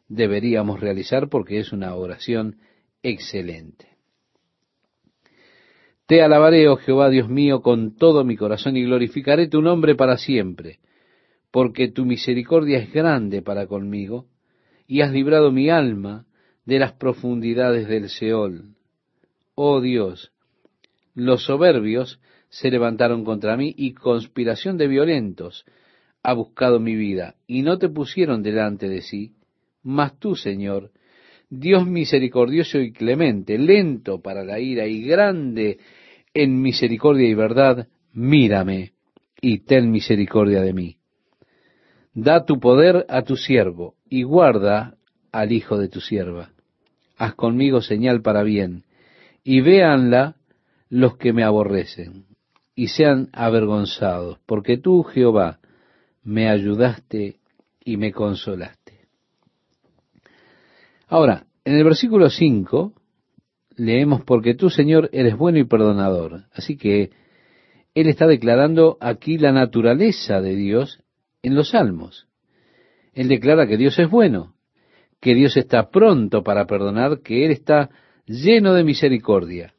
deberíamos 0.08 0.80
realizar 0.80 1.28
porque 1.28 1.58
es 1.58 1.72
una 1.72 1.94
oración 1.94 2.58
excelente. 3.02 3.88
Te 6.06 6.22
alabaré, 6.22 6.68
oh 6.68 6.76
Jehová 6.76 7.08
Dios 7.08 7.28
mío, 7.28 7.62
con 7.62 7.94
todo 7.94 8.24
mi 8.24 8.36
corazón 8.36 8.76
y 8.76 8.82
glorificaré 8.82 9.48
tu 9.48 9.62
nombre 9.62 9.94
para 9.94 10.16
siempre, 10.16 10.80
porque 11.52 11.88
tu 11.88 12.04
misericordia 12.04 12.78
es 12.78 12.92
grande 12.92 13.42
para 13.42 13.68
conmigo 13.68 14.26
y 14.88 15.02
has 15.02 15.12
librado 15.12 15.52
mi 15.52 15.70
alma 15.70 16.26
de 16.70 16.78
las 16.78 16.92
profundidades 16.92 17.88
del 17.88 18.08
Seol. 18.08 18.76
Oh 19.56 19.80
Dios, 19.80 20.30
los 21.16 21.42
soberbios 21.42 22.20
se 22.48 22.70
levantaron 22.70 23.24
contra 23.24 23.56
mí 23.56 23.74
y 23.76 23.92
conspiración 23.92 24.78
de 24.78 24.86
violentos 24.86 25.64
ha 26.22 26.32
buscado 26.32 26.78
mi 26.78 26.94
vida 26.94 27.34
y 27.48 27.62
no 27.62 27.76
te 27.78 27.88
pusieron 27.88 28.44
delante 28.44 28.88
de 28.88 29.02
sí, 29.02 29.32
mas 29.82 30.16
tú, 30.20 30.36
Señor, 30.36 30.92
Dios 31.48 31.88
misericordioso 31.88 32.78
y 32.78 32.92
clemente, 32.92 33.58
lento 33.58 34.20
para 34.20 34.44
la 34.44 34.60
ira 34.60 34.86
y 34.86 35.02
grande 35.02 35.80
en 36.34 36.62
misericordia 36.62 37.28
y 37.28 37.34
verdad, 37.34 37.88
mírame 38.12 38.92
y 39.40 39.58
ten 39.64 39.90
misericordia 39.90 40.60
de 40.60 40.72
mí. 40.72 40.98
Da 42.14 42.44
tu 42.44 42.60
poder 42.60 43.06
a 43.08 43.22
tu 43.22 43.34
siervo 43.34 43.96
y 44.08 44.22
guarda 44.22 44.94
al 45.32 45.50
hijo 45.50 45.76
de 45.76 45.88
tu 45.88 46.00
sierva. 46.00 46.52
Haz 47.20 47.34
conmigo 47.34 47.82
señal 47.82 48.22
para 48.22 48.42
bien, 48.42 48.84
y 49.44 49.60
véanla 49.60 50.36
los 50.88 51.18
que 51.18 51.34
me 51.34 51.44
aborrecen, 51.44 52.24
y 52.74 52.88
sean 52.88 53.28
avergonzados, 53.34 54.38
porque 54.46 54.78
tú, 54.78 55.02
Jehová, 55.02 55.60
me 56.22 56.48
ayudaste 56.48 57.36
y 57.84 57.98
me 57.98 58.10
consolaste. 58.10 59.00
Ahora, 61.08 61.44
en 61.66 61.74
el 61.74 61.84
versículo 61.84 62.30
5 62.30 62.94
leemos, 63.76 64.24
porque 64.24 64.54
tú, 64.54 64.70
Señor, 64.70 65.10
eres 65.12 65.36
bueno 65.36 65.58
y 65.58 65.64
perdonador. 65.64 66.44
Así 66.54 66.78
que 66.78 67.10
Él 67.94 68.08
está 68.08 68.26
declarando 68.26 68.96
aquí 68.98 69.36
la 69.36 69.52
naturaleza 69.52 70.40
de 70.40 70.56
Dios 70.56 71.02
en 71.42 71.54
los 71.54 71.72
salmos. 71.72 72.28
Él 73.12 73.28
declara 73.28 73.66
que 73.66 73.76
Dios 73.76 73.98
es 73.98 74.08
bueno, 74.08 74.54
que 75.20 75.34
Dios 75.34 75.56
está 75.56 75.90
pronto 75.90 76.42
para 76.42 76.66
perdonar, 76.66 77.20
que 77.20 77.44
Él 77.44 77.52
está 77.52 77.90
lleno 78.26 78.74
de 78.74 78.84
misericordia. 78.84 79.74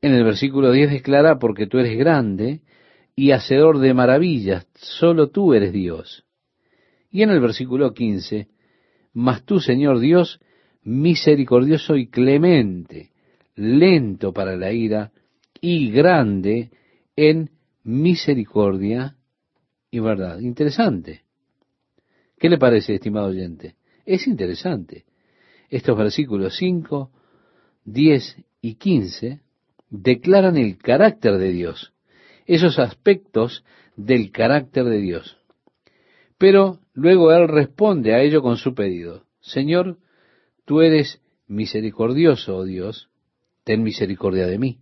En 0.00 0.12
el 0.14 0.24
versículo 0.24 0.72
10 0.72 0.90
declara, 0.90 1.38
porque 1.38 1.66
tú 1.66 1.78
eres 1.78 1.98
grande 1.98 2.62
y 3.14 3.32
hacedor 3.32 3.78
de 3.78 3.94
maravillas, 3.94 4.66
solo 4.74 5.28
tú 5.28 5.54
eres 5.54 5.72
Dios. 5.72 6.24
Y 7.10 7.22
en 7.22 7.30
el 7.30 7.40
versículo 7.40 7.92
15, 7.92 8.48
mas 9.12 9.44
tú, 9.44 9.60
Señor 9.60 9.98
Dios, 9.98 10.40
misericordioso 10.82 11.96
y 11.96 12.08
clemente, 12.08 13.10
lento 13.56 14.32
para 14.32 14.56
la 14.56 14.72
ira 14.72 15.10
y 15.60 15.90
grande 15.90 16.70
en 17.16 17.50
misericordia 17.82 19.16
y 19.90 19.98
verdad. 19.98 20.38
Interesante. 20.38 21.22
¿Qué 22.38 22.48
le 22.48 22.58
parece, 22.58 22.94
estimado 22.94 23.28
oyente? 23.28 23.77
Es 24.08 24.26
interesante. 24.26 25.04
Estos 25.68 25.98
versículos 25.98 26.56
5, 26.56 27.10
10 27.84 28.36
y 28.62 28.74
15 28.76 29.40
declaran 29.90 30.56
el 30.56 30.78
carácter 30.78 31.36
de 31.36 31.52
Dios, 31.52 31.92
esos 32.46 32.78
aspectos 32.78 33.64
del 33.96 34.30
carácter 34.30 34.84
de 34.84 34.98
Dios. 34.98 35.36
Pero 36.38 36.78
luego 36.94 37.32
Él 37.32 37.48
responde 37.48 38.14
a 38.14 38.22
ello 38.22 38.40
con 38.40 38.56
su 38.56 38.74
pedido. 38.74 39.24
Señor, 39.40 39.98
Tú 40.68 40.82
eres 40.82 41.22
misericordioso, 41.46 42.56
oh 42.56 42.64
Dios, 42.64 43.08
ten 43.64 43.82
misericordia 43.82 44.46
de 44.46 44.58
mí. 44.58 44.80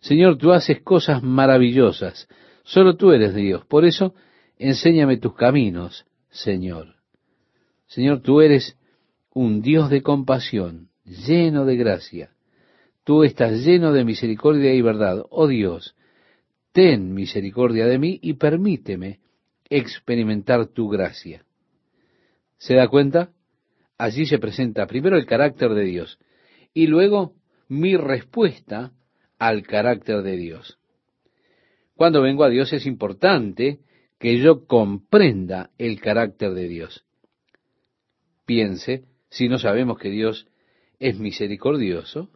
Señor, 0.00 0.36
tú 0.36 0.52
haces 0.52 0.82
cosas 0.82 1.22
maravillosas, 1.22 2.28
solo 2.62 2.94
tú 2.94 3.12
eres 3.12 3.34
Dios. 3.34 3.64
Por 3.64 3.86
eso, 3.86 4.14
enséñame 4.58 5.16
tus 5.16 5.34
caminos, 5.34 6.04
Señor. 6.28 6.95
Señor, 7.86 8.20
tú 8.20 8.40
eres 8.40 8.76
un 9.32 9.62
Dios 9.62 9.90
de 9.90 10.02
compasión, 10.02 10.88
lleno 11.04 11.64
de 11.64 11.76
gracia. 11.76 12.30
Tú 13.04 13.22
estás 13.22 13.64
lleno 13.64 13.92
de 13.92 14.04
misericordia 14.04 14.74
y 14.74 14.82
verdad. 14.82 15.24
Oh 15.30 15.46
Dios, 15.46 15.94
ten 16.72 17.14
misericordia 17.14 17.86
de 17.86 17.98
mí 17.98 18.18
y 18.22 18.34
permíteme 18.34 19.20
experimentar 19.68 20.66
tu 20.66 20.88
gracia. 20.88 21.44
¿Se 22.58 22.74
da 22.74 22.88
cuenta? 22.88 23.30
allí 23.98 24.26
se 24.26 24.38
presenta 24.38 24.86
primero 24.86 25.16
el 25.16 25.26
carácter 25.26 25.74
de 25.74 25.84
Dios 25.84 26.18
y 26.74 26.86
luego 26.86 27.34
mi 27.68 27.96
respuesta 27.96 28.92
al 29.38 29.62
carácter 29.62 30.22
de 30.22 30.36
Dios. 30.36 30.78
Cuando 31.94 32.22
vengo 32.22 32.44
a 32.44 32.50
Dios 32.50 32.72
es 32.72 32.86
importante 32.86 33.80
que 34.18 34.38
yo 34.38 34.66
comprenda 34.66 35.70
el 35.78 36.00
carácter 36.00 36.52
de 36.52 36.68
Dios. 36.68 37.04
Piense, 38.46 39.04
si 39.28 39.48
no 39.48 39.58
sabemos 39.58 39.98
que 39.98 40.08
Dios 40.08 40.46
es 40.98 41.18
misericordioso, 41.18 42.30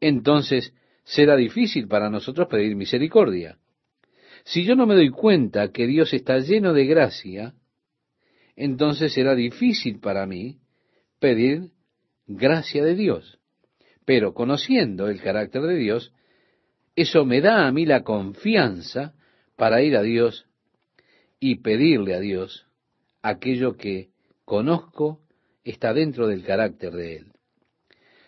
entonces 0.00 0.74
será 1.04 1.36
difícil 1.36 1.88
para 1.88 2.10
nosotros 2.10 2.48
pedir 2.48 2.76
misericordia. 2.76 3.58
Si 4.44 4.64
yo 4.64 4.74
no 4.74 4.86
me 4.86 4.94
doy 4.94 5.10
cuenta 5.10 5.72
que 5.72 5.86
Dios 5.86 6.12
está 6.12 6.38
lleno 6.38 6.72
de 6.74 6.84
gracia, 6.84 7.54
entonces 8.56 9.14
será 9.14 9.34
difícil 9.34 10.00
para 10.00 10.26
mí 10.26 10.58
pedir 11.18 11.70
gracia 12.26 12.84
de 12.84 12.94
Dios. 12.94 13.38
Pero 14.04 14.34
conociendo 14.34 15.08
el 15.08 15.22
carácter 15.22 15.62
de 15.62 15.76
Dios, 15.76 16.12
Eso 16.96 17.24
me 17.24 17.40
da 17.40 17.66
a 17.66 17.72
mí 17.72 17.86
la 17.86 18.04
confianza 18.04 19.14
para 19.56 19.82
ir 19.82 19.96
a 19.96 20.02
Dios 20.02 20.46
y 21.40 21.56
pedirle 21.56 22.14
a 22.14 22.20
Dios 22.20 22.66
aquello 23.22 23.76
que 23.76 24.10
conozco 24.44 25.20
está 25.64 25.92
dentro 25.94 26.26
del 26.26 26.44
carácter 26.44 26.92
de 26.92 27.16
Él. 27.16 27.26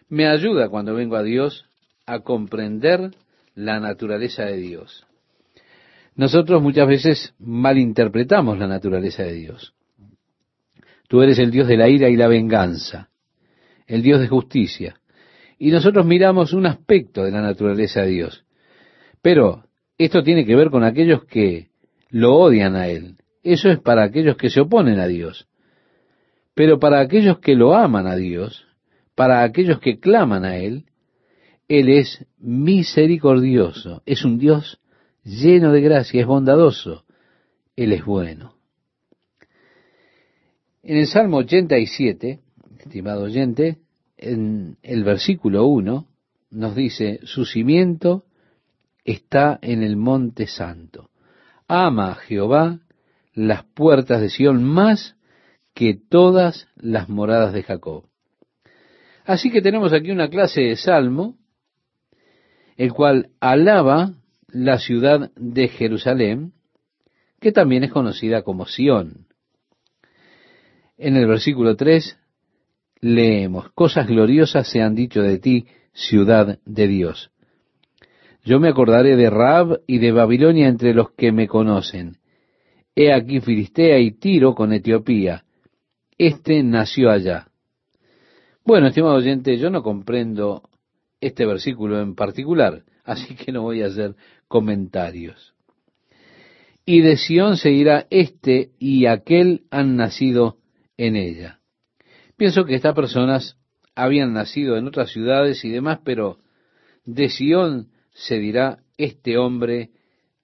Me 0.09 0.27
ayuda 0.27 0.69
cuando 0.69 0.95
vengo 0.95 1.17
a 1.17 1.23
Dios 1.23 1.67
a 2.07 2.21
comprender 2.21 3.11
la 3.55 3.81
naturaleza 3.81 4.45
de 4.45 4.57
Dios. 4.59 5.07
Nosotros 6.15 6.63
muchas 6.63 6.89
veces 6.89 7.35
malinterpretamos 7.39 8.59
la 8.59 8.67
naturaleza 8.67 9.23
de 9.23 9.35
Dios. 9.35 9.75
Tú 11.09 11.23
eres 11.23 11.39
el 11.39 11.51
Dios 11.51 11.69
de 11.69 11.77
la 11.77 11.89
ira 11.89 12.09
y 12.09 12.17
la 12.17 12.29
venganza, 12.29 13.11
el 13.87 14.03
Dios 14.03 14.21
de 14.21 14.29
justicia. 14.29 15.01
Y 15.59 15.71
nosotros 15.71 16.07
miramos 16.07 16.53
un 16.53 16.67
aspecto 16.67 17.25
de 17.25 17.31
la 17.31 17.43
naturaleza 17.43 18.03
de 18.03 18.09
Dios. 18.09 18.45
Pero 19.23 19.65
esto 19.99 20.23
tiene 20.23 20.45
que 20.45 20.57
ver 20.57 20.71
con 20.71 20.85
aquellos 20.85 21.25
que 21.25 21.69
lo 22.11 22.35
odian 22.35 22.77
a 22.77 22.89
Él. 22.89 23.17
Eso 23.43 23.71
es 23.71 23.79
para 23.79 24.03
aquellos 24.03 24.37
que 24.37 24.51
se 24.51 24.61
oponen 24.61 24.99
a 24.99 25.07
Dios. 25.07 25.47
Pero 26.57 26.79
para 26.79 27.01
aquellos 27.01 27.39
que 27.41 27.55
lo 27.55 27.75
aman 27.75 28.07
a 28.07 28.17
Dios, 28.17 28.67
para 29.15 29.43
aquellos 29.43 29.79
que 29.79 30.01
claman 30.01 30.47
a 30.47 30.57
Él, 30.57 30.87
Él 31.69 31.91
es 31.91 32.25
misericordioso, 32.39 34.03
es 34.07 34.25
un 34.25 34.39
Dios 34.39 34.81
lleno 35.23 35.71
de 35.71 35.83
gracia, 35.83 36.23
es 36.23 36.27
bondadoso, 36.27 37.05
Él 37.77 37.93
es 37.93 38.07
bueno. 38.07 38.55
En 40.83 40.97
el 40.97 41.07
Salmo 41.07 41.37
87, 41.39 42.41
estimado 42.79 43.25
oyente, 43.25 43.77
en 44.17 44.79
el 44.83 45.05
versículo 45.05 45.67
1 45.67 46.09
nos 46.53 46.75
dice, 46.75 47.21
su 47.25 47.45
cimiento 47.45 48.25
está 49.05 49.59
en 49.61 49.83
el 49.83 49.97
monte 49.99 50.47
santo. 50.47 51.11
Ama 51.69 52.13
a 52.13 52.15
Jehová 52.15 52.81
las 53.35 53.65
puertas 53.65 54.23
de 54.23 54.31
Sión 54.31 54.65
más 54.65 55.16
que 55.77 55.93
todas 55.93 56.69
las 56.75 57.11
moradas 57.11 57.53
de 57.53 57.63
Jacob. 57.63 58.05
Así 59.27 59.51
que 59.51 59.61
tenemos 59.61 59.93
aquí 59.93 60.11
una 60.11 60.31
clase 60.31 60.63
de 60.63 60.77
salmo, 60.77 61.37
el 62.79 62.95
cual 62.95 63.29
alaba 63.41 64.15
la 64.49 64.79
ciudad 64.79 65.31
de 65.37 65.69
Jerusalén, 65.69 66.55
que 67.41 67.53
también 67.53 67.85
es 67.85 67.93
conocida 67.93 68.41
como 68.41 68.65
Sión. 68.65 69.27
En 70.97 71.15
el 71.15 71.27
versículo 71.27 71.77
3 71.77 72.19
leemos, 73.03 73.71
cosas 73.73 74.07
gloriosas 74.07 74.67
se 74.71 74.81
han 74.81 74.95
dicho 74.95 75.21
de 75.21 75.39
ti, 75.39 75.67
ciudad 75.93 76.59
de 76.65 76.89
Dios. 76.89 77.31
Yo 78.45 78.61
me 78.61 78.71
acordaré 78.71 79.15
de 79.17 79.29
Rab 79.29 79.83
y 79.87 79.99
de 79.99 80.13
Babilonia 80.13 80.69
entre 80.69 80.95
los 80.95 81.11
que 81.11 81.33
me 81.33 81.47
conocen. 81.47 82.17
He 82.95 83.13
aquí 83.13 83.41
Filistea 83.41 83.99
y 83.99 84.13
Tiro 84.13 84.55
con 84.55 84.73
Etiopía. 84.73 85.43
Este 86.19 86.63
nació 86.63 87.11
allá. 87.11 87.49
Bueno, 88.65 88.89
estimado 88.89 89.15
oyente, 89.15 89.59
yo 89.59 89.71
no 89.71 89.83
comprendo 89.83 90.63
este 91.21 91.47
versículo 91.47 92.01
en 92.01 92.15
particular, 92.15 92.85
así 93.05 93.35
que 93.35 93.53
no 93.53 93.63
voy 93.63 93.83
a 93.83 93.87
hacer 93.87 94.17
comentarios. 94.49 95.55
Y 96.85 97.01
de 97.01 97.17
Sión 97.17 97.57
se 97.57 97.73
irá 97.73 98.07
este 98.11 98.71
y 98.79 99.07
aquel 99.07 99.65
han 99.71 99.97
nacido 99.97 100.59
en 100.97 101.17
ella. 101.17 101.61
Pienso 102.37 102.65
que 102.65 102.75
estas 102.75 102.95
personas 102.95 103.57
habían 103.95 104.33
nacido 104.33 104.77
en 104.77 104.87
otras 104.87 105.11
ciudades 105.11 105.65
y 105.65 105.71
demás, 105.71 106.01
pero 106.05 106.39
de 107.05 107.29
Sión 107.29 107.89
se 108.13 108.39
dirá, 108.39 108.79
este 108.99 109.37
hombre 109.37 109.91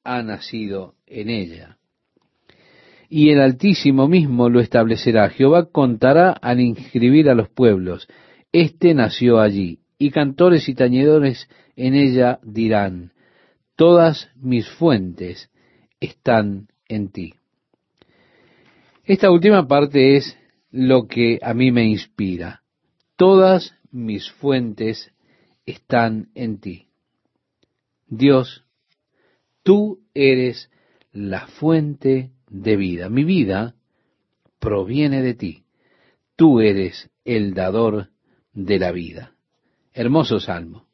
ha 0.04 0.22
nacido 0.22 0.94
en 1.06 1.30
ella. 1.30 1.78
Y 3.14 3.28
el 3.28 3.42
Altísimo 3.42 4.08
mismo 4.08 4.48
lo 4.48 4.58
establecerá. 4.60 5.28
Jehová 5.28 5.66
contará 5.70 6.30
al 6.30 6.60
inscribir 6.60 7.28
a 7.28 7.34
los 7.34 7.50
pueblos. 7.50 8.08
Este 8.52 8.94
nació 8.94 9.38
allí. 9.38 9.80
Y 9.98 10.12
cantores 10.12 10.66
y 10.70 10.74
tañedores 10.74 11.46
en 11.76 11.94
ella 11.94 12.38
dirán, 12.42 13.12
todas 13.76 14.30
mis 14.36 14.66
fuentes 14.66 15.50
están 16.00 16.68
en 16.88 17.10
ti. 17.10 17.34
Esta 19.04 19.30
última 19.30 19.68
parte 19.68 20.16
es 20.16 20.38
lo 20.70 21.06
que 21.06 21.38
a 21.42 21.52
mí 21.52 21.70
me 21.70 21.84
inspira. 21.84 22.62
Todas 23.16 23.74
mis 23.90 24.30
fuentes 24.30 25.12
están 25.66 26.30
en 26.34 26.60
ti. 26.60 26.86
Dios, 28.08 28.64
tú 29.62 30.00
eres 30.14 30.70
la 31.12 31.46
fuente 31.46 32.30
de 32.52 32.76
vida. 32.76 33.08
Mi 33.08 33.24
vida 33.24 33.74
proviene 34.60 35.22
de 35.22 35.34
ti. 35.34 35.64
Tú 36.36 36.60
eres 36.60 37.10
el 37.24 37.54
dador 37.54 38.10
de 38.52 38.78
la 38.78 38.92
vida. 38.92 39.32
Hermoso 39.92 40.38
salmo. 40.38 40.86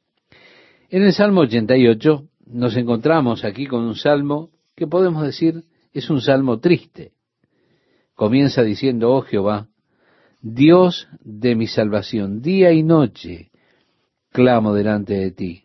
En 0.88 1.02
el 1.02 1.12
Salmo 1.12 1.42
88 1.42 2.28
nos 2.46 2.76
encontramos 2.76 3.44
aquí 3.44 3.66
con 3.66 3.82
un 3.82 3.94
salmo 3.94 4.50
que 4.74 4.86
podemos 4.86 5.22
decir 5.22 5.64
es 5.92 6.08
un 6.08 6.20
salmo 6.20 6.60
triste. 6.60 7.12
Comienza 8.14 8.62
diciendo, 8.62 9.12
oh 9.12 9.22
Jehová, 9.22 9.68
Dios 10.40 11.08
de 11.20 11.54
mi 11.56 11.66
salvación, 11.66 12.40
día 12.40 12.72
y 12.72 12.82
noche 12.82 13.50
clamo 14.30 14.72
delante 14.74 15.14
de 15.14 15.30
ti. 15.30 15.64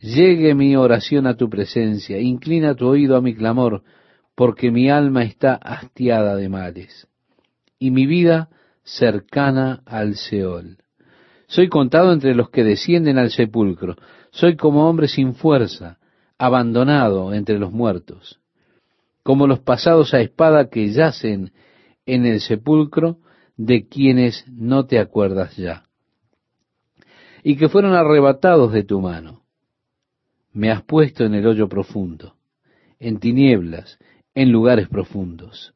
Llegue 0.00 0.54
mi 0.54 0.76
oración 0.76 1.26
a 1.26 1.36
tu 1.36 1.48
presencia, 1.48 2.18
inclina 2.18 2.74
tu 2.74 2.86
oído 2.86 3.16
a 3.16 3.20
mi 3.20 3.34
clamor, 3.34 3.82
porque 4.38 4.70
mi 4.70 4.88
alma 4.88 5.24
está 5.24 5.54
hastiada 5.54 6.36
de 6.36 6.48
males, 6.48 7.08
y 7.76 7.90
mi 7.90 8.06
vida 8.06 8.50
cercana 8.84 9.82
al 9.84 10.14
Seol. 10.14 10.78
Soy 11.48 11.68
contado 11.68 12.12
entre 12.12 12.36
los 12.36 12.48
que 12.48 12.62
descienden 12.62 13.18
al 13.18 13.32
sepulcro, 13.32 13.96
soy 14.30 14.54
como 14.54 14.88
hombre 14.88 15.08
sin 15.08 15.34
fuerza, 15.34 15.98
abandonado 16.38 17.34
entre 17.34 17.58
los 17.58 17.72
muertos, 17.72 18.38
como 19.24 19.48
los 19.48 19.58
pasados 19.58 20.14
a 20.14 20.20
espada 20.20 20.70
que 20.70 20.88
yacen 20.92 21.50
en 22.06 22.24
el 22.24 22.40
sepulcro 22.40 23.18
de 23.56 23.88
quienes 23.88 24.46
no 24.46 24.86
te 24.86 25.00
acuerdas 25.00 25.56
ya, 25.56 25.82
y 27.42 27.56
que 27.56 27.68
fueron 27.68 27.94
arrebatados 27.94 28.72
de 28.72 28.84
tu 28.84 29.00
mano. 29.00 29.42
Me 30.52 30.70
has 30.70 30.84
puesto 30.84 31.24
en 31.24 31.34
el 31.34 31.44
hoyo 31.44 31.68
profundo, 31.68 32.36
en 33.00 33.18
tinieblas, 33.18 33.98
en 34.38 34.52
lugares 34.52 34.88
profundos. 34.88 35.74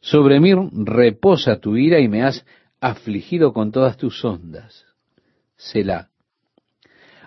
Sobre 0.00 0.40
mí 0.40 0.50
reposa 0.72 1.60
tu 1.60 1.76
ira 1.76 2.00
y 2.00 2.08
me 2.08 2.24
has 2.24 2.44
afligido 2.80 3.52
con 3.52 3.70
todas 3.70 3.96
tus 3.96 4.24
ondas. 4.24 4.86
Selah. 5.54 6.10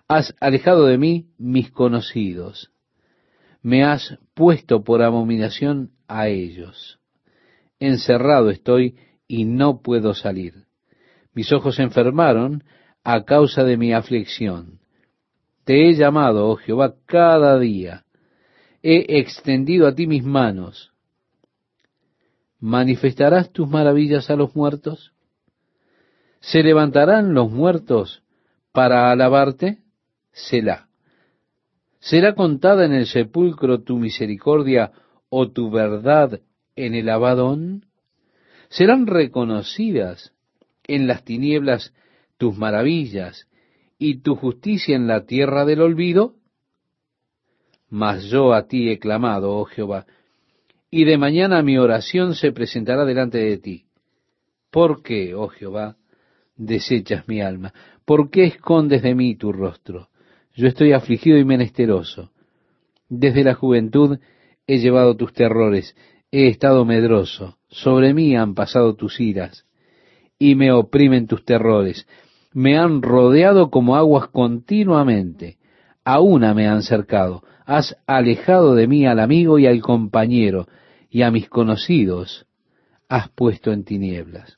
Has 0.10 0.36
alejado 0.41 0.86
de 0.88 0.98
mí 0.98 1.28
mis 1.38 1.72
conocidos. 1.72 2.74
Me 3.62 3.86
has 3.86 4.18
puesto 4.34 4.84
por 4.84 5.02
abominación 5.02 5.91
a 6.10 6.28
ellos. 6.28 7.00
Encerrado 7.80 8.50
estoy 8.50 8.98
y 9.30 9.46
no 9.46 9.82
puedo 9.82 10.14
salir. 10.14 10.66
Mis 11.34 11.54
ojos 11.54 11.78
se 11.78 11.84
enfermaron 11.84 12.66
a 13.06 13.24
causa 13.24 13.64
de 13.64 13.78
mi 13.78 13.94
aflicción. 13.94 14.82
Te 15.64 15.88
he 15.88 15.94
llamado, 15.94 16.50
oh 16.50 16.58
Jehová, 16.58 16.96
cada 17.06 17.58
día. 17.60 18.03
He 18.86 19.18
extendido 19.20 19.88
a 19.88 19.96
ti 19.96 20.08
mis 20.08 20.26
manos. 20.26 20.92
¿Manifestarás 22.60 23.52
tus 23.52 23.70
maravillas 23.70 24.30
a 24.30 24.36
los 24.36 24.56
muertos? 24.58 25.14
¿Se 26.42 26.62
levantarán 26.62 27.34
los 27.34 27.50
muertos 27.50 28.24
para 28.74 29.10
alabarte? 29.10 29.80
Selah. 30.34 30.90
¿Será 32.00 32.36
contada 32.36 32.84
en 32.84 32.92
el 32.92 33.06
sepulcro 33.06 33.82
tu 33.84 33.98
misericordia 33.98 34.92
o 35.30 35.50
tu 35.50 35.72
verdad 35.72 36.42
en 36.76 36.94
el 36.94 37.08
abadón? 37.08 37.86
¿Serán 38.68 39.08
reconocidas 39.08 40.34
en 40.86 41.08
las 41.08 41.24
tinieblas 41.24 41.94
tus 42.38 42.58
maravillas 42.58 43.48
y 43.98 44.22
tu 44.22 44.36
justicia 44.36 44.98
en 44.98 45.08
la 45.08 45.26
tierra 45.26 45.64
del 45.64 45.80
olvido? 45.80 46.36
Mas 47.94 48.24
yo 48.24 48.54
a 48.54 48.66
ti 48.68 48.89
he 48.89 48.98
clamado, 48.98 49.56
oh 49.56 49.66
Jehová, 49.66 50.08
y 50.89 51.06
de 51.06 51.16
mañana 51.20 51.62
mi 51.62 51.78
oración 51.78 52.34
se 52.34 52.52
presentará 52.52 53.06
delante 53.06 53.38
de 53.38 53.60
ti. 53.60 53.86
¿Por 54.72 55.04
qué, 55.04 55.36
oh 55.36 55.48
Jehová, 55.48 55.96
desechas 56.56 57.28
mi 57.28 57.41
alma? 57.41 57.72
¿Por 58.04 58.32
qué 58.32 58.46
escondes 58.46 59.04
de 59.04 59.14
mí 59.14 59.36
tu 59.36 59.54
rostro? 59.54 60.10
Yo 60.56 60.68
estoy 60.68 60.94
afligido 60.94 61.38
y 61.38 61.46
menesteroso. 61.46 62.32
Desde 63.10 63.44
la 63.44 63.54
juventud 63.54 64.18
he 64.66 64.80
llevado 64.80 65.16
tus 65.16 65.32
terrores, 65.32 65.96
he 66.32 66.48
estado 66.48 66.86
medroso, 66.86 67.60
sobre 67.68 68.16
mí 68.16 68.36
han 68.36 68.56
pasado 68.56 68.96
tus 68.96 69.20
iras, 69.20 69.68
y 70.39 70.56
me 70.56 70.72
oprimen 70.72 71.28
tus 71.28 71.46
terrores 71.46 72.08
me 72.54 72.78
han 72.78 73.02
rodeado 73.02 73.70
como 73.70 73.96
aguas 73.96 74.28
continuamente, 74.28 75.58
a 76.04 76.20
una 76.20 76.54
me 76.54 76.68
han 76.68 76.84
cercado. 76.84 77.43
Has 77.66 77.95
alejado 78.08 78.76
de 78.76 78.88
mí 78.88 79.06
al 79.06 79.20
amigo 79.20 79.60
y 79.60 79.68
al 79.68 79.82
compañero, 79.82 80.68
y 81.10 81.22
a 81.22 81.32
mis 81.32 81.47
conocidos 81.47 82.45
has 83.08 83.30
puesto 83.30 83.72
en 83.72 83.84
tinieblas. 83.84 84.58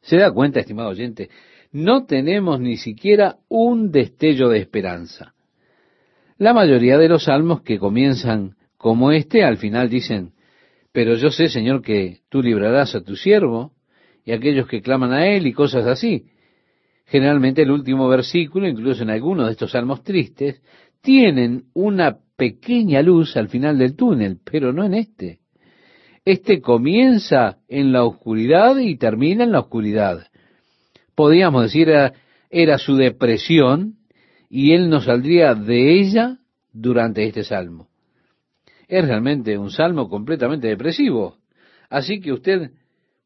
¿Se 0.00 0.16
da 0.16 0.32
cuenta, 0.32 0.60
estimado 0.60 0.88
oyente? 0.90 1.28
No 1.72 2.06
tenemos 2.06 2.60
ni 2.60 2.76
siquiera 2.76 3.36
un 3.48 3.90
destello 3.90 4.48
de 4.48 4.60
esperanza. 4.60 5.34
La 6.38 6.54
mayoría 6.54 6.96
de 6.96 7.08
los 7.08 7.24
salmos 7.24 7.62
que 7.62 7.78
comienzan 7.78 8.56
como 8.76 9.10
este, 9.10 9.44
al 9.44 9.58
final 9.58 9.90
dicen, 9.90 10.32
pero 10.92 11.14
yo 11.16 11.30
sé, 11.30 11.48
Señor, 11.48 11.82
que 11.82 12.20
tú 12.30 12.42
librarás 12.42 12.94
a 12.94 13.02
tu 13.02 13.16
siervo 13.16 13.72
y 14.24 14.32
a 14.32 14.36
aquellos 14.36 14.66
que 14.66 14.80
claman 14.80 15.12
a 15.12 15.26
él 15.26 15.46
y 15.46 15.52
cosas 15.52 15.86
así. 15.86 16.26
Generalmente 17.06 17.62
el 17.62 17.70
último 17.70 18.08
versículo, 18.08 18.68
incluso 18.68 19.04
en 19.04 19.10
algunos 19.10 19.46
de 19.46 19.52
estos 19.52 19.70
salmos 19.70 20.02
tristes, 20.02 20.60
tienen 21.00 21.66
una 21.72 22.18
pequeña 22.36 23.00
luz 23.00 23.36
al 23.36 23.48
final 23.48 23.78
del 23.78 23.94
túnel, 23.94 24.38
pero 24.44 24.72
no 24.72 24.84
en 24.84 24.94
este. 24.94 25.38
Este 26.24 26.60
comienza 26.60 27.58
en 27.68 27.92
la 27.92 28.04
oscuridad 28.04 28.76
y 28.78 28.96
termina 28.96 29.44
en 29.44 29.52
la 29.52 29.60
oscuridad. 29.60 30.26
Podríamos 31.14 31.62
decir, 31.62 31.88
era, 31.88 32.12
era 32.50 32.78
su 32.78 32.96
depresión 32.96 33.94
y 34.50 34.72
él 34.72 34.90
no 34.90 35.00
saldría 35.00 35.54
de 35.54 36.00
ella 36.00 36.38
durante 36.72 37.24
este 37.24 37.44
salmo. 37.44 37.88
Es 38.88 39.06
realmente 39.06 39.56
un 39.56 39.70
salmo 39.70 40.08
completamente 40.08 40.66
depresivo. 40.66 41.36
Así 41.88 42.20
que 42.20 42.32
usted 42.32 42.72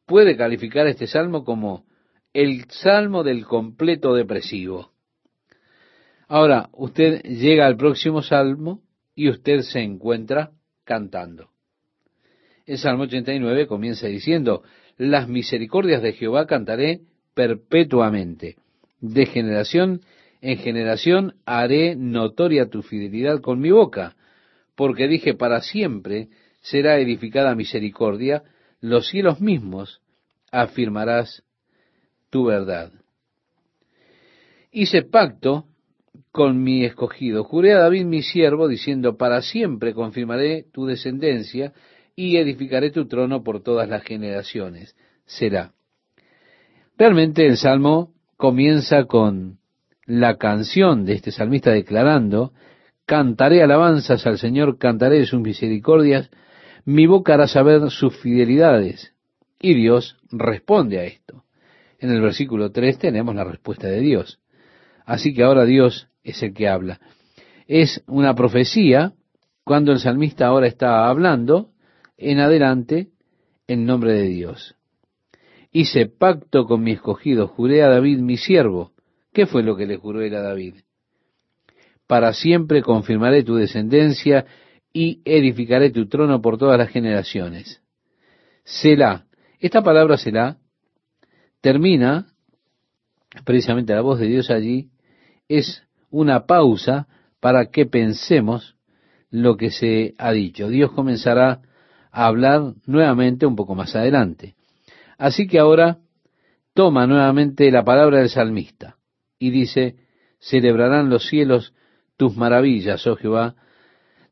puede 0.04 0.36
calificar 0.36 0.86
este 0.86 1.06
salmo 1.06 1.44
como 1.44 1.84
el 2.32 2.64
salmo 2.68 3.22
del 3.24 3.44
completo 3.44 4.14
depresivo. 4.14 4.90
Ahora, 6.28 6.68
usted 6.72 7.22
llega 7.22 7.66
al 7.66 7.76
próximo 7.76 8.22
salmo 8.22 8.82
y 9.14 9.28
usted 9.28 9.60
se 9.60 9.80
encuentra 9.80 10.52
cantando. 10.84 11.50
El 12.66 12.78
Salmo 12.78 13.02
89 13.04 13.66
comienza 13.66 14.06
diciendo, 14.06 14.62
las 14.96 15.28
misericordias 15.28 16.02
de 16.02 16.12
Jehová 16.12 16.46
cantaré 16.46 17.00
perpetuamente. 17.34 18.56
De 19.00 19.26
generación 19.26 20.02
en 20.40 20.58
generación 20.58 21.34
haré 21.44 21.96
notoria 21.96 22.70
tu 22.70 22.82
fidelidad 22.82 23.40
con 23.40 23.60
mi 23.60 23.70
boca, 23.70 24.14
porque 24.76 25.08
dije, 25.08 25.34
para 25.34 25.60
siempre 25.60 26.28
será 26.60 26.98
edificada 26.98 27.54
misericordia, 27.54 28.44
los 28.80 29.08
cielos 29.08 29.40
mismos 29.40 30.00
afirmarás 30.52 31.42
tu 32.30 32.44
verdad. 32.44 32.92
Hice 34.72 35.02
pacto 35.02 35.66
con 36.32 36.62
mi 36.62 36.84
escogido. 36.84 37.44
Juré 37.44 37.72
a 37.74 37.80
David 37.80 38.04
mi 38.04 38.22
siervo, 38.22 38.68
diciendo, 38.68 39.16
para 39.16 39.42
siempre 39.42 39.94
confirmaré 39.94 40.64
tu 40.72 40.86
descendencia 40.86 41.72
y 42.14 42.36
edificaré 42.36 42.90
tu 42.90 43.06
trono 43.06 43.42
por 43.42 43.62
todas 43.62 43.88
las 43.88 44.04
generaciones. 44.04 44.96
Será. 45.26 45.72
Realmente 46.96 47.46
el 47.46 47.56
salmo 47.56 48.12
comienza 48.36 49.04
con 49.04 49.58
la 50.06 50.36
canción 50.36 51.04
de 51.04 51.14
este 51.14 51.30
salmista 51.30 51.70
declarando, 51.70 52.52
cantaré 53.06 53.62
alabanzas 53.62 54.26
al 54.26 54.38
Señor, 54.38 54.78
cantaré 54.78 55.24
sus 55.24 55.40
misericordias, 55.40 56.30
mi 56.84 57.06
boca 57.06 57.34
hará 57.34 57.48
saber 57.48 57.90
sus 57.90 58.16
fidelidades. 58.18 59.14
Y 59.60 59.74
Dios 59.74 60.16
responde 60.30 61.00
a 61.00 61.04
esto. 61.04 61.44
En 62.00 62.10
el 62.10 62.22
versículo 62.22 62.72
3 62.72 62.98
tenemos 62.98 63.34
la 63.34 63.44
respuesta 63.44 63.86
de 63.86 64.00
Dios. 64.00 64.40
Así 65.04 65.34
que 65.34 65.42
ahora 65.42 65.66
Dios 65.66 66.08
es 66.24 66.42
el 66.42 66.54
que 66.54 66.66
habla. 66.66 66.98
Es 67.66 68.02
una 68.06 68.34
profecía 68.34 69.12
cuando 69.64 69.92
el 69.92 70.00
salmista 70.00 70.46
ahora 70.46 70.66
está 70.66 71.06
hablando 71.08 71.70
en 72.16 72.40
adelante 72.40 73.08
en 73.68 73.84
nombre 73.84 74.14
de 74.14 74.28
Dios. 74.28 74.76
Hice 75.72 76.06
pacto 76.06 76.64
con 76.64 76.82
mi 76.82 76.92
escogido, 76.92 77.46
juré 77.46 77.82
a 77.82 77.88
David 77.88 78.18
mi 78.18 78.38
siervo. 78.38 78.92
¿Qué 79.32 79.46
fue 79.46 79.62
lo 79.62 79.76
que 79.76 79.86
le 79.86 79.96
juró 79.96 80.22
él 80.22 80.34
a 80.34 80.42
David? 80.42 80.76
Para 82.06 82.32
siempre 82.32 82.82
confirmaré 82.82 83.44
tu 83.44 83.54
descendencia 83.54 84.46
y 84.92 85.20
edificaré 85.24 85.90
tu 85.90 86.08
trono 86.08 86.40
por 86.40 86.58
todas 86.58 86.78
las 86.78 86.88
generaciones. 86.88 87.82
Selah. 88.64 89.26
Esta 89.60 89.82
palabra 89.82 90.16
Selah 90.16 90.56
termina, 91.60 92.26
precisamente 93.44 93.94
la 93.94 94.00
voz 94.00 94.18
de 94.18 94.26
Dios 94.26 94.50
allí, 94.50 94.90
es 95.48 95.82
una 96.10 96.46
pausa 96.46 97.06
para 97.40 97.70
que 97.70 97.86
pensemos 97.86 98.76
lo 99.30 99.56
que 99.56 99.70
se 99.70 100.14
ha 100.18 100.32
dicho. 100.32 100.68
Dios 100.68 100.92
comenzará 100.92 101.62
a 102.10 102.26
hablar 102.26 102.74
nuevamente 102.86 103.46
un 103.46 103.56
poco 103.56 103.74
más 103.74 103.94
adelante. 103.94 104.56
Así 105.18 105.46
que 105.46 105.58
ahora 105.58 105.98
toma 106.74 107.06
nuevamente 107.06 107.70
la 107.70 107.84
palabra 107.84 108.18
del 108.18 108.30
salmista 108.30 108.96
y 109.38 109.50
dice, 109.50 109.96
celebrarán 110.38 111.10
los 111.10 111.28
cielos 111.28 111.74
tus 112.16 112.36
maravillas, 112.36 113.06
oh 113.06 113.16
Jehová, 113.16 113.54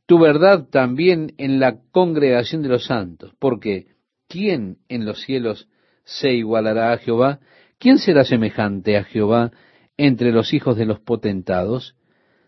tu 0.06 0.18
verdad 0.18 0.66
también 0.70 1.34
en 1.38 1.60
la 1.60 1.78
congregación 1.90 2.62
de 2.62 2.68
los 2.68 2.86
santos, 2.86 3.32
porque 3.38 3.86
¿quién 4.28 4.78
en 4.88 5.04
los 5.04 5.20
cielos 5.22 5.68
se 6.08 6.32
igualará 6.32 6.92
a 6.92 6.98
Jehová? 6.98 7.38
¿Quién 7.78 7.98
será 7.98 8.24
semejante 8.24 8.96
a 8.96 9.04
Jehová 9.04 9.52
entre 9.98 10.32
los 10.32 10.54
hijos 10.54 10.76
de 10.76 10.86
los 10.86 11.00
potentados? 11.00 11.96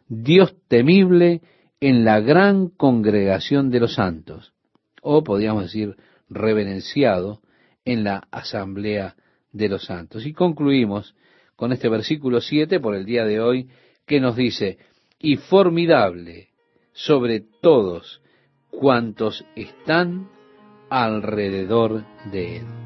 Dios 0.08 0.56
temible 0.66 1.42
en 1.78 2.04
la 2.04 2.20
gran 2.20 2.68
congregación 2.68 3.70
de 3.70 3.80
los 3.80 3.94
santos, 3.94 4.54
o 5.02 5.22
podríamos 5.22 5.64
decir 5.64 5.96
reverenciado 6.30 7.42
en 7.84 8.02
la 8.02 8.26
asamblea 8.30 9.14
de 9.52 9.68
los 9.68 9.84
santos. 9.84 10.24
Y 10.24 10.32
concluimos 10.32 11.14
con 11.54 11.72
este 11.72 11.90
versículo 11.90 12.40
7 12.40 12.80
por 12.80 12.94
el 12.94 13.04
día 13.04 13.24
de 13.24 13.40
hoy 13.40 13.68
que 14.06 14.20
nos 14.20 14.36
dice, 14.36 14.78
y 15.18 15.36
formidable 15.36 16.48
sobre 16.92 17.40
todos 17.40 18.22
cuantos 18.70 19.44
están 19.54 20.30
alrededor 20.88 22.04
de 22.32 22.56
él. 22.58 22.80